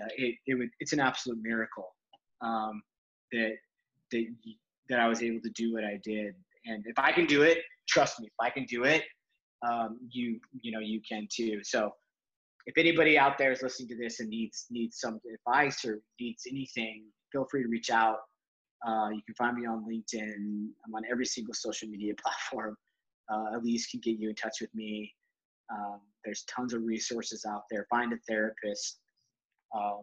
uh, 0.00 0.08
it, 0.16 0.36
it 0.46 0.54
would, 0.54 0.68
it's 0.80 0.92
an 0.92 1.00
absolute 1.00 1.38
miracle 1.42 1.94
um, 2.42 2.82
that 3.32 3.54
that 4.10 4.26
that 4.88 5.00
I 5.00 5.08
was 5.08 5.22
able 5.22 5.40
to 5.40 5.50
do 5.50 5.72
what 5.72 5.84
I 5.84 5.98
did. 6.04 6.34
And 6.66 6.84
if 6.86 6.98
I 6.98 7.12
can 7.12 7.26
do 7.26 7.42
it, 7.42 7.58
trust 7.88 8.20
me, 8.20 8.26
if 8.26 8.32
I 8.40 8.50
can 8.50 8.64
do 8.66 8.84
it, 8.84 9.04
um, 9.66 9.98
you 10.10 10.40
you 10.60 10.72
know 10.72 10.80
you 10.80 11.00
can 11.08 11.26
too. 11.34 11.60
So 11.62 11.92
if 12.66 12.78
anybody 12.78 13.18
out 13.18 13.38
there 13.38 13.52
is 13.52 13.62
listening 13.62 13.88
to 13.88 13.96
this 13.96 14.20
and 14.20 14.28
needs 14.28 14.66
needs 14.70 14.98
some 14.98 15.20
advice 15.34 15.84
or 15.84 16.00
needs 16.20 16.44
anything, 16.48 17.04
feel 17.30 17.46
free 17.50 17.62
to 17.62 17.68
reach 17.68 17.90
out. 17.90 18.18
Uh, 18.86 19.10
you 19.10 19.22
can 19.24 19.34
find 19.36 19.56
me 19.56 19.66
on 19.66 19.84
LinkedIn. 19.84 20.68
I'm 20.86 20.94
on 20.94 21.02
every 21.10 21.26
single 21.26 21.54
social 21.54 21.88
media 21.88 22.14
platform. 22.22 22.76
Uh, 23.32 23.58
Elise 23.58 23.86
can 23.86 24.00
get 24.00 24.18
you 24.18 24.28
in 24.28 24.34
touch 24.34 24.58
with 24.60 24.74
me. 24.74 25.12
Um, 25.72 26.00
there's 26.24 26.44
tons 26.44 26.74
of 26.74 26.82
resources 26.82 27.44
out 27.48 27.62
there. 27.70 27.86
Find 27.88 28.12
a 28.12 28.16
therapist, 28.28 28.98
um, 29.74 30.02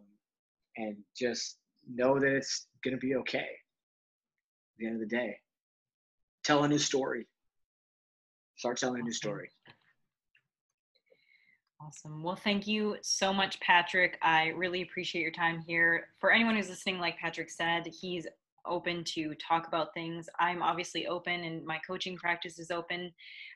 and 0.77 0.97
just 1.17 1.57
know 1.87 2.19
that 2.19 2.33
it's 2.33 2.67
going 2.83 2.95
to 2.95 2.99
be 2.99 3.15
okay 3.15 3.37
at 3.39 4.77
the 4.77 4.87
end 4.87 4.95
of 4.95 5.01
the 5.01 5.15
day. 5.15 5.35
Tell 6.43 6.63
a 6.63 6.67
new 6.67 6.79
story. 6.79 7.27
Start 8.55 8.77
telling 8.77 9.01
a 9.01 9.03
new 9.03 9.13
story. 9.13 9.49
Awesome. 11.81 12.23
Well, 12.23 12.35
thank 12.35 12.67
you 12.67 12.97
so 13.01 13.33
much, 13.33 13.59
Patrick. 13.61 14.17
I 14.21 14.47
really 14.49 14.81
appreciate 14.81 15.21
your 15.21 15.31
time 15.31 15.63
here. 15.65 16.09
For 16.19 16.31
anyone 16.31 16.55
who's 16.55 16.69
listening, 16.69 16.99
like 16.99 17.17
Patrick 17.17 17.49
said, 17.49 17.87
he's 17.87 18.27
open 18.65 19.03
to 19.03 19.33
talk 19.35 19.67
about 19.67 19.93
things. 19.93 20.27
I'm 20.39 20.61
obviously 20.61 21.07
open 21.07 21.45
and 21.45 21.65
my 21.65 21.79
coaching 21.87 22.17
practice 22.17 22.59
is 22.59 22.71
open. 22.71 23.11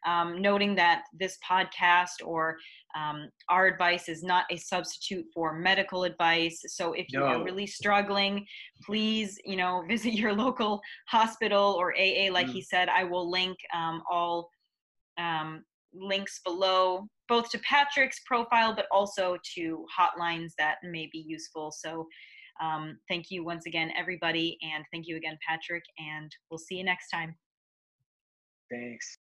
Um, 0.05 0.41
noting 0.41 0.75
that 0.75 1.03
this 1.13 1.37
podcast 1.47 2.25
or 2.25 2.57
um, 2.95 3.29
our 3.49 3.67
advice 3.67 4.09
is 4.09 4.23
not 4.23 4.45
a 4.49 4.57
substitute 4.57 5.25
for 5.33 5.53
medical 5.53 6.05
advice. 6.05 6.61
So 6.67 6.93
if 6.93 7.07
no. 7.11 7.19
you 7.19 7.25
are 7.25 7.43
really 7.43 7.67
struggling, 7.67 8.45
please, 8.85 9.39
you 9.45 9.57
know, 9.57 9.83
visit 9.87 10.13
your 10.13 10.33
local 10.33 10.81
hospital 11.07 11.75
or 11.77 11.93
AA. 11.93 12.31
Like 12.31 12.47
mm. 12.47 12.53
he 12.53 12.61
said, 12.61 12.89
I 12.89 13.03
will 13.03 13.29
link 13.29 13.57
um, 13.75 14.01
all 14.09 14.49
um, 15.17 15.63
links 15.93 16.39
below 16.43 17.07
both 17.27 17.49
to 17.51 17.59
Patrick's 17.59 18.19
profile, 18.25 18.75
but 18.75 18.85
also 18.91 19.37
to 19.55 19.85
hotlines 19.97 20.51
that 20.57 20.75
may 20.83 21.09
be 21.11 21.23
useful. 21.25 21.71
So 21.71 22.07
um, 22.61 22.97
thank 23.09 23.31
you 23.31 23.43
once 23.43 23.65
again, 23.65 23.91
everybody. 23.97 24.57
And 24.61 24.83
thank 24.91 25.07
you 25.07 25.17
again, 25.17 25.37
Patrick. 25.47 25.83
And 25.97 26.31
we'll 26.49 26.57
see 26.57 26.75
you 26.75 26.83
next 26.83 27.09
time. 27.09 27.35
Thanks. 28.71 29.17